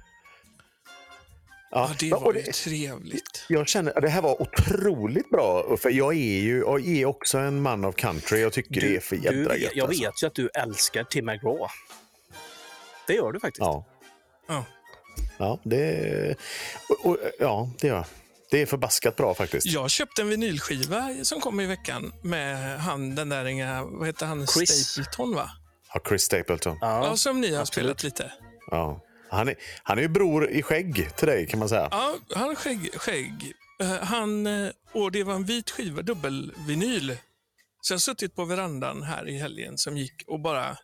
Ja, 1.72 1.92
det 2.00 2.12
var 2.12 2.34
det- 2.34 2.40
ju 2.40 2.52
trevligt. 2.52 3.46
Jag 3.50 3.68
känner 3.68 4.02
det 4.02 4.10
här 4.10 4.22
var 4.22 4.42
otroligt 4.42 5.30
bra. 5.30 5.78
För 5.78 5.90
jag 5.90 6.14
är 6.14 6.40
ju 6.42 6.60
jag 6.60 6.88
är 6.88 7.06
också 7.06 7.38
en 7.38 7.62
man 7.62 7.86
av 7.86 7.92
country. 7.92 8.40
Jag 8.42 8.54
tycker 8.54 8.82
det 8.82 8.96
är 8.96 9.00
för 9.00 9.16
Du, 9.16 9.24
jädra 9.24 9.58
gött. 9.58 9.72
jag 9.76 9.88
alltså. 9.88 10.04
vet 10.04 10.24
ju 10.24 10.28
att 10.28 10.36
du 10.36 10.50
älskar 10.54 11.04
Tim 11.04 11.26
McGraw. 11.26 11.68
Det 13.08 13.14
gör 13.14 13.32
du 13.32 13.40
faktiskt. 13.40 13.60
Ja, 13.60 13.86
Ja. 14.48 14.66
Ja, 15.38 15.60
det, 15.64 16.36
och, 16.90 17.06
och, 17.06 17.18
ja, 17.40 17.70
det 17.80 17.88
gör 17.88 17.96
jag. 17.96 18.06
Det 18.52 18.62
är 18.62 18.66
förbaskat 18.66 19.16
bra 19.16 19.34
faktiskt. 19.34 19.66
Jag 19.66 19.90
köpte 19.92 20.22
en 20.22 20.30
vinylskiva 20.30 21.10
som 21.24 21.42
kom 21.42 21.60
i 21.60 21.66
veckan 21.66 22.14
med 22.22 22.80
han, 22.80 23.16
den 23.16 23.30
där 23.30 23.46
inga, 23.46 23.84
vad 23.84 24.08
heter 24.08 24.26
han, 24.26 24.48
Chris. 24.48 24.70
Stapleton 24.70 25.36
va? 25.36 25.50
Ja, 25.94 26.02
Chris 26.08 26.24
Stapleton. 26.24 26.78
Ja. 26.82 27.08
Ja, 27.08 27.18
som 27.18 27.42
ni 27.42 27.54
har 27.54 27.62
absolut. 27.62 28.00
spelat 28.00 28.04
lite. 28.04 28.32
Han, 29.30 29.48
är, 29.48 29.56
han 29.84 29.98
är 29.98 30.02
ju 30.02 30.08
bror 30.08 30.50
i 30.50 30.62
skägg 30.62 31.16
till 31.16 31.28
dig 31.28 31.48
kan 31.48 31.60
man 31.60 31.70
säga. 31.70 31.88
Ja, 31.92 32.16
han 32.36 32.48
har 32.48 32.56
skägg. 32.56 32.90
skägg. 32.96 33.54
Eh, 33.82 34.04
Han, 34.04 34.48
eh, 34.48 34.70
och 34.94 35.12
det 35.12 35.24
var 35.24 35.34
en 35.34 35.44
vit 35.46 35.72
skiva, 35.72 36.02
dubbelvinyl. 36.02 37.18
Så 37.82 37.94
jag 37.94 37.96
har 37.96 38.00
suttit 38.00 38.36
på 38.36 38.46
verandan 38.46 39.04
här 39.04 39.30
i 39.30 39.38
helgen 39.38 39.78
som 39.78 39.98
gick 39.98 40.24
och 40.28 40.40
bara... 40.40 40.78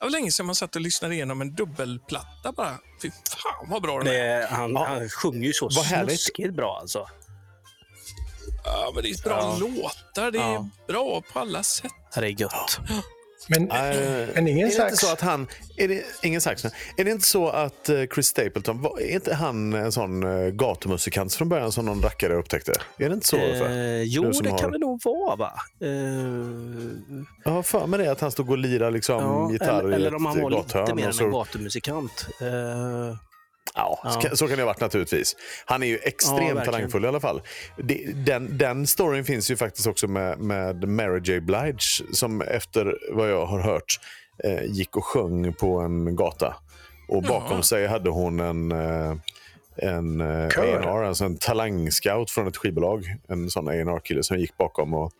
Det 0.00 0.04
var 0.06 0.10
länge 0.10 0.30
sedan 0.30 0.46
man 0.46 0.54
satt 0.54 0.74
och 0.76 0.82
lyssnade 0.82 1.14
igenom 1.14 1.40
en 1.40 1.54
dubbelplatta 1.54 2.52
bara. 2.52 2.78
Fy 3.02 3.10
fan 3.10 3.70
vad 3.70 3.82
bra 3.82 3.96
den 3.96 4.04
Det, 4.06 4.18
är. 4.20 4.40
är- 4.40 4.46
han, 4.46 4.72
Ja. 4.72 4.84
han 4.86 5.08
sjunger 5.08 5.46
ju 5.46 5.52
så 5.52 5.64
Vad 5.68 5.86
snuskigt 5.86 6.54
bra 6.54 6.78
alltså. 6.80 7.06
Ja, 8.64 8.92
men 8.94 9.02
det 9.02 9.10
är 9.10 9.22
bra 9.22 9.38
Ja. 9.40 9.56
låtar. 9.58 10.30
Det 10.30 10.38
är 10.38 10.52
Ja. 10.52 10.68
bra 10.88 11.22
på 11.32 11.38
alla 11.38 11.62
sätt. 11.62 11.92
Det 12.14 12.20
är 12.20 12.24
gött. 12.40 12.78
Men, 13.48 13.70
Eh, 13.70 14.28
men 14.34 14.48
ingen 14.48 14.66
är 14.66 14.70
det 14.70 14.76
sax. 14.76 14.92
inte 14.92 15.06
så 15.06 15.12
att 15.12 15.20
han... 15.20 15.46
Är 15.76 15.88
det, 15.88 16.04
ingen 16.22 16.40
sax. 16.40 16.64
Är 16.96 17.04
det 17.04 17.10
inte 17.10 17.26
så 17.26 17.48
att 17.48 17.88
eh, 17.88 18.02
Chris 18.14 18.26
Stapleton, 18.26 18.82
var, 18.82 19.00
är 19.00 19.14
inte 19.14 19.34
han 19.34 19.72
en 19.74 19.92
sån 19.92 20.24
uh, 20.24 20.50
gatumusikant 20.50 21.34
från 21.34 21.48
början 21.48 21.72
som 21.72 21.84
någon 21.86 22.02
rackare 22.02 22.34
upptäckte? 22.34 22.72
Är 22.98 23.08
det 23.08 23.14
inte 23.14 23.26
så? 23.26 23.36
Eh, 23.36 24.02
jo, 24.02 24.30
det 24.42 24.50
har- 24.50 24.58
kan 24.58 24.72
det 24.72 24.78
nog 24.78 25.00
vara 25.04 25.36
va? 25.36 25.52
Eh, 25.80 25.88
Jag 27.44 27.52
har 27.52 27.62
för 27.62 27.86
mig 27.86 27.98
det 27.98 28.12
att 28.12 28.20
han 28.20 28.30
stod 28.30 28.50
och 28.50 28.58
lirade 28.58 28.90
liksom, 28.90 29.14
ja, 29.22 29.52
gitarr 29.52 29.80
eller, 29.80 29.90
i 29.92 29.94
eller 29.94 30.08
ett 30.08 30.14
om 30.14 30.26
han 30.26 30.40
var 30.42 30.50
lite 30.50 30.94
mer 30.94 31.06
än 31.06 31.12
så- 31.12 31.24
en 31.24 31.30
gatumusikant. 31.30 32.26
Eh, 32.40 33.16
Ja, 33.74 34.00
Ja. 34.04 34.10
Så, 34.36 34.48
kan, 34.48 34.56
det 34.56 34.62
ha 34.62 34.66
varit 34.66 34.80
naturligtvis. 34.80 35.36
Han 35.64 35.82
är 35.82 35.86
ju 35.86 35.92
Ja, 35.92 35.98
extremt 36.08 36.40
verkligen. 36.40 36.64
talangfull 36.64 37.04
i 37.04 37.08
alla 37.08 37.20
fall. 37.20 37.42
Den, 38.14 38.58
den 38.58 38.86
storyn 38.86 39.24
finns 39.24 39.50
ju 39.50 39.56
faktiskt 39.56 39.86
också 39.86 40.06
med, 40.08 40.38
med 40.38 40.88
Mary 40.88 41.20
J 41.24 41.40
Blige 41.40 41.78
som 42.12 42.40
efter 42.42 42.98
vad 43.12 43.30
jag 43.30 43.46
har 43.46 43.60
hört 43.60 44.00
eh, 44.44 44.64
gick 44.64 44.96
och 44.96 45.04
sjöng 45.04 45.52
på 45.54 45.78
en 45.78 46.16
gata. 46.16 46.54
Och 47.08 47.22
bakom 47.22 47.56
Ja. 47.56 47.62
sig 47.62 47.86
hade 47.86 48.10
hon 48.10 48.40
en, 48.40 48.72
eh, 48.72 49.14
en 49.76 50.20
eh. 50.20 50.46
A&R, 50.58 51.02
alltså 51.04 51.24
en 51.24 51.36
talangscout 51.36 52.30
från 52.30 52.48
ett 52.48 52.56
skivbolag. 52.56 53.14
En 53.28 53.50
sån 53.50 53.68
A&R-kille 53.68 54.22
som 54.22 54.38
gick 54.38 54.56
bakom 54.56 54.94
och, 54.94 55.12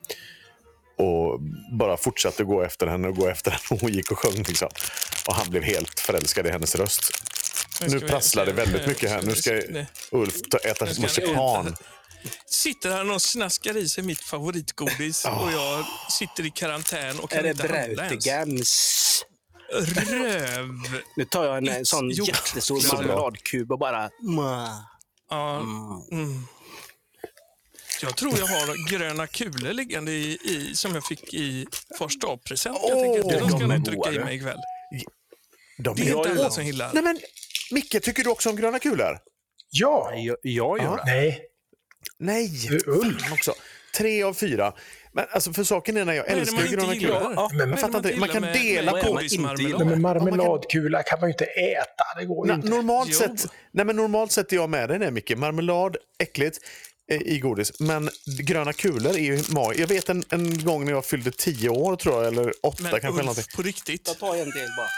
och 0.98 1.40
bara 1.78 1.96
fortsatte 1.96 2.44
gå 2.44 2.62
efter 2.62 2.86
henne 2.86 3.08
och 3.08 3.16
gå 3.16 3.28
efter 3.28 3.50
henne. 3.50 3.62
Och 3.70 3.80
hon 3.80 3.92
gick 3.92 4.10
och 4.12 4.18
sjöng. 4.18 4.36
Liksom. 4.48 4.68
Och 5.28 5.34
han 5.34 5.50
blev 5.50 5.62
helt 5.62 6.00
förälskad 6.00 6.46
i 6.46 6.50
hennes 6.50 6.74
röst. 6.76 7.10
Nu 7.88 8.00
prasslar 8.00 8.46
det 8.46 8.52
väldigt 8.52 8.86
mycket 8.86 9.10
här. 9.10 9.22
Nu 9.22 9.34
ska. 9.34 9.62
Ulf 10.10 10.34
ta, 10.50 10.58
äta 10.58 10.84
marsipan. 10.84 11.76
Sitter 12.46 12.90
han 12.90 13.10
och 13.10 13.22
snaskar 13.22 13.76
i 13.76 13.88
sig 13.88 14.04
mitt 14.04 14.20
favoritgodis 14.20 15.24
och 15.24 15.52
jag 15.52 15.84
sitter 16.10 16.46
i 16.46 16.50
karantän 16.50 17.18
och 17.18 17.30
kan 17.30 17.38
är 17.38 17.42
det 17.42 17.50
inte 17.50 17.62
handla 17.62 17.80
ens. 17.80 18.24
Brautigams? 18.24 19.24
Röv! 19.72 20.68
Nu 21.16 21.24
tar 21.24 21.44
jag 21.44 21.58
en, 21.58 21.68
en 21.68 21.86
sån 21.86 22.10
Gjort. 22.10 22.28
jättestor 22.28 22.94
marmeladkub 22.96 23.72
och 23.72 23.78
bara... 23.78 24.10
Ja, 25.30 25.60
mm. 26.12 26.46
Jag 28.02 28.16
tror 28.16 28.38
jag 28.38 28.46
har 28.46 28.90
gröna 28.90 29.26
kulor 29.26 29.72
liggande 29.72 30.12
i, 30.12 30.38
i, 30.44 30.76
som 30.76 30.94
jag 30.94 31.06
fick 31.06 31.34
i 31.34 31.66
första 31.98 32.26
A-present. 32.26 32.78
Jag 32.82 33.00
tänker 33.00 33.20
att 33.20 33.40
de 33.40 33.48
ska 33.50 33.64
är 33.64 33.68
nog 33.68 33.84
trycka 33.84 34.12
i 34.12 34.18
mig 34.18 34.36
ikväll. 34.36 34.58
De 35.78 35.96
Det 35.96 36.02
är 36.02 36.14
är 36.14 36.18
inte 36.18 36.30
alla 36.30 36.50
som 36.50 36.66
gillar. 36.66 36.90
Nej, 36.94 37.02
men, 37.02 37.20
Micke, 37.70 38.02
tycker 38.02 38.24
du 38.24 38.30
också 38.30 38.50
om 38.50 38.56
gröna 38.56 38.78
kulor? 38.78 39.18
Ja. 39.70 40.12
Jag, 40.14 40.36
jag 40.42 40.78
gör 40.82 40.96
det. 40.96 41.02
Nej. 41.06 41.40
Nej, 42.18 42.48
fan 42.84 43.32
också. 43.32 43.54
Tre 43.96 44.22
av 44.22 44.34
fyra. 44.34 44.72
Men 45.12 45.24
alltså, 45.30 45.52
för 45.52 45.64
saken 45.64 45.96
är 45.96 46.04
när 46.04 46.12
jag 46.12 46.22
Vad 46.22 46.30
är 46.32 46.34
det 46.34 46.40
älskar 46.40 46.60
inte 46.62 46.74
gröna 46.76 46.94
gillar? 46.94 47.18
kulor. 47.20 47.32
Ja, 47.36 47.50
men 47.52 47.70
Jag 47.70 47.80
fattar 47.80 47.98
inte. 47.98 48.08
Man 48.08 48.12
gillar 48.14 48.26
kan 48.28 48.42
med- 48.42 48.52
dela 48.54 48.92
med 48.92 49.02
på... 49.04 49.12
godismarmelad? 49.12 49.78
Nej, 49.80 49.88
men 49.88 50.00
marmeladkula 50.02 51.02
kan 51.02 51.20
man 51.20 51.28
ju 51.28 51.32
inte 51.32 51.44
äta. 51.44 52.04
Det 52.18 52.24
går 52.24 52.46
Na, 52.46 52.54
inte. 52.54 52.68
normalt, 52.68 53.08
Jo. 53.12 53.18
sett, 53.18 53.46
nej, 53.72 53.84
men 53.86 53.96
normalt 53.96 54.32
sett 54.32 54.52
är 54.52 54.56
jag 54.56 54.70
med 54.70 54.88
dig 54.88 54.98
där, 54.98 55.10
Micke. 55.10 55.36
Marmelad, 55.36 55.96
äckligt 56.18 56.58
eh, 57.10 57.20
i 57.22 57.38
godis. 57.38 57.80
Men 57.80 58.10
gröna 58.42 58.72
kulor 58.72 59.12
är 59.12 59.18
ju 59.18 59.42
mag. 59.54 59.76
Jag 59.78 59.86
vet 59.86 60.08
en, 60.08 60.24
en 60.30 60.64
gång 60.64 60.84
när 60.84 60.92
jag 60.92 61.04
fyllde 61.04 61.30
tio 61.30 61.68
år, 61.68 61.96
tror 61.96 62.14
jag, 62.24 62.32
eller 62.32 62.52
åtta 62.62 62.82
Men 62.82 63.00
kanske. 63.00 63.22
Ulf, 63.22 63.56
på 63.56 63.62
riktigt. 63.62 64.02
Jag 64.06 64.18
tar 64.18 64.36
en 64.36 64.50
del 64.50 64.68
bara. 64.76 64.88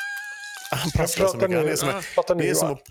Han 0.70 0.90
prasslar 0.90 1.26
så 1.28 1.36
mycket. 1.36 1.56
Han 1.56 1.64
nu. 1.64 1.72
är 1.72 1.76
som, 1.76 1.88
Ja, 2.16 2.22
nu, 2.28 2.34
det 2.42 2.48
är 2.50 2.54
som 2.54 2.70
att 2.72 2.82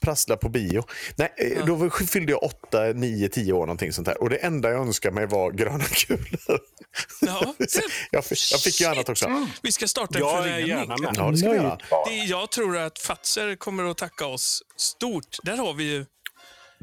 prassla 0.00 0.36
på 0.36 0.48
bio. 0.48 0.84
Nej, 1.16 1.32
eh, 1.36 1.64
Då 1.66 1.90
fyllde 1.90 2.32
jag 2.32 2.42
åtta, 2.42 2.82
nio, 2.94 3.28
tio 3.28 3.52
år 3.52 3.60
någonting 3.60 3.92
sånt 3.92 4.08
här. 4.08 4.22
Och 4.22 4.30
det 4.30 4.36
enda 4.36 4.70
jag 4.70 4.80
önskade 4.80 5.14
mig 5.14 5.26
var 5.26 5.50
gröna 5.52 5.84
kulor. 5.84 6.60
Ja, 7.20 7.54
jag, 8.10 8.24
fick, 8.24 8.38
jag 8.52 8.60
fick 8.60 8.80
ju 8.80 8.86
annat 8.86 9.08
också. 9.08 9.46
vi 9.62 9.72
ska 9.72 9.88
starta 9.88 10.18
en 10.18 10.24
Jag 10.24 10.42
förening. 10.44 10.68
gärna 10.68 10.96
med. 10.96 11.14
Ja, 11.16 11.30
det 11.30 11.36
ska 11.36 11.50
vi 11.50 11.56
göra. 11.56 11.68
Nöjd 11.68 11.82
bara. 11.90 12.04
Det, 12.04 12.16
jag 12.16 12.50
tror 12.50 12.76
att 12.78 12.98
Fatser 12.98 13.56
kommer 13.56 13.84
att 13.90 13.96
tacka 13.98 14.26
oss 14.26 14.62
stort. 14.76 15.36
Där 15.42 15.56
har 15.56 15.74
vi 15.74 15.84
ju 15.84 16.06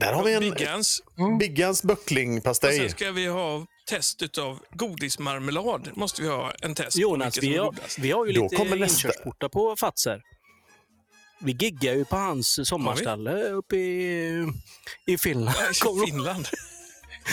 Där 0.01 0.13
har 0.13 0.23
vi 0.23 0.33
en 0.33 0.39
Biggans. 0.39 1.01
Biggans 1.39 1.81
Och 1.81 1.87
böcklingpastej. 1.87 2.77
sen 2.77 2.89
ska 2.89 3.11
vi 3.11 3.25
ha 3.27 3.65
test 3.89 4.37
av 4.37 4.59
godismarmelad. 4.73 5.89
måste 5.93 6.21
vi 6.21 6.27
ha 6.27 6.53
en 6.61 6.75
test 6.75 6.97
Jonas, 6.97 7.37
vi 7.37 7.57
har, 7.57 7.75
vi 7.99 8.11
har 8.11 8.25
ju 8.25 8.33
Då 8.33 8.43
lite 8.43 8.55
inkörsportar 8.55 9.49
på 9.49 9.75
Fatser. 9.75 10.21
Vi 11.39 11.51
giggar 11.51 11.93
ju 11.93 12.05
på 12.05 12.15
hans 12.15 12.67
sommarställe 12.67 13.43
uppe 13.43 13.75
i, 13.75 14.47
i 15.05 15.17
Finland. 15.17 15.57
Ja, 15.85 15.95
Finland. 16.05 16.47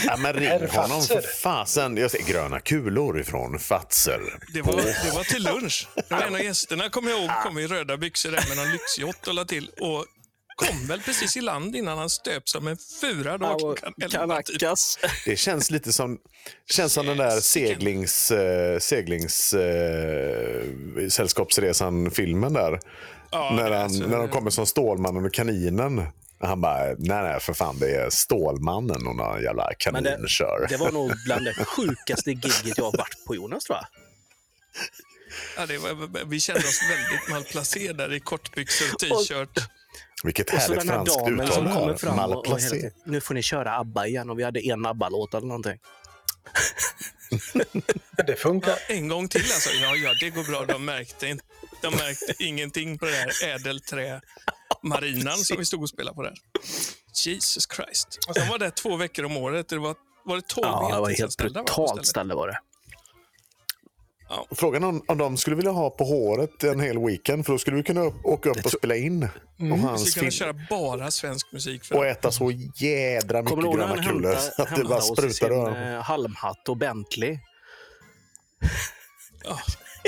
Ja, 0.04 0.16
men 0.16 0.32
ring 0.32 0.68
honom 0.68 1.02
för 1.02 1.22
fasen. 1.42 1.96
Jag 1.96 2.10
ser 2.10 2.22
gröna 2.22 2.60
kulor 2.60 3.20
ifrån 3.20 3.58
Fatser. 3.58 4.20
Det 4.54 4.62
var, 4.62 4.76
det 4.76 5.12
var 5.14 5.24
till 5.24 5.42
lunch. 5.42 5.88
Det 5.94 6.10
var 6.10 6.22
en 6.22 6.34
av 6.34 6.42
gästerna, 6.42 6.88
kommer 6.88 7.10
jag 7.10 7.20
ihåg, 7.20 7.30
kom 7.42 7.58
i 7.58 7.66
röda 7.66 7.96
byxor 7.96 8.30
där 8.30 8.44
med 8.48 8.56
någon 8.56 8.72
lyxyacht 8.72 9.28
och 9.28 9.34
la 9.34 9.44
till. 9.44 9.70
Och 9.80 10.06
kom 10.66 10.86
väl 10.86 11.00
precis 11.00 11.36
i 11.36 11.40
land 11.40 11.76
innan 11.76 11.98
han 11.98 12.11
stöp 12.11 12.48
som 12.48 12.66
en 12.68 12.76
fura. 13.00 13.38
Då 13.38 13.59
klockan 13.59 13.94
elva 14.02 14.42
typ. 14.42 14.61
Det 15.24 15.36
känns 15.36 15.70
lite 15.70 15.92
som, 15.92 16.18
känns 16.70 16.92
som 16.92 17.06
den 17.06 17.16
där 17.16 17.40
seglings, 17.40 18.30
eh, 18.30 18.78
seglings 18.78 19.54
eh, 19.54 20.62
sällskapsresan-filmen 21.09 22.52
där. 22.52 22.80
Ja, 23.30 23.52
när, 23.56 23.70
han, 23.70 23.90
så- 23.90 24.06
när 24.06 24.18
de 24.18 24.28
kommer 24.28 24.50
som 24.50 24.66
Stålmannen 24.66 25.24
och 25.24 25.32
kaninen. 25.34 26.06
Han 26.40 26.61
bara, 26.61 26.84
nej 26.98 27.22
nej 27.22 27.40
för 27.40 27.52
fan 27.54 27.78
det 27.78 27.94
är 27.94 28.11
Stålmannen 28.11 29.06
och 29.06 29.16
någon 29.16 29.42
jävla 29.42 29.70
Men 29.92 30.02
det, 30.04 30.11
kaninkör. 30.11 30.66
det 30.68 30.76
var 30.76 30.92
nog 30.92 31.12
bland 31.24 31.44
det 31.44 31.54
sjukaste 31.64 32.30
gigget 32.30 32.78
jag 32.78 32.84
har 32.84 32.96
varit 32.98 33.24
på 33.26 33.34
Jonas 33.34 33.64
tror 33.64 33.76
jag. 33.78 33.86
Ja, 35.56 35.66
det 35.66 35.78
var, 35.78 36.24
vi 36.26 36.40
kände 36.40 36.61
oss 36.61 36.80
väldigt 36.90 37.28
malplacerade 37.30 38.16
i 38.16 38.20
kortbyxor 38.20 38.86
och 38.92 38.98
t-shirt. 38.98 39.68
Vilket 40.24 40.55
Och 40.55 40.62
så 40.62 40.72
härligt 40.72 40.80
den 40.80 40.88
här 40.88 40.96
franskt 40.96 41.18
damen 41.18 41.40
uttal 41.40 41.53
som 41.53 41.72
kommer 41.72 41.94
fram 41.94 42.18
och, 42.18 42.24
och 42.24 42.30
Malplacé. 42.34 42.70
tiden, 42.70 42.90
nu 43.05 43.20
får 43.20 43.34
ni 43.34 43.42
köra 43.42 43.78
ABBA 43.78 44.07
igen 44.07 44.30
och 44.30 44.38
vi 44.38 44.44
hade 44.44 44.61
en 44.61 44.86
ABBA-låt 44.86 45.34
eller 45.34 45.46
någonting. 45.46 45.78
Det 48.26 48.36
funkar. 48.36 48.78
En 48.88 49.09
gång 49.09 49.28
till 49.28 49.40
alltså. 49.40 49.70
Ja, 49.70 49.96
ja, 49.96 50.14
det 50.20 50.30
går 50.30 50.44
bra. 50.44 50.64
De 50.64 50.84
märkte, 50.84 51.26
inte, 51.26 51.44
de 51.82 51.94
märkte 51.94 52.44
ingenting 52.44 52.99
på 52.99 53.05
det 53.05 53.12
här 53.12 53.55
ädelträ 53.55 54.20
marinan 54.82 55.36
som 55.36 55.57
vi 55.57 55.64
stod 55.64 55.82
och 55.82 55.88
spelade 55.88 56.14
på 56.14 56.22
där. 56.22 56.34
Jesus 57.24 57.66
Christ. 57.76 58.18
De 58.34 58.49
var 58.49 58.59
där 58.59 58.70
två 58.70 58.96
veckor 58.96 59.24
om 59.24 59.36
året. 59.36 59.68
Det 59.68 59.78
var, 59.78 59.96
var 60.24 60.36
det 60.36 60.42
12 60.49 60.66
Ja, 60.66 60.94
det 60.94 61.01
var 61.01 61.11
helt 61.11 61.36
brutalt 61.36 62.07
ställe 62.07 62.34
var 62.34 62.49
det. 62.49 62.59
Frågan 64.51 64.85
om, 64.85 65.03
om 65.09 65.18
de 65.18 65.37
skulle 65.37 65.57
vilja 65.57 65.70
ha 65.70 65.91
på 65.91 66.05
håret 66.05 66.64
en 66.64 66.81
hel 66.81 66.99
weekend, 67.07 67.47
för 67.47 67.53
då 67.53 67.59
skulle 67.59 67.76
vi 67.76 67.83
kunna 67.83 68.01
upp, 68.01 68.14
åka 68.24 68.51
upp 68.51 68.64
och 68.64 68.70
spela 68.70 68.97
in. 68.97 69.22
Och, 69.22 69.31
Vi 69.57 69.70
hans 69.70 70.11
skulle 70.11 70.20
kunna 70.20 70.31
köra 70.31 70.55
bara 70.70 71.11
svensk 71.11 71.53
musik. 71.53 71.85
För 71.85 71.95
och 71.97 72.07
äta 72.07 72.31
så 72.31 72.51
jädra 72.76 73.43
Kommer 73.43 73.62
mycket 73.62 73.79
när 73.79 73.87
gröna 73.97 74.03
kulor 74.03 74.37
att 74.59 74.76
det 74.76 74.85
bara 74.85 75.01
sprutar 75.01 75.51
över. 75.51 75.95
eh, 75.97 76.03
halmhatt 76.03 76.68
och 76.68 76.76
Bentley? 76.76 77.39
ja, 79.45 79.59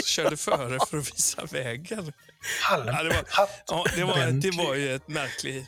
körde 0.05 0.37
före 0.37 0.79
för 0.91 0.99
att 0.99 1.13
visa 1.15 1.45
vägen. 1.45 2.13
Halm, 2.63 2.87
Ja, 2.87 3.03
det, 3.03 3.09
var, 3.09 3.25
ja, 3.67 3.85
det, 3.97 4.05
var, 4.05 4.31
det 4.41 4.65
var 4.65 4.75
ju 4.75 4.95
ett 4.95 5.09
märkligt... 5.09 5.65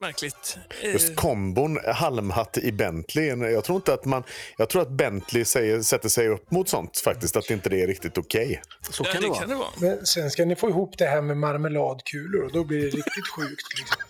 märkligt 0.00 0.58
Just 0.82 1.16
kombon 1.16 1.78
halmhatt 1.86 2.58
i 2.58 2.72
Bentley. 2.72 3.26
Jag 3.26 3.64
tror 3.64 3.76
inte 3.76 3.94
att 3.94 4.04
man... 4.04 4.22
Jag 4.56 4.68
tror 4.68 4.82
att 4.82 4.90
Bentley 4.90 5.44
säger, 5.44 5.82
sätter 5.82 6.08
sig 6.08 6.28
upp 6.28 6.50
mot 6.50 6.68
sånt 6.68 6.98
faktiskt. 6.98 7.36
Att 7.36 7.50
inte 7.50 7.68
det 7.68 7.82
är 7.82 7.86
riktigt 7.86 8.18
okej. 8.18 8.62
Så 8.90 9.04
ja, 9.06 9.12
kan 9.12 9.20
det 9.20 9.26
det 9.26 9.30
vara. 9.30 9.40
kan 9.40 9.48
det 9.48 9.54
vara. 9.54 9.68
Men 9.80 10.06
sen 10.06 10.30
ska 10.30 10.44
ni 10.44 10.56
få 10.56 10.68
ihop 10.68 10.98
det 10.98 11.06
här 11.06 11.22
med 11.22 11.36
marmeladkulor 11.36 12.44
och 12.44 12.52
då 12.52 12.64
blir 12.64 12.78
det 12.80 12.86
riktigt 12.86 13.28
sjukt. 13.36 13.78
Liksom. 13.78 14.02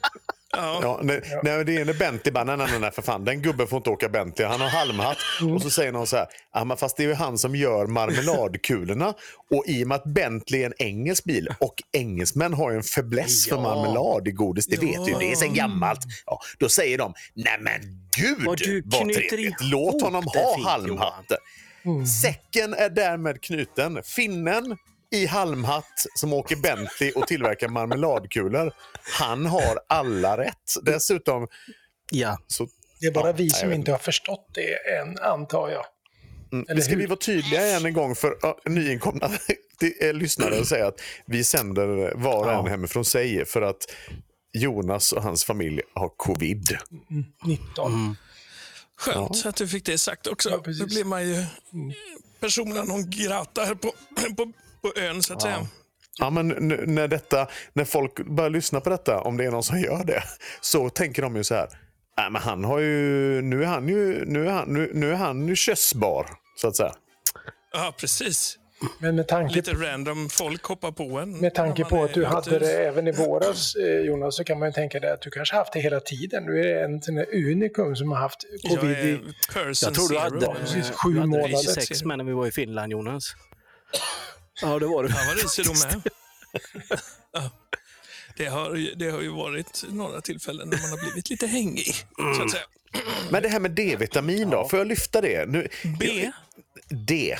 Ja. 0.56 0.78
Ja, 0.82 1.00
när, 1.02 1.44
när 1.44 1.64
det 1.64 1.76
är 1.76 1.84
när 1.84 1.94
Bentley 1.94 2.32
bara, 2.32 2.44
nej, 2.44 2.56
nej, 2.56 2.66
nej, 2.70 2.80
nej, 2.80 2.90
för 2.90 3.02
fan, 3.02 3.24
den 3.24 3.42
gubben 3.42 3.66
får 3.66 3.76
inte 3.76 3.90
åka 3.90 4.08
Bentley, 4.08 4.48
han 4.48 4.60
har 4.60 4.68
halmhatt. 4.68 5.16
Och 5.54 5.62
så 5.62 5.70
säger 5.70 5.92
någon 5.92 6.06
så 6.06 6.16
här, 6.16 6.26
ja, 6.54 6.64
men 6.64 6.76
fast 6.76 6.96
det 6.96 7.02
är 7.02 7.08
ju 7.08 7.14
han 7.14 7.38
som 7.38 7.56
gör 7.56 7.86
marmeladkulorna. 7.86 9.14
Och 9.50 9.64
i 9.66 9.84
och 9.84 9.88
med 9.88 9.94
att 9.96 10.04
Bentley 10.04 10.62
är 10.62 10.66
en 10.66 10.74
engelsk 10.78 11.24
bil 11.24 11.48
och 11.60 11.74
engelsmän 11.92 12.54
har 12.54 12.70
ju 12.70 12.76
en 12.76 12.82
fäbless 12.82 13.48
för 13.48 13.56
Ja. 13.56 13.62
marmelad 13.62 14.28
i 14.28 14.30
godis, 14.30 14.66
det 14.66 14.76
vet 14.80 14.94
Ja. 14.94 15.08
ju, 15.08 15.14
det 15.18 15.32
är 15.32 15.36
sen 15.36 15.54
gammalt. 15.54 16.00
Ja, 16.26 16.40
då 16.58 16.68
säger 16.68 16.98
de, 16.98 17.14
nej 17.34 17.58
men 17.60 17.80
gud 18.16 18.46
Vad 18.46 18.58
du 18.58 18.82
vad 18.84 19.00
trevligt, 19.12 19.54
låt 19.60 20.02
honom 20.02 20.24
ha 20.24 20.70
halmhatten. 20.70 21.38
Säcken 22.22 22.74
är 22.74 22.88
därmed 22.90 23.40
knuten. 23.42 24.00
Finnen 24.04 24.76
i 25.10 25.26
halmhatt 25.26 26.06
som 26.14 26.32
åker 26.32 26.56
Bentley 26.56 27.12
och 27.12 27.26
tillverkar 27.26 27.68
marmeladkulor. 27.68 28.72
Han 29.18 29.46
har 29.46 29.80
alla 29.88 30.38
rätt. 30.38 30.74
Dessutom 30.82 31.48
Ja. 32.10 32.38
så 32.46 32.68
Det 33.00 33.06
är 33.06 33.10
bara 33.12 33.26
Ja, 33.28 33.32
vi 33.32 33.50
som 33.50 33.72
inte 33.72 33.90
har 33.90 33.98
förstått 33.98 34.50
det 34.54 34.74
än, 34.98 35.18
antar 35.18 35.68
jag. 35.68 35.84
Mm. 36.52 36.66
Eller 36.68 36.80
Ska 36.80 36.90
hur? 36.90 36.98
vi 36.98 37.06
vara 37.06 37.18
tydliga 37.18 37.76
än 37.76 37.86
en 37.86 37.92
gång 37.92 38.14
för 38.14 38.28
uh, 38.46 38.54
nyinkomna 38.72 39.26
eh, 40.00 40.12
lyssnare 40.14 40.58
och 40.60 40.66
säga 40.66 40.86
att 40.86 41.00
vi 41.26 41.44
sänder 41.44 42.14
var 42.14 42.44
och 42.44 42.50
en 42.52 42.64
Ja. 42.64 42.70
hemifrån 42.70 43.04
sig 43.04 43.44
för 43.46 43.62
att 43.62 43.86
Jonas 44.52 45.12
och 45.12 45.22
hans 45.22 45.44
familj 45.44 45.80
har 45.94 46.08
covid. 46.16 46.76
19. 47.44 48.16
Skönt 48.98 49.46
att 49.46 49.56
du 49.56 49.68
fick 49.68 49.84
det 49.84 49.98
sagt 49.98 50.26
också. 50.26 50.50
Ja, 50.50 50.58
precis. 50.58 50.80
Då 50.80 50.86
blir 50.86 51.04
man 51.04 51.28
ju 51.28 51.44
persona 52.40 52.84
non 52.84 53.10
grata 53.10 53.64
här 53.64 53.74
på, 53.74 53.92
på, 54.36 54.52
på 54.92 55.00
ön, 55.00 55.22
så 55.22 55.32
att 55.34 55.42
säga. 55.42 55.66
Ja, 56.18 56.30
men 56.30 56.48
när, 56.86 57.08
detta, 57.08 57.48
när 57.72 57.84
folk 57.84 58.26
börjar 58.26 58.50
lyssna 58.50 58.80
på 58.80 58.90
detta, 58.90 59.20
om 59.20 59.36
det 59.36 59.44
är 59.44 59.50
någon 59.50 59.62
som 59.62 59.80
gör 59.80 60.04
det, 60.04 60.22
så 60.60 60.88
tänker 60.90 61.22
de 61.22 61.36
ju 61.36 61.44
så 61.44 61.54
här. 61.54 61.68
Nej, 62.18 62.30
men 62.30 62.42
han 62.42 62.64
har 62.64 62.78
ju, 62.78 63.42
nu 63.42 63.62
är 63.62 63.66
han 63.66 63.88
ju, 63.88 64.24
nu 64.26 64.46
är 64.48 64.52
han, 64.52 64.68
nu, 64.68 64.90
nu 64.94 65.12
är 65.12 65.16
han 65.16 65.48
ju 65.48 65.56
kössbar, 65.56 66.26
så 66.60 66.68
att 66.68 66.76
säga. 66.76 66.92
Ja, 67.72 67.94
precis. 68.00 68.58
Men 68.98 69.16
med 69.16 69.28
tanke, 69.28 69.54
Lite 69.54 69.72
random 69.72 70.28
folk 70.28 70.64
hoppar 70.64 70.92
på 70.92 71.18
en. 71.18 71.38
med 71.38 71.54
tanke 71.54 71.84
på 71.84 72.04
att 72.04 72.14
du 72.14 72.24
hade 72.24 72.58
det 72.58 72.86
även 72.86 73.08
i 73.08 73.12
våras, 73.12 73.74
eh, 73.74 74.00
Jonas, 74.00 74.36
så 74.36 74.44
kan 74.44 74.58
man 74.58 74.68
ju 74.68 74.72
tänka 74.72 75.00
dig 75.00 75.10
att 75.12 75.20
du 75.22 75.30
kanske 75.30 75.56
haft 75.56 75.72
det 75.72 75.80
hela 75.80 76.00
tiden. 76.00 76.46
Du 76.46 76.70
är 76.70 76.84
en 76.84 77.02
sån 77.02 77.14
där 77.14 77.26
unikum 77.34 77.96
som 77.96 78.10
har 78.10 78.18
haft 78.18 78.44
Jag 78.62 78.78
covid 78.80 78.98
i... 78.98 79.18
person 79.54 79.74
Jag 79.82 79.94
tror 79.94 80.08
du 80.08 80.18
hade, 80.18 80.60
precis, 80.60 80.90
sju 80.90 81.10
du 81.10 81.16
hade 81.20 81.26
månader. 81.28 81.56
sex 81.56 82.04
med 82.04 82.18
när 82.18 82.24
vi 82.24 82.32
var 82.32 82.46
i 82.46 82.50
Finland, 82.52 82.92
Jonas. 82.92 83.24
Ja, 84.62 84.78
det 84.78 84.86
var 84.86 85.02
du. 85.02 85.08
Ja, 85.08 85.16
vad 85.28 85.36
risig 85.36 85.66
är. 85.66 86.02
Ja. 87.32 87.50
Det 88.36 88.46
har, 88.46 88.96
det 88.96 89.10
har 89.10 89.20
ju 89.20 89.28
varit 89.28 89.84
några 89.88 90.20
tillfällen 90.20 90.68
när 90.68 90.78
man 90.82 90.90
har 90.90 90.98
blivit 90.98 91.30
lite 91.30 91.46
hängig, 91.46 91.94
så 92.36 92.42
att 92.42 92.50
säga. 92.50 92.62
Men 93.30 93.42
det 93.42 93.48
här 93.48 93.60
med 93.60 93.70
D-vitamin 93.70 94.50
då, 94.50 94.68
får 94.68 94.78
jag 94.78 94.86
lyfta 94.88 95.20
det? 95.20 95.48
Nu, 95.48 95.68
B. 96.00 96.30
D. 96.88 97.36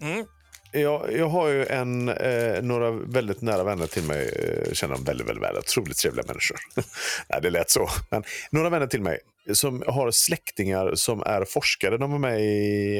Mm. 0.00 0.26
Jag, 0.72 1.12
jag 1.12 1.28
har 1.28 1.48
ju 1.48 1.66
en, 1.66 2.08
eh, 2.08 2.62
några 2.62 2.90
väldigt 2.90 3.42
nära 3.42 3.64
vänner 3.64 3.86
till 3.86 4.02
mig, 4.02 4.28
eh, 4.28 4.72
känner 4.72 4.94
dem 4.94 5.04
väldigt, 5.04 5.28
väldigt 5.28 5.44
väl, 5.44 5.58
otroligt 5.58 5.96
trevliga 5.96 6.24
människor. 6.28 6.58
Nej, 7.28 7.40
det 7.42 7.50
lät 7.50 7.70
så. 7.70 7.88
Men 8.10 8.24
några 8.50 8.70
vänner 8.70 8.86
till 8.86 9.02
mig 9.02 9.18
som 9.52 9.82
har 9.86 10.10
släktingar 10.10 10.94
som 10.94 11.22
är 11.22 11.44
forskare. 11.44 11.98
De 11.98 12.12
var 12.12 12.18
med 12.18 12.40
i 12.40 12.98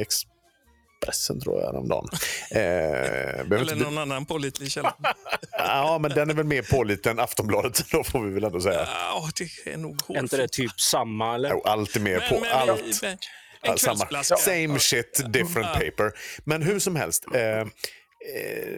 Expressen 1.07 1.39
tror 1.39 1.59
jag 1.59 1.65
häromdagen. 1.65 2.07
Eh, 2.51 2.57
behöver 2.57 3.55
Eller 3.55 3.73
inte, 3.73 3.75
någon 3.75 3.97
annan 3.97 4.25
pålitlig 4.25 4.71
källa. 4.71 4.95
ja, 5.51 5.97
men 6.01 6.11
den 6.11 6.29
är 6.29 6.33
väl 6.33 6.45
mer 6.45 6.61
pålitlig 6.61 7.11
än 7.11 7.19
Aftonbladet, 7.19 7.85
då 7.91 8.03
får 8.03 8.23
vi 8.23 8.33
väl 8.33 8.43
ändå 8.43 8.61
säga. 8.61 8.87
Ja, 8.87 9.29
det 9.37 9.71
är 9.73 9.77
nog 9.77 10.01
Är 10.07 10.19
inte 10.19 10.37
det 10.37 10.47
typ 10.47 10.81
samma, 10.81 11.35
eller? 11.35 11.49
Jo, 11.49 11.61
allt 11.65 11.95
är 11.95 11.99
mer 11.99 12.19
på. 12.19 12.33
Men, 12.33 12.41
men, 12.41 12.69
allt. 12.69 13.01
men, 13.01 13.17
en 13.61 13.77
samma. 13.77 14.23
Same 14.23 14.79
shit, 14.79 15.23
different 15.33 15.73
paper. 15.73 16.11
Men 16.43 16.61
hur 16.61 16.79
som 16.79 16.95
helst. 16.95 17.25
Eh, 17.33 17.41
eh, 17.41 17.65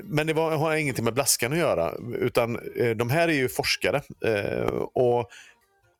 men 0.03 0.27
det 0.27 0.33
var, 0.33 0.57
har 0.57 0.75
ingenting 0.75 1.05
med 1.05 1.13
blaskan 1.13 1.51
att 1.51 1.57
göra. 1.57 1.93
Utan 2.19 2.59
eh, 2.75 2.89
de 2.89 3.09
här 3.09 3.27
är 3.27 3.33
ju 3.33 3.49
forskare. 3.49 4.01
Eh, 4.25 4.67
och 4.93 5.29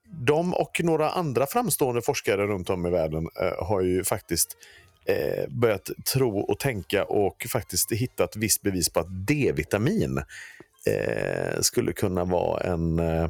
de 0.10 0.54
och 0.54 0.82
några 0.84 1.10
andra 1.10 1.46
framstående 1.46 2.02
forskare 2.02 2.48
runt 2.48 2.70
om 2.70 2.86
i 2.86 2.90
världen 2.90 3.28
eh, 3.42 3.66
har 3.66 3.82
ju 3.82 4.04
faktiskt 4.04 4.58
eh, 5.08 5.48
börjat 5.50 5.90
tro 6.14 6.40
och 6.40 6.60
tänka 6.60 7.04
och 7.06 7.46
faktiskt 7.50 7.92
hittat 7.92 8.36
visst 8.36 8.62
bevis 8.62 8.90
på 8.90 9.00
att 9.00 9.28
D-vitamin 9.28 10.18
eh, 10.88 11.62
skulle 11.62 11.94
kunna 11.94 12.24
vara 12.24 12.64
en... 12.64 13.00
Eh, 13.00 13.30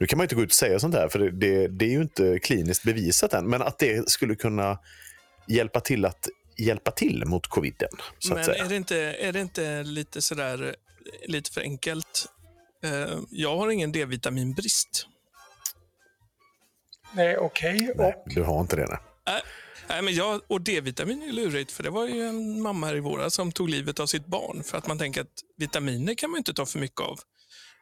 nu 0.00 0.06
kan 0.06 0.16
man 0.16 0.24
inte 0.24 0.34
gå 0.34 0.42
ut 0.42 0.48
och 0.50 0.54
säga 0.54 0.78
sånt 0.78 0.94
här, 0.94 1.08
för 1.08 1.18
det, 1.18 1.30
det, 1.30 1.68
det 1.68 1.84
är 1.84 1.90
ju 1.90 2.02
inte 2.02 2.38
kliniskt 2.38 2.84
bevisat 2.84 3.32
än, 3.32 3.46
men 3.50 3.62
att 3.62 3.78
det 3.78 4.10
skulle 4.10 4.34
kunna 4.34 4.78
hjälpa 5.48 5.80
till 5.80 6.04
att 6.04 6.28
hjälpa 6.58 6.90
till 6.90 7.24
mot 7.26 7.46
coviden. 7.46 7.88
Så 8.18 8.32
att 8.32 8.36
Men 8.36 8.44
säga. 8.44 8.64
är 8.64 8.68
det, 8.68 8.76
inte, 8.76 8.96
är 8.98 9.32
det 9.32 9.40
inte 9.40 9.82
lite 9.82 10.22
sådär, 10.22 10.76
lite 11.26 11.50
för 11.52 11.60
enkelt? 11.60 12.26
Eh, 12.84 13.18
Jag 13.30 13.56
har 13.56 13.70
ingen 13.70 13.92
D-vitaminbrist. 13.92 15.06
Nej, 17.12 17.36
okej. 17.36 17.92
Nej, 17.96 18.14
Och 18.26 18.34
du 18.34 18.42
har 18.42 18.60
inte 18.60 18.76
det. 18.76 18.86
Nej. 18.86 18.98
Nej, 19.26 19.42
Nej, 19.88 20.02
men 20.02 20.14
jag, 20.14 20.40
och 20.46 20.60
D-vitamin 20.60 21.22
är 21.22 21.32
lurigt, 21.32 21.72
för 21.72 21.82
det 21.82 21.90
var 21.90 22.06
ju 22.08 22.22
en 22.28 22.62
mamma 22.62 22.86
här 22.86 22.96
i 22.96 23.00
våras 23.00 23.34
som 23.34 23.52
tog 23.52 23.68
livet 23.70 24.00
av 24.00 24.06
sitt 24.06 24.26
barn 24.26 24.62
för 24.64 24.78
att 24.78 24.86
man 24.86 24.98
tänker 24.98 25.20
att 25.20 25.32
vitaminer 25.56 26.14
kan 26.14 26.30
man 26.30 26.38
inte 26.38 26.54
ta 26.54 26.66
för 26.66 26.78
mycket 26.78 27.00
av. 27.00 27.18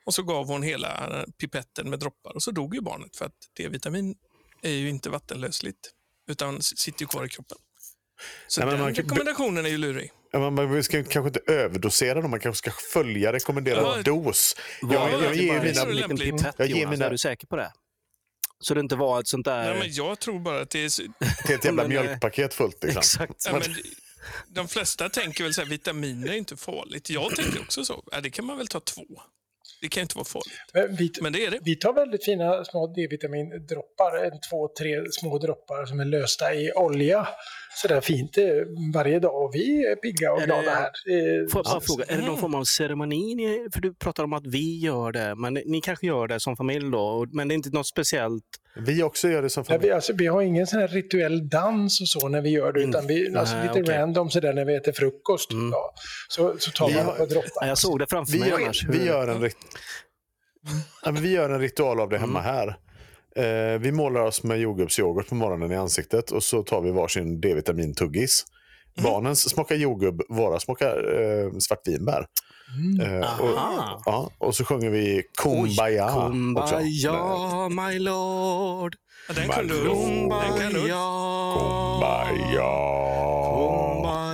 Och 0.07 0.14
så 0.14 0.22
gav 0.22 0.46
hon 0.46 0.62
hela 0.62 1.24
pipetten 1.40 1.90
med 1.90 1.98
droppar 1.98 2.34
och 2.34 2.42
så 2.42 2.50
dog 2.50 2.74
ju 2.74 2.80
barnet 2.80 3.16
för 3.16 3.24
att 3.24 3.32
D-vitamin 3.57 4.14
är 4.62 4.70
ju 4.70 4.88
inte 4.88 5.11
vattenlösligt 5.11 5.78
utan 6.30 6.62
sitter 6.62 7.00
ju 7.02 7.07
kvar 7.07 7.24
i 7.24 7.28
kroppen. 7.28 7.59
Så 8.48 8.61
Nej, 8.61 8.70
den 8.70 8.80
man 8.80 8.94
rekommendationen 8.94 9.66
är 9.66 9.70
ju 9.70 9.78
lurig. 9.78 10.11
Ja, 10.32 10.50
man 10.50 10.82
ska 10.82 11.04
kanske 11.04 11.28
inte 11.28 11.52
överdosera 11.52 12.20
dem, 12.20 12.30
man 12.30 12.40
kanske 12.40 12.59
ska 12.59 12.70
följa 12.92 13.32
rekommenderad 13.32 13.98
Ja. 13.98 14.02
dos. 14.02 14.57
Jag, 14.82 14.92
jag, 14.92 15.32
inte 15.34 15.44
ger 15.44 15.52
mina- 15.62 16.52
Jag 16.57 16.66
ger 16.68 16.76
Jonas? 16.76 16.90
mina- 16.90 17.07
Är 17.07 17.11
du 17.11 17.18
säker 17.18 17.46
på 17.46 17.57
det? 17.57 17.72
Så 18.68 18.74
det 18.74 18.80
inte 18.80 18.96
var 18.96 19.20
ett 19.20 19.28
sånt 19.28 19.44
där... 19.44 19.70
Nej, 19.70 19.78
men 19.78 19.92
jag 19.92 20.18
tror 20.20 20.38
bara 20.40 20.60
att 20.60 20.70
det 20.70 20.84
är... 20.84 20.88
så- 20.88 21.02
till 21.46 21.54
ett 21.54 21.64
jävla 21.64 21.82
eh, 21.82 21.88
mjölkpaket 21.88 22.54
fullt. 22.54 22.82
Liksom. 22.84 22.98
Exakt. 23.00 23.46
Ja, 23.46 23.52
men, 23.52 23.62
de 24.48 24.68
flesta 24.68 25.08
tänker 25.08 25.44
väl 25.44 25.54
så 25.54 25.60
här, 25.60 25.68
vitaminer 25.68 26.28
är 26.28 26.36
inte 26.36 26.56
farligt. 26.56 27.10
Jag 27.10 27.36
tänker 27.36 27.60
också 27.60 27.84
så. 27.84 28.02
Ja, 28.12 28.20
det 28.20 28.30
kan 28.30 28.44
man 28.44 28.58
väl 28.58 28.68
ta 28.68 28.80
två. 28.80 29.04
Det 29.80 29.88
kan 29.88 30.02
inte 30.02 30.14
vara 30.16 30.24
farligt. 30.24 30.60
Men 30.74 30.96
vi, 30.96 31.12
Men 31.20 31.32
det 31.32 31.46
är 31.46 31.50
det. 31.50 31.58
vi 31.62 31.76
tar 31.76 31.92
väldigt 31.92 32.24
fina 32.24 32.64
små 32.64 32.86
D-vitamindroppar, 32.86 34.24
en, 34.24 34.40
två, 34.50 34.68
tre 34.78 35.04
små 35.10 35.38
droppar 35.38 35.86
som 35.86 36.00
är 36.00 36.04
lösta 36.04 36.54
i 36.54 36.72
olja. 36.72 37.28
Sådär 37.82 38.00
fint 38.00 38.38
eh, 38.38 38.44
varje 38.94 39.18
dag 39.18 39.44
och 39.44 39.50
vi 39.54 39.86
är 39.86 39.96
pigga 39.96 40.32
och 40.32 40.42
Är 40.42 40.46
glada 40.46 40.62
det- 40.62 40.70
här. 40.70 40.84
Eh, 40.86 41.48
Får 41.48 41.58
jag 41.58 41.64
bara 41.64 41.80
fråga, 41.80 42.04
är 42.04 42.16
det 42.16 42.26
någon 42.26 42.38
form 42.38 42.54
av 42.54 42.64
ceremoni? 42.64 43.34
ni- 43.34 43.68
För 43.72 43.80
du 43.80 43.94
pratar 43.94 44.24
om 44.24 44.32
att 44.32 44.46
vi 44.46 44.78
gör 44.78 45.12
det, 45.12 45.34
men 45.34 45.54
ni 45.54 45.80
kanske 45.80 46.06
gör 46.06 46.28
det 46.28 46.40
som 46.40 46.56
familj 46.56 46.90
då, 46.90 47.26
men 47.32 47.48
det 47.48 47.54
är 47.54 47.56
inte 47.56 47.70
något 47.70 47.86
speciellt? 47.86 48.44
Vi 48.76 49.02
också 49.02 49.28
gör 49.28 49.42
det 49.42 49.50
som 49.50 49.60
Nej, 49.60 49.66
familj. 49.66 49.88
vi, 49.88 49.92
alltså, 49.94 50.12
vi 50.12 50.26
har 50.26 50.42
ingen 50.42 50.66
sån 50.66 50.80
här 50.80 50.88
rituell 50.88 51.48
dans 51.48 52.00
och 52.00 52.08
så 52.08 52.28
när 52.28 52.40
vi 52.40 52.50
gör 52.50 52.72
det, 52.72 52.80
utan 52.82 53.06
vi, 53.06 53.36
alltså, 53.36 53.54
Nej, 53.56 53.68
lite 53.68 53.82
okej. 53.82 53.96
random 53.98 54.30
sådär 54.30 54.52
när 54.54 54.64
vi 54.64 54.74
äter 54.74 54.92
frukost. 54.92 55.52
Mm. 55.52 55.70
Ja, 55.72 55.94
så, 56.28 56.54
så 56.58 56.70
tar 56.70 56.88
Vi 56.88 56.94
man 56.94 57.04
har- 57.04 57.12
några 57.12 57.26
droppar. 57.26 57.50
Ja, 57.60 57.66
jag 57.66 57.78
såg 57.78 57.98
det 57.98 58.06
framför 58.10 58.32
Vi 58.32 58.38
mig 58.38 58.48
gör, 58.48 58.60
annars. 58.60 58.84
vi, 58.88 59.06
gör 59.06 59.28
en 59.28 59.40
rit- 59.42 59.56
ja, 61.04 61.12
men 61.12 61.22
vi 61.22 61.32
gör 61.32 61.50
en 61.50 61.60
ritual 61.60 62.00
av 62.00 62.08
det 62.08 62.18
hemma 62.18 62.40
här. 62.40 62.76
Eh, 63.36 63.78
vi 63.78 63.92
målar 63.92 64.20
oss 64.20 64.42
med 64.42 64.58
jordgubbsyoghurt 64.58 65.28
på 65.28 65.34
morgonen 65.34 65.72
i 65.72 65.76
ansiktet 65.76 66.30
och 66.30 66.42
så 66.42 66.62
tar 66.62 66.80
vi 66.80 66.90
varsin 66.90 67.40
D-vitamin-tuggis. 67.40 68.44
Barnens 69.02 69.50
smakar 69.50 69.74
jordgubb, 69.74 70.22
våra 70.28 70.60
smakar 70.60 71.20
eh, 71.22 71.50
svartvinbär. 71.58 72.26
Eh, 73.02 73.40
och, 73.40 73.58
Aha. 73.58 74.02
ja, 74.06 74.30
och 74.38 74.54
så 74.56 74.64
sjunger 74.64 74.90
vi 74.90 75.22
Kumbaya. 75.38 76.04
också. 76.06 76.20
Kumbaya, 76.28 77.68
my 77.68 77.98
lord. 77.98 78.96
Ja, 79.28 79.34
den 79.34 79.48
kan 79.48 79.66
du. 79.66 79.84
Kan 80.58 80.72
du. 80.72 80.80
Kumbaya. 80.80 81.06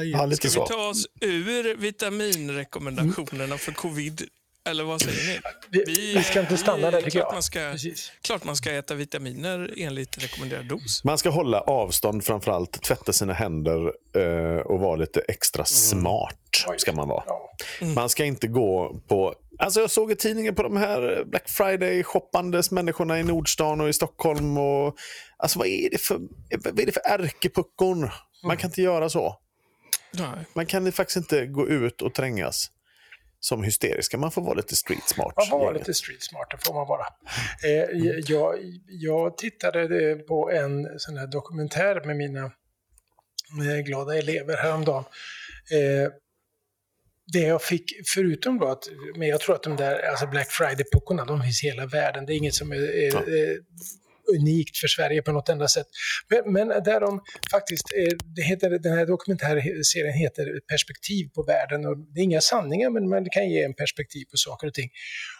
Ja, 0.04 0.26
lite 0.26 0.36
Ska 0.36 0.48
vi 0.48 0.54
så. 0.54 0.66
ta 0.74 0.88
oss 0.88 1.06
ur 1.20 1.76
vitaminrekommendationerna 1.76 3.58
för 3.58 3.72
covid? 3.72 4.22
Eller 4.64 4.84
vad 4.84 5.00
säger 5.02 5.32
ni? 5.32 5.40
Vi, 5.84 6.14
vi 6.14 6.22
ska 6.22 6.40
inte 6.40 6.56
stanna 6.56 6.90
där 6.90 6.98
tycker 6.98 7.10
klart 7.10 7.24
jag. 7.28 7.32
Man 7.32 7.42
ska, 7.42 7.58
Precis. 7.58 8.12
klart 8.22 8.44
man 8.44 8.56
ska 8.56 8.72
äta 8.72 8.94
vitaminer 8.94 9.74
enligt 9.76 10.24
rekommenderad 10.24 10.66
dos. 10.68 11.04
Man 11.04 11.18
ska 11.18 11.30
hålla 11.30 11.60
avstånd 11.60 12.24
framförallt, 12.24 12.82
tvätta 12.82 13.12
sina 13.12 13.32
händer 13.32 13.92
eh, 14.16 14.60
och 14.60 14.80
vara 14.80 14.96
lite 14.96 15.20
extra 15.20 15.64
smart. 15.64 16.36
Oj. 16.68 16.78
ska 16.78 16.92
man 16.92 17.08
vara. 17.08 17.24
Ja. 17.26 17.50
Man 17.86 18.08
ska 18.08 18.24
inte 18.24 18.46
gå 18.46 19.00
på... 19.08 19.34
Alltså 19.58 19.80
jag 19.80 19.90
såg 19.90 20.12
i 20.12 20.16
tidningen 20.16 20.54
på 20.54 20.62
de 20.62 20.76
här 20.76 21.24
Black 21.26 21.48
Friday-shoppandes 21.48 22.74
människorna 22.74 23.20
i 23.20 23.22
Nordstan 23.22 23.80
och 23.80 23.88
i 23.88 23.92
Stockholm. 23.92 24.58
Och, 24.58 24.94
alltså 25.36 25.58
vad 25.58 25.68
är 25.68 25.90
det 25.90 25.98
för, 25.98 26.20
vad 26.64 26.80
är 26.80 26.86
det 26.86 26.92
för 26.92 27.02
ärkepuckon? 27.04 28.10
Man 28.44 28.56
kan 28.56 28.70
inte 28.70 28.82
göra 28.82 29.08
så. 29.08 29.36
Nej. 30.14 30.46
Man 30.54 30.66
kan 30.66 30.92
faktiskt 30.92 31.16
inte 31.16 31.46
gå 31.46 31.68
ut 31.68 32.02
och 32.02 32.14
trängas 32.14 32.70
som 33.44 33.62
hysteriska. 33.62 34.18
Man 34.18 34.30
får 34.30 34.42
vara 34.42 34.54
lite 34.54 34.76
street 34.76 35.08
smart. 35.08 35.34
Man 35.36 35.46
får 35.46 35.58
vara 35.58 35.72
lite 35.72 35.94
street 35.94 36.22
smart, 36.22 36.46
det 36.50 36.66
får 36.66 36.74
man 36.74 36.86
vara. 36.86 37.06
Eh, 37.64 37.98
jag, 38.26 38.54
jag 38.86 39.36
tittade 39.36 40.10
eh, 40.10 40.16
på 40.16 40.50
en 40.50 40.98
sån 40.98 41.16
här 41.16 41.26
dokumentär 41.26 42.04
med 42.04 42.16
mina 42.16 42.44
eh, 42.44 43.80
glada 43.84 44.18
elever 44.18 44.56
häromdagen. 44.56 45.04
Eh, 45.70 46.12
det 47.32 47.38
jag 47.38 47.62
fick, 47.62 47.92
förutom 48.14 48.58
då 48.58 48.68
att, 48.68 48.84
men 49.16 49.28
jag 49.28 49.40
tror 49.40 49.54
att 49.54 49.62
de 49.62 49.76
där 49.76 50.08
alltså 50.10 50.26
Black 50.26 50.48
Friday-puckorna, 50.50 51.24
de 51.24 51.42
finns 51.42 51.64
i 51.64 51.66
hela 51.66 51.86
världen. 51.86 52.26
Det 52.26 52.34
är 52.34 52.36
inget 52.36 52.54
som 52.54 52.72
är, 52.72 52.76
är, 52.76 53.12
Ja 53.14 53.22
unikt 54.40 54.76
för 54.76 54.88
Sverige 54.88 55.22
på 55.22 55.32
något 55.32 55.48
enda 55.48 55.68
sätt. 55.68 55.86
Men, 56.28 56.52
men 56.52 56.68
där 56.68 57.00
de 57.00 57.20
faktiskt, 57.50 57.92
eh, 57.96 58.16
det 58.36 58.42
heter, 58.42 58.70
den 58.70 58.98
här 58.98 59.06
dokumentärserien 59.06 60.14
heter 60.14 60.60
Perspektiv 60.68 61.28
på 61.34 61.42
världen 61.42 61.86
och 61.86 61.98
det 61.98 62.20
är 62.20 62.24
inga 62.24 62.40
sanningar 62.40 62.90
men 62.90 63.08
man 63.08 63.26
kan 63.30 63.50
ge 63.50 63.62
en 63.62 63.74
perspektiv 63.74 64.24
på 64.24 64.36
saker 64.36 64.66
och 64.66 64.74
ting. 64.74 64.90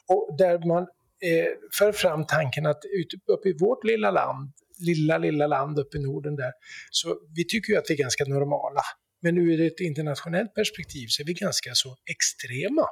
Och 0.09 0.37
där 0.39 0.69
man 0.69 0.83
eh, 0.83 1.49
för 1.79 1.93
fram 1.93 2.27
tanken 2.27 2.67
att 2.67 2.83
uppe 3.27 3.49
i 3.49 3.57
vårt 3.61 3.85
lilla 3.85 4.11
land, 4.11 4.53
lilla, 4.79 5.19
lilla 5.19 5.47
land 5.47 5.79
uppe 5.79 5.97
i 5.97 6.01
Norden 6.01 6.37
där, 6.37 6.53
så 6.91 7.19
vi 7.37 7.45
tycker 7.47 7.73
ju 7.73 7.79
att 7.79 7.85
vi 7.89 7.95
är 7.95 7.99
ganska 7.99 8.25
normala. 8.25 8.83
Men 9.23 9.39
ur 9.39 9.61
ett 9.61 9.81
internationellt 9.81 10.55
perspektiv 10.55 11.07
så 11.09 11.23
är 11.23 11.27
vi 11.27 11.33
ganska 11.33 11.71
så 11.75 11.97
extrema. 12.11 12.87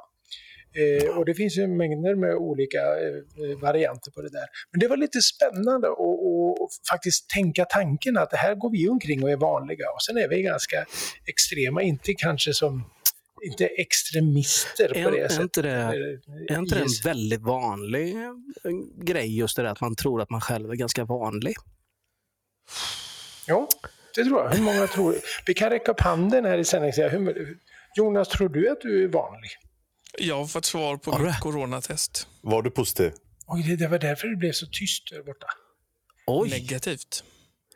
Eh, 0.73 1.17
och 1.17 1.25
det 1.25 1.33
finns 1.33 1.57
ju 1.57 1.67
mängder 1.67 2.15
med 2.15 2.35
olika 2.35 2.79
eh, 2.79 3.59
varianter 3.61 4.11
på 4.11 4.21
det 4.21 4.29
där. 4.29 4.45
Men 4.71 4.79
det 4.79 4.87
var 4.87 4.97
lite 4.97 5.21
spännande 5.21 5.87
att 5.87 6.87
faktiskt 6.91 7.29
tänka 7.29 7.65
tanken 7.65 8.17
att 8.17 8.29
det 8.29 8.37
här 8.37 8.55
går 8.55 8.71
vi 8.71 8.89
omkring 8.89 9.23
och 9.23 9.31
är 9.31 9.37
vanliga 9.37 9.85
och 9.95 10.01
sen 10.01 10.17
är 10.17 10.27
vi 10.27 10.41
ganska 10.41 10.85
extrema, 11.25 11.81
inte 11.81 12.13
kanske 12.13 12.53
som 12.53 12.83
inte 13.43 13.65
extremister 13.65 14.87
på 14.87 14.99
Är, 14.99 15.11
det 15.11 15.19
är, 15.19 15.27
sättet. 15.27 15.43
inte 15.43 15.61
det, 15.61 15.71
Eh, 15.71 16.55
är 16.55 16.59
inte 16.59 16.75
det 16.75 16.81
en 16.81 16.87
väldigt 17.03 17.41
vanlig 17.41 18.15
eh, 18.15 18.31
grej, 19.03 19.37
just 19.37 19.55
det 19.55 19.63
där 19.63 19.69
att 19.69 19.81
man 19.81 19.95
tror 19.95 20.21
att 20.21 20.29
man 20.29 20.41
själv 20.41 20.71
är 20.71 20.75
ganska 20.75 21.05
vanlig? 21.05 21.55
Ja, 23.47 23.67
det 24.15 24.23
tror 24.23 24.43
jag. 24.43 24.49
Hur 24.49 24.63
många 24.63 24.87
tror 24.87 25.15
Vi 25.45 25.53
kan 25.53 25.69
räcka 25.69 25.91
upp 25.91 25.99
handen 25.99 26.45
här 26.45 26.57
i 26.57 26.63
sändningen. 26.63 27.35
Jonas, 27.95 28.29
tror 28.29 28.49
du 28.49 28.69
att 28.69 28.81
du 28.81 29.03
är 29.03 29.07
vanlig? 29.07 29.49
Jag 30.17 30.37
har 30.37 30.45
fått 30.45 30.65
svar 30.65 30.97
på 30.97 31.11
Har 31.11 31.19
mitt 31.19 31.39
coronatest. 31.39 32.27
Var 32.41 32.61
du 32.61 32.71
positiv? 32.71 33.11
Oj, 33.47 33.63
det, 33.63 33.75
det 33.75 33.87
var 33.87 33.99
därför 33.99 34.27
det 34.27 34.35
blev 34.35 34.51
så 34.51 34.65
tyst 34.71 35.09
där 35.11 35.23
borta. 35.23 35.47
Oj! 36.27 36.49
Negativt. 36.49 37.23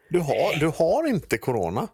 Du 0.09 0.19
har, 0.19 0.59
du 0.59 0.67
har 0.67 1.07
inte 1.07 1.37
corona. 1.37 1.87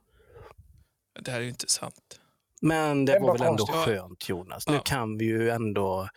Det 1.22 1.32
här 1.32 1.38
är 1.38 1.44
ju 1.44 1.50
inte 1.50 1.68
sant. 1.70 2.20
Men 2.62 3.06
det 3.06 3.14
Det 3.14 3.20
var 3.20 3.28
var 3.28 3.38
väl 3.38 3.48
ändå 3.48 3.66
skönt 3.68 4.30
Jonas. 4.30 4.68
Nu 4.68 4.74
Ja. 4.74 4.82
kan 4.82 5.18
vi 5.18 5.26
ju 5.26 5.50
ändå, 5.50 6.10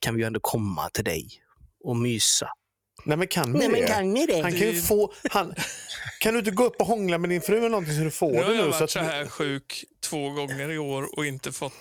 kan 0.00 0.14
vi 0.14 0.20
ju 0.20 0.26
ändå 0.26 0.40
komma 0.42 0.88
till 0.88 1.04
dig 1.04 1.28
och 1.84 1.96
mysa. 1.96 2.48
Nej 3.04 3.16
men 3.16 3.28
kan 3.28 3.52
vi 3.52 3.58
det? 3.58 4.02
ni 4.02 4.26
det? 4.26 4.40
Han 4.42 4.50
kan 4.52 4.60
ju 4.60 4.80
få... 4.80 5.12
Han, 5.30 5.54
kan 6.20 6.32
du 6.32 6.38
inte 6.38 6.50
gå 6.50 6.64
upp 6.64 6.80
och 6.80 6.86
hångla 6.86 7.18
med 7.18 7.30
din 7.30 7.40
fru 7.40 7.58
eller 7.58 7.68
någonting 7.68 7.94
så 7.96 8.00
du 8.00 8.10
får 8.10 8.32
Nu 8.32 8.38
har 8.42 8.44
det 8.50 8.54
jag 8.54 8.64
nu? 8.64 8.70
varit 8.70 8.82
att, 8.82 8.90
så 8.90 8.98
här 8.98 9.26
sjuk 9.26 9.84
två 10.10 10.30
gånger 10.30 10.70
i 10.70 10.78
år 10.78 11.18
och 11.18 11.26
inte 11.26 11.52
fått 11.52 11.72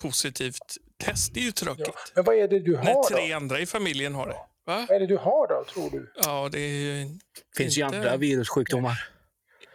positivt 0.00 0.76
test. 1.04 1.34
Det 1.34 1.40
är 1.40 1.44
ju 1.44 1.52
tråkigt. 1.52 1.86
Ja. 1.86 2.00
Men 2.14 2.24
vad 2.24 2.36
är 2.36 2.48
det 2.48 2.58
du 2.60 2.72
När 2.72 2.84
har 2.94 3.04
tre 3.08 3.28
då? 3.30 3.36
andra 3.36 3.60
i 3.60 3.66
familjen 3.66 4.14
har 4.14 4.26
det. 4.26 4.36
Va? 4.66 4.86
Vad 4.88 4.90
är 4.96 5.00
det 5.00 5.06
du 5.06 5.16
har 5.16 5.48
då, 5.48 5.64
tror 5.72 5.90
du? 5.90 6.12
Ja, 6.16 6.48
det 6.52 6.58
är 6.60 6.68
ju 6.68 7.04
Det 7.04 7.56
finns 7.56 7.78
ju 7.78 7.84
inte, 7.84 7.96
andra 7.96 8.16
virussjukdomar. 8.16 9.08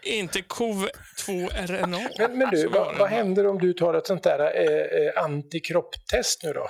inte 0.03 0.39
COV2-RNA. 0.39 2.09
Men, 2.17 2.37
men 2.37 2.49
du, 2.51 2.67
vad, 2.67 2.97
vad 2.97 3.09
händer 3.09 3.47
om 3.47 3.59
du 3.59 3.73
tar 3.73 3.93
ett 3.93 4.07
sånt 4.07 4.23
där 4.23 4.39
eh, 4.39 5.07
eh, 5.07 5.23
antikropptest 5.23 6.43
nu 6.43 6.53
då? 6.53 6.69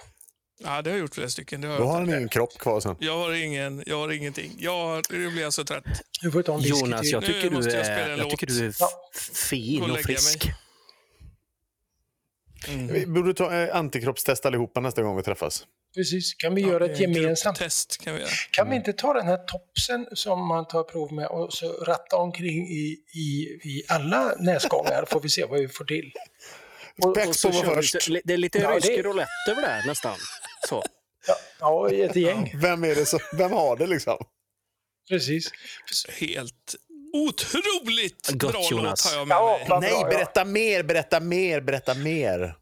Ja, 0.64 0.82
det 0.82 0.89
har 0.89 0.97
jag 0.97 1.01
gjort 1.01 1.16
flera 1.16 1.30
stycken. 1.30 1.62
Det 1.62 1.68
har 1.68 1.78
då 1.78 1.84
jag, 1.84 1.88
har 1.88 1.99
han 1.99 2.10
ingen 2.10 2.30
kropp 2.30 2.58
kvar 2.58 2.80
sen. 2.80 2.95
jag 2.99 3.18
har 3.18 3.34
ingen, 3.34 3.84
jag 3.86 3.97
har 3.97 4.12
ingenting. 4.12 4.51
Jag, 4.58 5.03
nu 5.10 5.30
blir 5.32 5.41
jag 5.41 5.53
så 5.53 5.64
trött. 5.64 5.84
Du 6.22 6.30
Jonas, 6.62 7.06
jag 7.06 7.22
Nu 7.22 7.28
tycker, 7.28 7.41
du 7.41 7.56
måste 7.56 7.72
jag 7.72 7.86
spela 7.86 7.99
är, 8.01 8.10
en 8.10 8.18
jag 8.20 8.30
tycker 8.30 8.47
du 8.47 8.66
är 8.66 8.74
fin 9.36 9.84
och 9.84 9.89
och 9.89 9.97
frisk. 9.99 10.45
mig. 10.45 10.56
Mm. 12.70 12.88
Vi 12.93 13.05
borde 13.05 13.34
ta 13.34 13.53
eh, 13.53 13.76
antikroppstest 13.76 14.45
allihopa 14.45 14.80
nästa 14.80 15.01
gång 15.01 15.18
vi 15.18 15.24
träffas. 15.24 15.66
Precis, 15.95 16.34
kan 16.34 16.55
vi 16.55 16.61
göra 16.61 16.86
ett 16.86 16.99
gemensamt? 16.99 17.57
Grupptest 17.59 17.97
kan 17.97 18.13
vi 18.13 18.20
göra. 18.20 18.30
Kan 18.51 18.70
vi 18.70 18.76
inte 18.76 18.93
ta 18.93 19.13
den 19.13 19.26
här 19.28 19.38
topsen 19.38 20.07
som 20.13 20.47
man 20.47 20.68
tar 20.68 20.84
prov 20.84 21.13
med 21.13 21.28
och 21.28 21.53
så 21.53 21.72
ratta 21.84 22.18
omkring 22.18 22.68
i, 22.68 22.97
i, 23.13 23.59
i 23.63 23.84
alla 23.88 24.36
näsgångar 24.39 25.05
får 25.09 25.20
vi 25.20 25.30
se 25.30 25.45
vad 25.45 25.59
vi 25.59 25.68
får 25.68 25.86
till. 25.86 26.11
Och, 27.03 27.16
Pex 27.16 27.28
Och 27.28 27.36
så 27.36 27.51
kör 27.51 27.70
vi 27.70 27.76
först. 27.76 28.07
lite- 28.09 28.28
det 28.28 28.34
är 28.34 28.38
lite 28.38 28.57
Ja, 28.59 28.70
rysk 28.76 28.88
det- 28.88 29.01
roulette 29.01 29.32
över 29.51 29.61
det 29.61 29.68
här, 29.68 29.88
nästan. 29.88 30.16
Så. 30.70 30.84
ja, 31.28 31.36
ja, 31.59 31.91
ett 31.91 32.16
gäng. 32.16 32.51
Vem 32.55 32.84
är 32.84 32.95
det 32.95 33.05
som, 33.05 33.20
vem 33.38 33.51
har 33.51 33.78
det 33.78 33.88
liksom? 33.88 34.18
Precis. 35.09 35.49
Helt 36.20 36.76
Otroligt 37.16 38.30
Gott, 38.30 38.51
bra 38.51 38.68
Jonas. 38.72 39.05
låt 39.05 39.13
har 39.13 39.20
jag 39.20 39.28
med 39.28 39.36
ja, 39.36 39.80
mig. 39.80 39.91
Nej, 39.93 40.03
berätta 40.03 40.45
mer, 40.45 40.84
berätta 40.84 41.20
mer, 41.20 41.61
berätta 41.61 41.93
mer. 41.93 42.55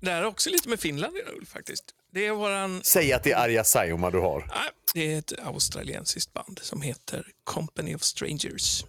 Det 0.00 0.10
här 0.10 0.22
är 0.22 0.26
också 0.26 0.50
lite 0.50 0.68
med 0.68 0.80
Finland 0.80 1.16
Ulf 1.36 1.48
faktiskt. 1.48 1.84
Det 2.12 2.26
är 2.26 2.32
våran... 2.32 2.80
Säg 2.84 3.12
att 3.12 3.22
det 3.22 3.32
är 3.32 3.36
Arja 3.36 3.64
Saijonmaa 3.64 4.10
du 4.10 4.18
har. 4.18 4.50
Det 4.94 5.12
är 5.12 5.18
ett 5.18 5.32
australiensiskt 5.42 6.32
band 6.32 6.58
som 6.62 6.82
heter 6.82 7.26
Company 7.44 7.94
of 7.94 8.02
Strangers. 8.02 8.84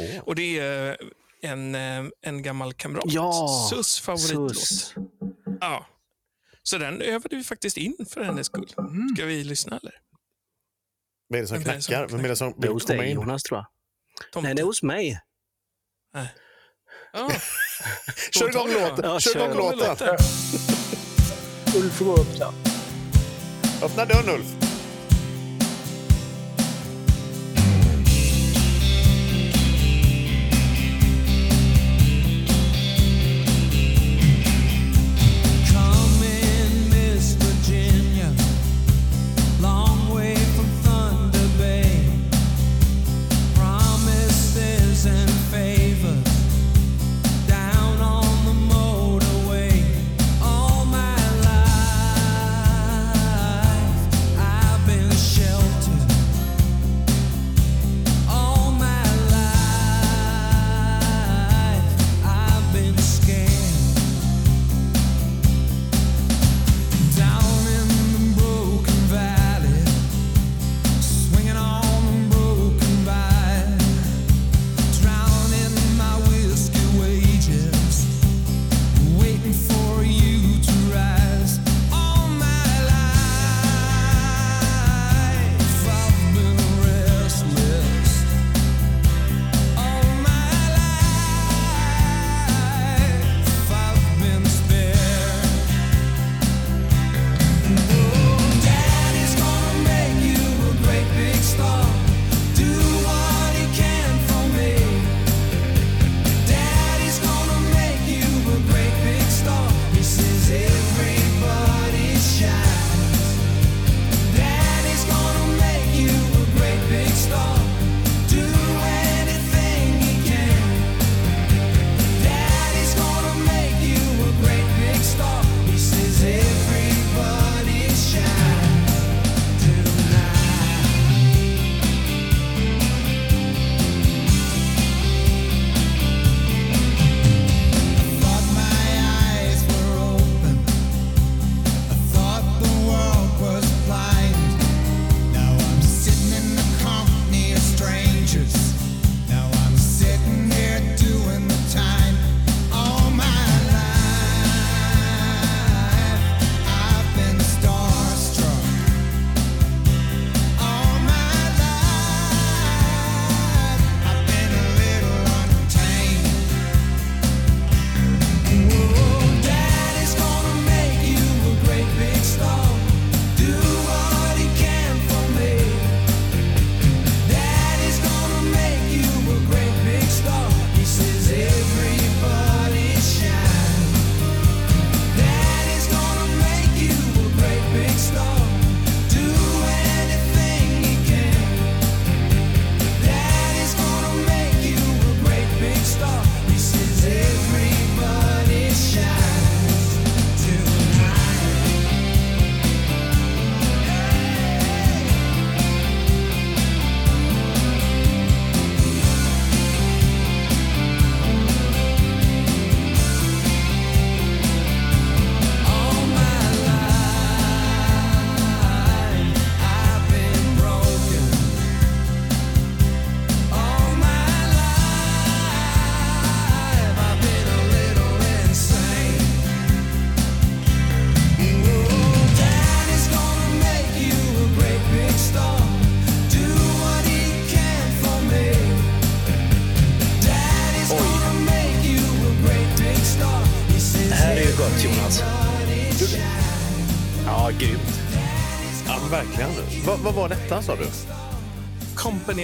Oh. 0.00 0.18
Och 0.18 0.34
det 0.34 0.58
är 0.58 0.88
eh, 0.88 1.50
en, 1.50 1.74
eh, 1.74 2.04
en 2.22 2.42
gammal 2.42 2.74
kamrat. 2.74 3.04
Ja, 3.06 3.68
Sus 3.70 4.00
favoritlåt. 4.00 4.56
Sus. 4.56 4.94
Ja. 5.60 5.86
Så 6.62 6.78
den 6.78 7.02
övade 7.02 7.36
vi 7.36 7.44
faktiskt 7.44 7.76
in 7.76 8.06
för 8.08 8.20
hennes 8.20 8.46
skull. 8.46 8.74
Mm. 8.78 9.08
Ska 9.16 9.24
vi 9.24 9.44
lyssna 9.44 9.78
eller? 9.78 9.94
Vad 11.28 11.38
är 11.38 11.42
det 11.42 11.48
som 11.48 11.62
knackar? 11.62 12.08
Vem 12.08 12.24
är 12.24 12.28
det 12.28 12.36
som 12.36 12.54
vill 12.58 12.80
komma 12.80 13.04
in? 13.04 13.14
Jonas 13.14 13.42
tror 13.42 13.58
jag. 13.58 13.66
Tomten. 14.32 14.42
Nej, 14.42 14.54
det 14.54 14.62
är 14.62 14.66
hos 14.66 14.82
mig. 14.82 15.20
Nej. 16.14 16.34
Ah. 17.12 17.30
kör 18.30 18.48
igång 18.48 18.72
låten. 18.72 19.10
Ja, 19.10 19.20
kör 19.20 19.50
igång 19.50 19.76
låten. 19.78 20.16
Ulf 21.76 21.92
får 21.98 22.04
gå 22.04 22.14
upp. 22.14 22.28
Öppna 23.82 24.04
dörren, 24.04 24.28
Ulf. 24.28 24.67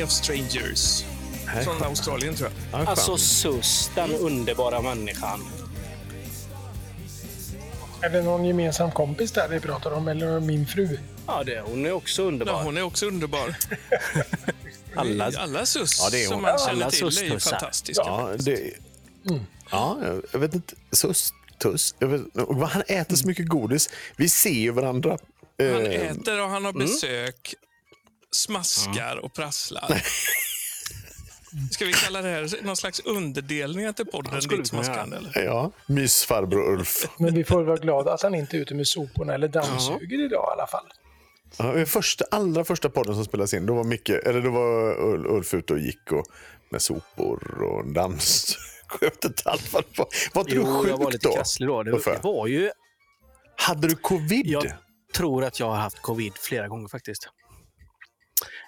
of 0.05 0.11
Strangers. 0.11 1.05
Från 1.65 1.83
Australien, 1.83 2.35
tror 2.35 2.51
jag. 2.73 2.81
Alltså 2.81 3.17
SUS, 3.17 3.91
den 3.95 4.15
underbara 4.15 4.83
människan. 4.83 5.41
Är 8.03 8.11
det 8.11 8.23
någon 8.23 8.45
gemensam 8.45 8.93
kompis 8.93 9.33
där 9.33 9.49
vi 9.49 9.61
pratar 9.61 9.91
om, 9.91 10.09
eller 10.09 10.41
min 10.41 10.67
fru? 10.67 10.99
Ja, 11.27 11.43
det, 11.45 11.61
hon 11.61 11.87
är 11.87 11.93
också 11.93 12.23
underbar. 12.23 12.53
Ja, 12.53 12.63
hon 12.63 12.77
är 12.77 12.83
också 12.83 13.07
underbar. 13.07 13.57
alla, 14.95 15.33
alla 15.39 15.67
SUS 15.67 16.01
ja, 16.03 16.09
det 16.11 16.25
är 16.25 16.29
som 16.29 16.43
man 16.43 16.59
känner 16.59 16.73
alla 16.73 16.91
till 16.91 17.07
är 17.07 17.23
ju 17.23 17.41
fantastiska. 17.41 18.03
Ja, 18.07 18.31
det, 18.39 18.75
mm. 19.31 19.41
ja, 19.71 19.99
jag 20.33 20.41
vet 20.41 20.55
inte. 20.55 20.75
SUS, 20.93 21.33
Tuss. 21.59 21.95
Vet, 21.99 22.23
han 22.71 22.83
äter 22.87 23.17
så 23.17 23.27
mycket 23.27 23.49
godis. 23.49 23.91
Vi 24.17 24.29
ser 24.29 24.51
ju 24.51 24.71
varandra. 24.71 25.19
Han 25.59 25.87
eh, 25.87 26.11
äter 26.11 26.43
och 26.43 26.49
han 26.49 26.65
har 26.65 26.73
mm. 26.73 26.87
besök 26.87 27.55
smaskar 28.35 29.17
och 29.17 29.33
prasslar. 29.33 30.03
Ska 31.71 31.85
vi 31.85 31.93
kalla 31.93 32.23
det 32.23 32.29
här 32.29 32.63
någon 32.63 32.77
slags 32.77 33.01
underdelning 33.01 33.95
till 33.95 34.07
podden 34.07 34.41
Ditt 34.49 34.67
smaskande? 34.67 35.17
Eller? 35.17 35.45
Ja, 35.45 35.71
mysfarbror 35.87 36.73
Ulf. 36.73 37.07
Men 37.19 37.35
vi 37.35 37.45
får 37.45 37.63
vara 37.63 37.77
glada 37.77 38.13
att 38.13 38.23
han 38.23 38.35
inte 38.35 38.57
är 38.57 38.61
ute 38.61 38.75
med 38.75 38.87
soporna 38.87 39.35
eller 39.35 39.49
dammsuger 39.49 40.19
ja. 40.19 40.25
idag 40.25 40.49
i 40.51 40.53
alla 40.53 40.67
fall. 40.67 40.87
Ja, 41.59 41.87
första, 41.87 42.25
allra 42.31 42.65
första 42.65 42.89
podden 42.89 43.15
som 43.15 43.25
spelades 43.25 43.55
in, 43.55 43.67
då 43.67 43.75
var, 43.75 43.85
Micke, 43.85 44.11
eller 44.11 44.41
då 44.41 44.51
var 44.51 45.01
Ulf 45.37 45.55
ute 45.55 45.73
och 45.73 45.79
gick 45.79 46.13
och, 46.13 46.27
med 46.71 46.83
sopor 46.83 47.63
och 47.63 47.93
dammsugare. 47.93 48.65
Jag 49.01 49.13
inte 49.25 49.51
allt 49.51 49.73
vad 49.73 49.85
det 49.85 49.99
var. 49.99 50.07
Inte 50.41 50.55
jo, 50.55 50.63
du 50.63 50.83
sjuk 50.83 50.93
jag 50.93 50.99
var 50.99 51.11
lite 51.11 51.29
krasslig 51.29 51.69
då. 51.69 51.83
Det, 51.83 51.91
det 51.91 52.21
var 52.23 52.47
ju... 52.47 52.71
Hade 53.57 53.89
du 53.89 53.95
covid? 53.97 54.47
Jag 54.47 54.73
tror 55.15 55.45
att 55.45 55.61
jag 55.61 55.67
har 55.67 55.77
haft 55.77 56.03
covid 56.03 56.33
flera 56.37 56.69
gånger 56.69 56.89
faktiskt. 56.89 57.29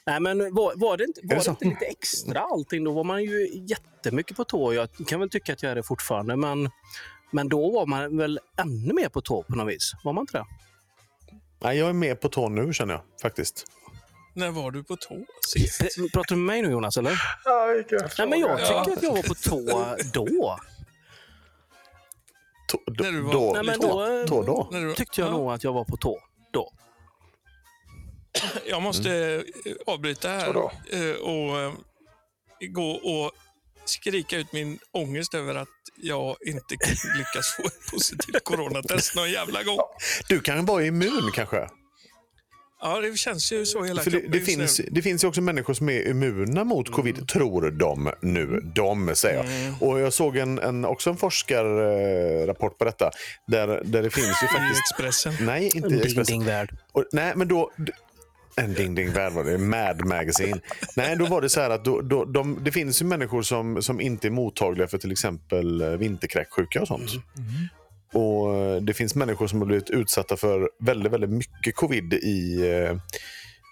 Nej, 0.07 0.21
men 0.21 0.55
var, 0.55 0.73
var 0.77 0.97
det 0.97 1.05
inte, 1.05 1.21
var 1.23 1.37
det 1.37 1.43
det 1.45 1.51
inte 1.51 1.65
lite 1.65 1.85
extra 1.85 2.41
allting? 2.41 2.85
Då 2.85 2.93
var 2.93 3.05
man 3.05 3.23
ju 3.23 3.49
jättemycket 3.69 4.37
på 4.37 4.45
tå. 4.45 4.75
Jag 4.75 4.89
kan 5.07 5.21
väl 5.21 5.31
tycka 5.31 5.53
att 5.53 5.63
jag 5.63 5.73
är 5.73 5.77
det 5.77 5.83
fortfarande, 5.83 6.37
men, 6.37 6.71
men 7.31 7.49
då 7.49 7.71
var 7.73 7.87
man 7.87 8.17
väl 8.19 8.41
ännu 8.59 8.95
mer 8.95 9.09
på 9.09 9.21
tå 9.21 9.43
på 9.43 9.55
något 9.57 9.69
vis. 9.75 9.93
Var 10.05 10.13
man 10.13 10.23
inte 10.23 10.39
det? 10.39 10.45
Nej, 11.61 11.79
jag 11.79 11.89
är 11.89 11.93
med 11.93 12.21
på 12.21 12.29
tå 12.29 12.49
nu 12.49 12.73
känner 12.73 12.95
jag 12.95 13.03
faktiskt. 13.23 13.65
När 14.35 14.51
var 14.51 14.71
du 14.71 14.85
på 14.85 14.97
tå 14.97 15.25
sist? 15.41 15.81
Eh, 15.83 15.87
Pratar 16.13 16.35
du 16.35 16.37
med 16.41 16.47
mig 16.47 16.63
nu 16.63 16.71
Jonas, 16.71 16.97
eller? 16.97 17.21
Ja, 17.45 17.67
Nej, 18.19 18.29
men 18.29 18.41
jag 18.41 18.59
tycker 18.59 18.93
att 18.93 19.03
jag 19.03 19.13
var 19.13 19.23
på 19.23 19.35
tå 19.35 19.61
då. 20.13 20.59
Tå, 22.69 22.79
då, 22.87 23.05
När 23.05 23.13
du 23.13 23.21
var- 23.21 23.33
då, 23.33 23.53
Nej, 23.55 23.65
men 23.65 23.81
tå, 23.81 23.89
då, 24.07 24.21
eh, 24.21 24.27
tå 24.27 24.43
då? 24.43 24.69
Du, 24.73 24.95
tyckte 24.95 25.21
jag 25.21 25.29
Ja. 25.29 25.33
nog 25.33 25.53
att 25.53 25.65
jag 25.65 25.73
var 25.73 25.85
på 25.85 25.97
tå 25.97 26.19
då. 26.51 26.73
Jag 28.67 28.83
måste 28.83 29.43
eh, 29.65 29.73
avbryta 29.87 30.29
här 30.29 30.57
eh, 30.91 31.15
och 31.15 31.61
eh, 31.61 31.73
gå 32.69 32.91
och 32.91 33.33
skrika 33.85 34.37
ut 34.37 34.53
min 34.53 34.79
ångest 34.93 35.35
över 35.35 35.55
att 35.55 35.69
jag 36.03 36.37
inte 36.47 36.75
lyckas 37.19 37.57
få 37.57 37.63
ett 37.63 37.91
positivt 37.91 38.45
coronatest 38.45 39.17
någon 39.17 39.31
jävla 39.31 39.63
gång. 39.63 39.79
Du 40.29 40.41
kan 40.41 40.67
vara 40.67 40.85
immun 40.85 41.31
kanske? 41.35 41.69
Ja, 42.81 43.01
det 43.01 43.17
känns 43.17 43.53
ju 43.53 43.67
så 43.67 43.85
i 43.85 43.89
hela 43.89 44.03
För 44.03 44.11
det, 44.11 44.21
det, 44.29 44.41
finns, 44.41 44.79
nu. 44.79 44.89
det 44.91 45.03
finns 45.03 45.25
ju 45.25 45.29
också 45.29 45.41
människor 45.41 45.75
som 45.75 45.89
är 45.89 46.09
immuna 46.09 46.65
mot 46.65 46.93
covid, 46.93 47.29
tror 47.29 47.71
de 47.71 48.11
nu. 48.21 48.61
De, 48.75 49.15
säger 49.15 49.37
jag. 49.37 49.89
Och 49.89 50.01
jag 50.01 50.13
såg 50.13 50.37
en, 50.37 50.59
en, 50.59 50.85
också 50.85 51.11
en 51.11 51.17
forskarrapport 51.17 52.79
på 52.79 52.85
detta. 52.85 53.11
Där, 53.47 53.67
där 53.85 54.03
det 54.03 54.11
finns 54.11 54.27
ju 54.27 54.47
I 54.47 54.49
faktiskt... 54.49 54.81
Expressen. 54.91 55.47
Nej, 55.47 55.71
inte 55.75 55.89
Ding, 55.89 56.01
Expressen. 56.01 56.69
Och, 56.93 57.05
nej, 57.13 57.33
men 57.37 57.49
då... 57.49 57.73
En 58.61 58.75
ding 58.75 58.95
ding 58.95 59.11
värld 59.13 59.33
var 59.33 59.45
det. 59.45 59.59
Mad 59.59 60.05
Magazine. 60.05 60.61
Nej, 60.97 61.17
då 61.17 61.27
var 61.27 61.41
det 61.43 61.49
så 61.49 61.61
här 61.61 61.71
att 61.71 61.85
då, 61.85 62.01
då, 62.01 62.25
de, 62.25 62.59
det 62.65 62.73
finns 62.73 63.03
ju 63.03 63.07
människor 63.07 63.43
som, 63.43 63.83
som 63.83 64.01
inte 64.01 64.29
är 64.29 64.31
mottagliga 64.31 64.89
för 64.89 64.99
till 64.99 65.13
exempel 65.13 65.81
eh, 65.81 65.89
vinterkräksjuka 65.89 66.81
och 66.81 66.89
sånt. 66.89 67.11
Och 68.13 68.55
eh, 68.55 68.83
Det 68.83 68.95
finns 68.95 69.15
människor 69.15 69.47
som 69.47 69.59
har 69.59 69.67
blivit 69.67 69.91
utsatta 69.91 70.37
för 70.37 70.71
väldigt, 70.81 71.13
väldigt 71.13 71.31
mycket 71.31 71.75
covid 71.77 72.15
i, 72.15 72.61
eh, 72.61 72.97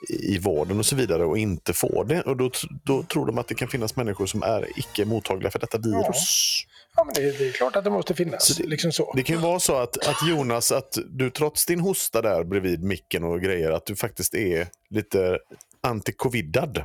i 0.09 0.39
vården 0.39 0.79
och 0.79 0.87
så 0.87 0.97
vidare 0.97 1.25
och 1.25 1.39
inte 1.39 1.73
får 1.73 2.05
det. 2.05 2.23
Och 2.23 2.37
då, 2.37 2.51
då 2.85 3.03
tror 3.03 3.27
de 3.27 3.39
att 3.39 3.49
det 3.49 3.55
kan 3.55 3.69
finnas 3.69 3.97
människor 3.97 4.27
som 4.27 4.43
är 4.43 4.69
icke 4.77 5.05
mottagliga 5.05 5.51
för 5.51 5.59
detta 5.59 5.79
virus. 5.79 6.65
Ja, 6.67 6.74
men 7.05 7.15
det, 7.15 7.39
det 7.39 7.49
är 7.49 7.53
klart 7.53 7.77
att 7.77 7.85
det 7.85 7.91
måste 7.91 8.15
finnas. 8.15 8.47
Så 8.47 8.63
det- 8.63 8.69
liksom 8.69 8.93
så. 8.93 9.13
Det 9.17 9.23
kan 9.23 9.37
ju 9.37 9.43
vara 9.43 9.61
så 9.61 9.75
att, 9.77 10.07
att 10.09 10.29
Jonas, 10.29 10.73
att 10.73 10.99
du 11.11 11.31
trots 11.31 11.67
din 11.67 11.81
hosta 11.81 12.23
där 12.23 12.45
bredvid 12.45 12.83
micken 12.83 13.25
och 13.25 13.41
grejer, 13.41 13.71
att 13.71 13.87
du 13.87 13.97
faktiskt 13.97 14.35
är 14.35 14.69
lite 14.91 15.39
anti-covidad. 15.87 16.85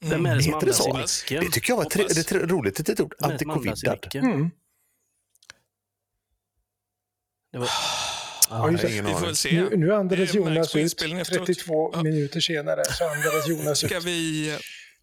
Vem 0.00 0.26
är 0.26 0.36
det 0.36 0.42
som 0.42 0.54
Heter 0.54 0.66
det 0.66 0.72
andas 0.72 1.22
i 1.24 1.26
så? 1.28 1.34
micken? 1.34 1.44
Det 1.44 1.52
tycker 1.52 1.70
jag 1.72 1.76
var 1.76 1.84
tre, 1.84 2.04
det 2.08 2.18
är 2.18 2.22
tre, 2.22 2.38
roligt, 2.38 2.80
ett 2.80 2.88
litet 2.88 3.00
ord. 3.04 3.14
Andas 3.22 3.42
Anti-covidad. 3.42 4.16
Mm. 4.16 4.50
Det 7.52 7.58
var... 7.58 7.68
Ja, 8.50 8.68
ingen 8.70 9.04
Vi 9.06 9.12
får 9.14 9.32
se. 9.34 9.52
Nu, 9.52 9.76
nu 9.76 9.94
andades 9.94 10.34
Jonas 10.34 10.76
ut. 10.76 10.82
inspelningen 10.82 11.22
efteråt. 11.22 11.46
32 11.46 11.90
Ja. 11.94 12.02
minuter 12.02 12.40
senare 12.40 12.84
så 12.84 13.04
andades 13.04 13.48
Jonas 13.48 13.84
ut. 13.84 13.90
Ska 13.90 14.00
vi, 14.00 14.52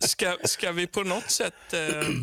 ska, 0.10 0.38
ska 0.43 0.72
vi 0.72 0.88
på 0.88 1.04
något 1.04 1.32
sätt 1.32 1.54
eh, 1.74 1.80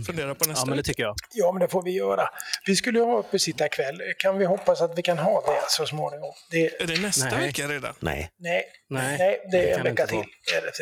fundera 0.07 0.35
på 0.35 0.49
nästa 0.49 0.62
Ja, 0.62 0.66
men 0.66 0.76
det 0.76 0.83
tycker 0.83 1.03
jag. 1.03 1.16
Ja, 1.33 1.53
men 1.53 1.61
det 1.61 1.68
får 1.68 1.83
vi 1.83 1.91
göra. 1.91 2.28
Vi 2.66 2.76
skulle 2.76 2.99
ju 2.99 3.05
ha 3.05 3.18
uppesittarkväll. 3.18 4.01
Kan 4.18 4.39
vi 4.39 4.45
hoppas 4.45 4.81
att 4.81 4.99
vi 4.99 5.03
kan 5.03 5.18
ha 5.18 5.41
det 5.41 5.61
så 5.68 5.87
småningom? 5.87 6.33
Det, 6.51 6.83
Är 6.83 6.87
det 6.87 7.01
nästa 7.01 7.24
Nej. 7.37 7.47
vecka 7.47 7.68
redan? 7.68 7.95
Nej. 8.01 8.31
nej, 8.39 8.64
Nej, 8.89 9.18
nej, 9.18 9.41
det 9.51 9.57
det 9.59 9.70
är 9.70 9.78
en 9.78 9.85
det 9.85 9.91
vecka 9.91 10.07
till. 10.07 10.18
Är 10.57 10.61
det. 10.62 10.72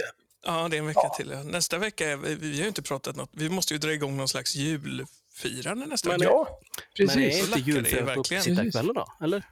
Ja, 0.46 0.68
det 0.70 0.76
är 0.76 0.78
en 0.78 0.86
vecka 0.86 1.00
Ja. 1.02 1.14
till. 1.16 1.28
Nästa 1.44 1.78
vecka, 1.78 2.10
är 2.10 2.16
vi, 2.16 2.34
vi 2.34 2.52
har 2.56 2.62
ju 2.62 2.68
inte 2.68 2.82
pratat 2.82 3.16
något. 3.16 3.30
Vi 3.32 3.48
måste 3.48 3.74
ju 3.74 3.78
dra 3.78 3.92
igång 3.92 4.16
någon 4.16 4.28
slags 4.28 4.54
julfirande 4.56 5.86
nästa 5.86 6.08
Men 6.08 6.20
vecka. 6.20 6.30
Ja, 6.32 6.60
Men 6.98 7.10
är 7.10 7.14
precis. 7.14 7.40
inte 7.44 7.58
det 7.58 7.70
julfirande 7.72 8.14
på 8.14 8.20
uppesittarkvällen 8.20 8.94
då? 8.94 9.06
Eller? 9.24 9.42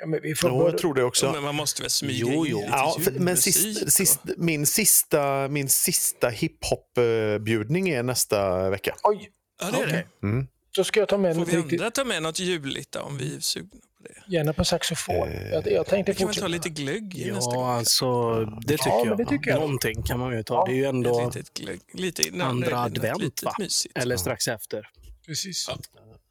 Ja, 0.00 0.06
men 0.06 0.20
vi 0.22 0.34
får 0.34 0.50
Jo, 0.50 0.68
jag 0.68 0.78
tror 0.78 0.94
det 0.94 1.02
också. 1.04 1.26
Ja, 1.26 1.32
men 1.32 1.42
man 1.42 1.54
måste 1.54 1.82
väl 1.82 1.90
smyga 1.90 2.18
Jo, 2.18 2.46
in 2.46 2.50
jo. 2.52 2.58
lite 2.58 2.70
Ja, 2.70 2.96
för, 3.00 3.10
men 3.12 3.36
sist, 3.36 3.92
sist, 3.92 4.20
min 4.36 4.66
sista, 4.66 5.48
min 5.48 5.68
sista 5.68 6.28
hiphop-bjudning 6.28 7.88
är 7.88 8.02
nästa 8.02 8.70
vecka. 8.70 8.94
Oj, 9.02 9.30
Ja, 9.62 9.70
det 9.70 9.82
är 9.82 9.86
det. 9.86 10.26
Mm. 10.26 10.46
då 10.76 10.84
ska 10.84 11.00
jag 11.00 11.08
ta 11.08 11.18
med 11.18 11.34
Får 11.34 11.40
något 11.40 11.48
vi 11.52 11.56
riktigt. 11.56 11.80
andra 11.80 11.90
ta 11.90 12.04
med 12.04 12.22
något 12.22 12.38
juligt 12.38 12.92
då, 12.92 13.00
om 13.00 13.16
vi 13.18 13.36
är 13.36 13.40
sugna 13.40 13.68
på 13.70 14.02
det? 14.02 14.34
Gärna 14.36 14.52
på 14.52 14.64
saxofon. 14.64 15.28
Eh, 15.28 15.48
jag, 15.50 15.72
jag 15.72 15.86
tänkte 15.86 16.12
Vi 16.12 16.18
kan 16.18 16.26
väl 16.28 16.36
ta 16.36 16.46
lite 16.46 16.68
glögg 16.68 17.18
i 17.18 17.30
nästa 17.30 17.54
gång? 17.54 17.64
Ja, 17.64 17.74
alltså 17.76 18.40
det 18.44 18.76
tycker 18.76 18.90
men 18.98 19.08
jag. 19.08 19.18
det 19.18 19.24
tycker 19.26 19.50
jag. 19.50 19.60
Någonting 19.60 20.02
kan 20.02 20.18
man 20.18 20.36
ju 20.36 20.42
ta. 20.42 20.54
Ja. 20.54 20.64
Det 20.66 20.72
är 20.72 20.76
ju 20.76 20.84
ändå 20.84 21.32
glögg. 21.54 21.80
Lite, 21.92 22.22
andra 22.42 22.78
advent, 22.80 23.42
va? 23.42 23.54
Mysigt. 23.58 23.98
Eller 23.98 24.16
strax 24.16 24.48
efter. 24.48 24.88
Precis. 25.26 25.68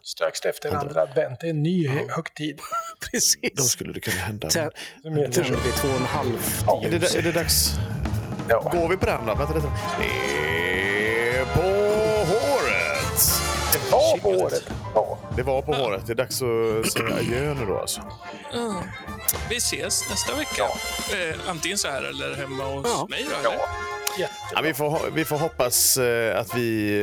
Strax 0.04 0.42
efter 0.46 0.76
andra 0.76 1.02
advent. 1.02 1.40
Det 1.40 1.48
är 1.48 1.50
en 1.50 1.64
ny 1.64 1.88
högtid. 1.88 2.58
Då 3.02 3.08
Precis. 3.12 3.70
skulle 3.72 3.94
det 3.94 4.00
kunna 4.00 4.18
hända. 4.22 4.50
Sen 4.50 4.72
Som 5.02 5.16
heter 5.16 5.44
vi 5.44 5.72
två 5.72 5.88
och 5.88 5.96
en 6.00 6.06
halv 6.06 6.64
Ja, 6.68 6.82
Är 6.86 6.90
det, 7.00 7.16
är 7.16 7.22
det 7.22 7.32
dags? 7.32 7.72
Ja. 8.50 8.70
Går 8.72 8.90
vi 8.90 8.98
på 8.98 9.06
den 9.06 9.26
då? 9.26 9.36
Vänta 9.36 9.54
lite. 9.54 9.68
Det 10.00 11.46
på 11.54 11.62
håret! 12.32 13.22
Det 13.74 13.92
var 13.92 14.18
på 14.18 14.30
året. 14.30 14.64
Ja. 14.96 15.20
Det 15.36 15.44
var 15.44 15.62
på 15.62 15.74
håret. 15.74 16.08
Det 16.08 16.14
är 16.14 16.16
dags 16.16 16.42
att 16.42 16.92
säga 16.92 17.16
adjö 17.16 17.54
nu 17.54 17.66
då 17.66 17.78
alltså. 17.80 18.02
Ja. 18.54 18.84
Vi 19.50 19.56
ses 19.58 20.10
nästa 20.10 20.36
vecka. 20.36 20.64
Eh, 20.64 21.50
antingen 21.50 21.78
så 21.78 21.88
här 21.88 22.02
eller 22.04 22.36
hemma 22.36 22.64
hos 22.64 22.88
Ja. 22.88 23.08
mig. 23.10 23.26
Då, 23.30 23.50
eller? 23.50 23.58
Ja. 23.58 23.70
Ja, 24.56 24.62
vi, 24.64 24.74
får, 24.74 25.00
vi 25.14 25.26
får 25.26 25.38
hoppas 25.38 25.98
eh, 25.98 26.40
att 26.40 26.56
vi... 26.56 27.00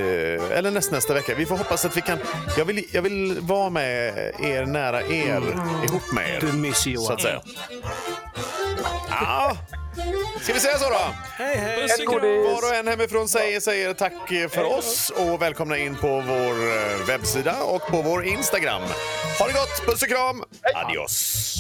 eh, 0.50 0.58
Eller 0.58 0.70
näst, 0.70 0.90
nästa 0.92 1.14
vecka. 1.14 1.34
Vi 1.34 1.46
får 1.46 1.56
hoppas 1.56 1.84
att 1.84 1.96
vi 1.96 2.00
kan... 2.00 2.18
Jag 2.56 2.64
vill, 2.64 2.84
jag 2.92 3.02
vill 3.02 3.38
vara 3.40 3.70
med 3.70 4.16
er, 4.42 4.66
nära 4.66 5.02
er, 5.02 5.42
ihop 5.88 6.12
med 6.12 6.40
Du 6.40 6.48
er. 6.48 6.52
myser 6.52 6.74
Så 6.82 6.90
Johan. 6.90 7.12
att 7.14 7.20
säga. 7.22 7.40
Ja. 9.10 9.56
Ska 10.40 10.52
vi 10.52 10.60
säga 10.60 10.78
så 10.78 10.88
då? 10.90 10.98
Hej, 11.38 11.56
hej! 11.56 12.04
Godis. 12.06 12.46
Var 12.62 12.68
och 12.70 12.74
en 12.76 12.88
hemifrån 12.88 13.28
säger, 13.28 13.60
säger 13.60 13.94
tack 13.94 14.12
för 14.50 14.64
oss 14.64 15.10
och 15.16 15.42
välkomna 15.42 15.78
in 15.78 15.96
på 15.96 16.08
vår 16.08 16.52
eh, 16.76 17.06
webbsida 17.06 17.62
och 17.62 17.86
på 17.86 18.02
vår 18.02 18.24
Instagram. 18.24 18.82
Ha 19.38 19.46
det 19.46 19.52
gott! 19.52 19.86
Puss 19.86 20.02
och 20.02 20.08
kram! 20.08 20.42
Adios! 20.74 21.54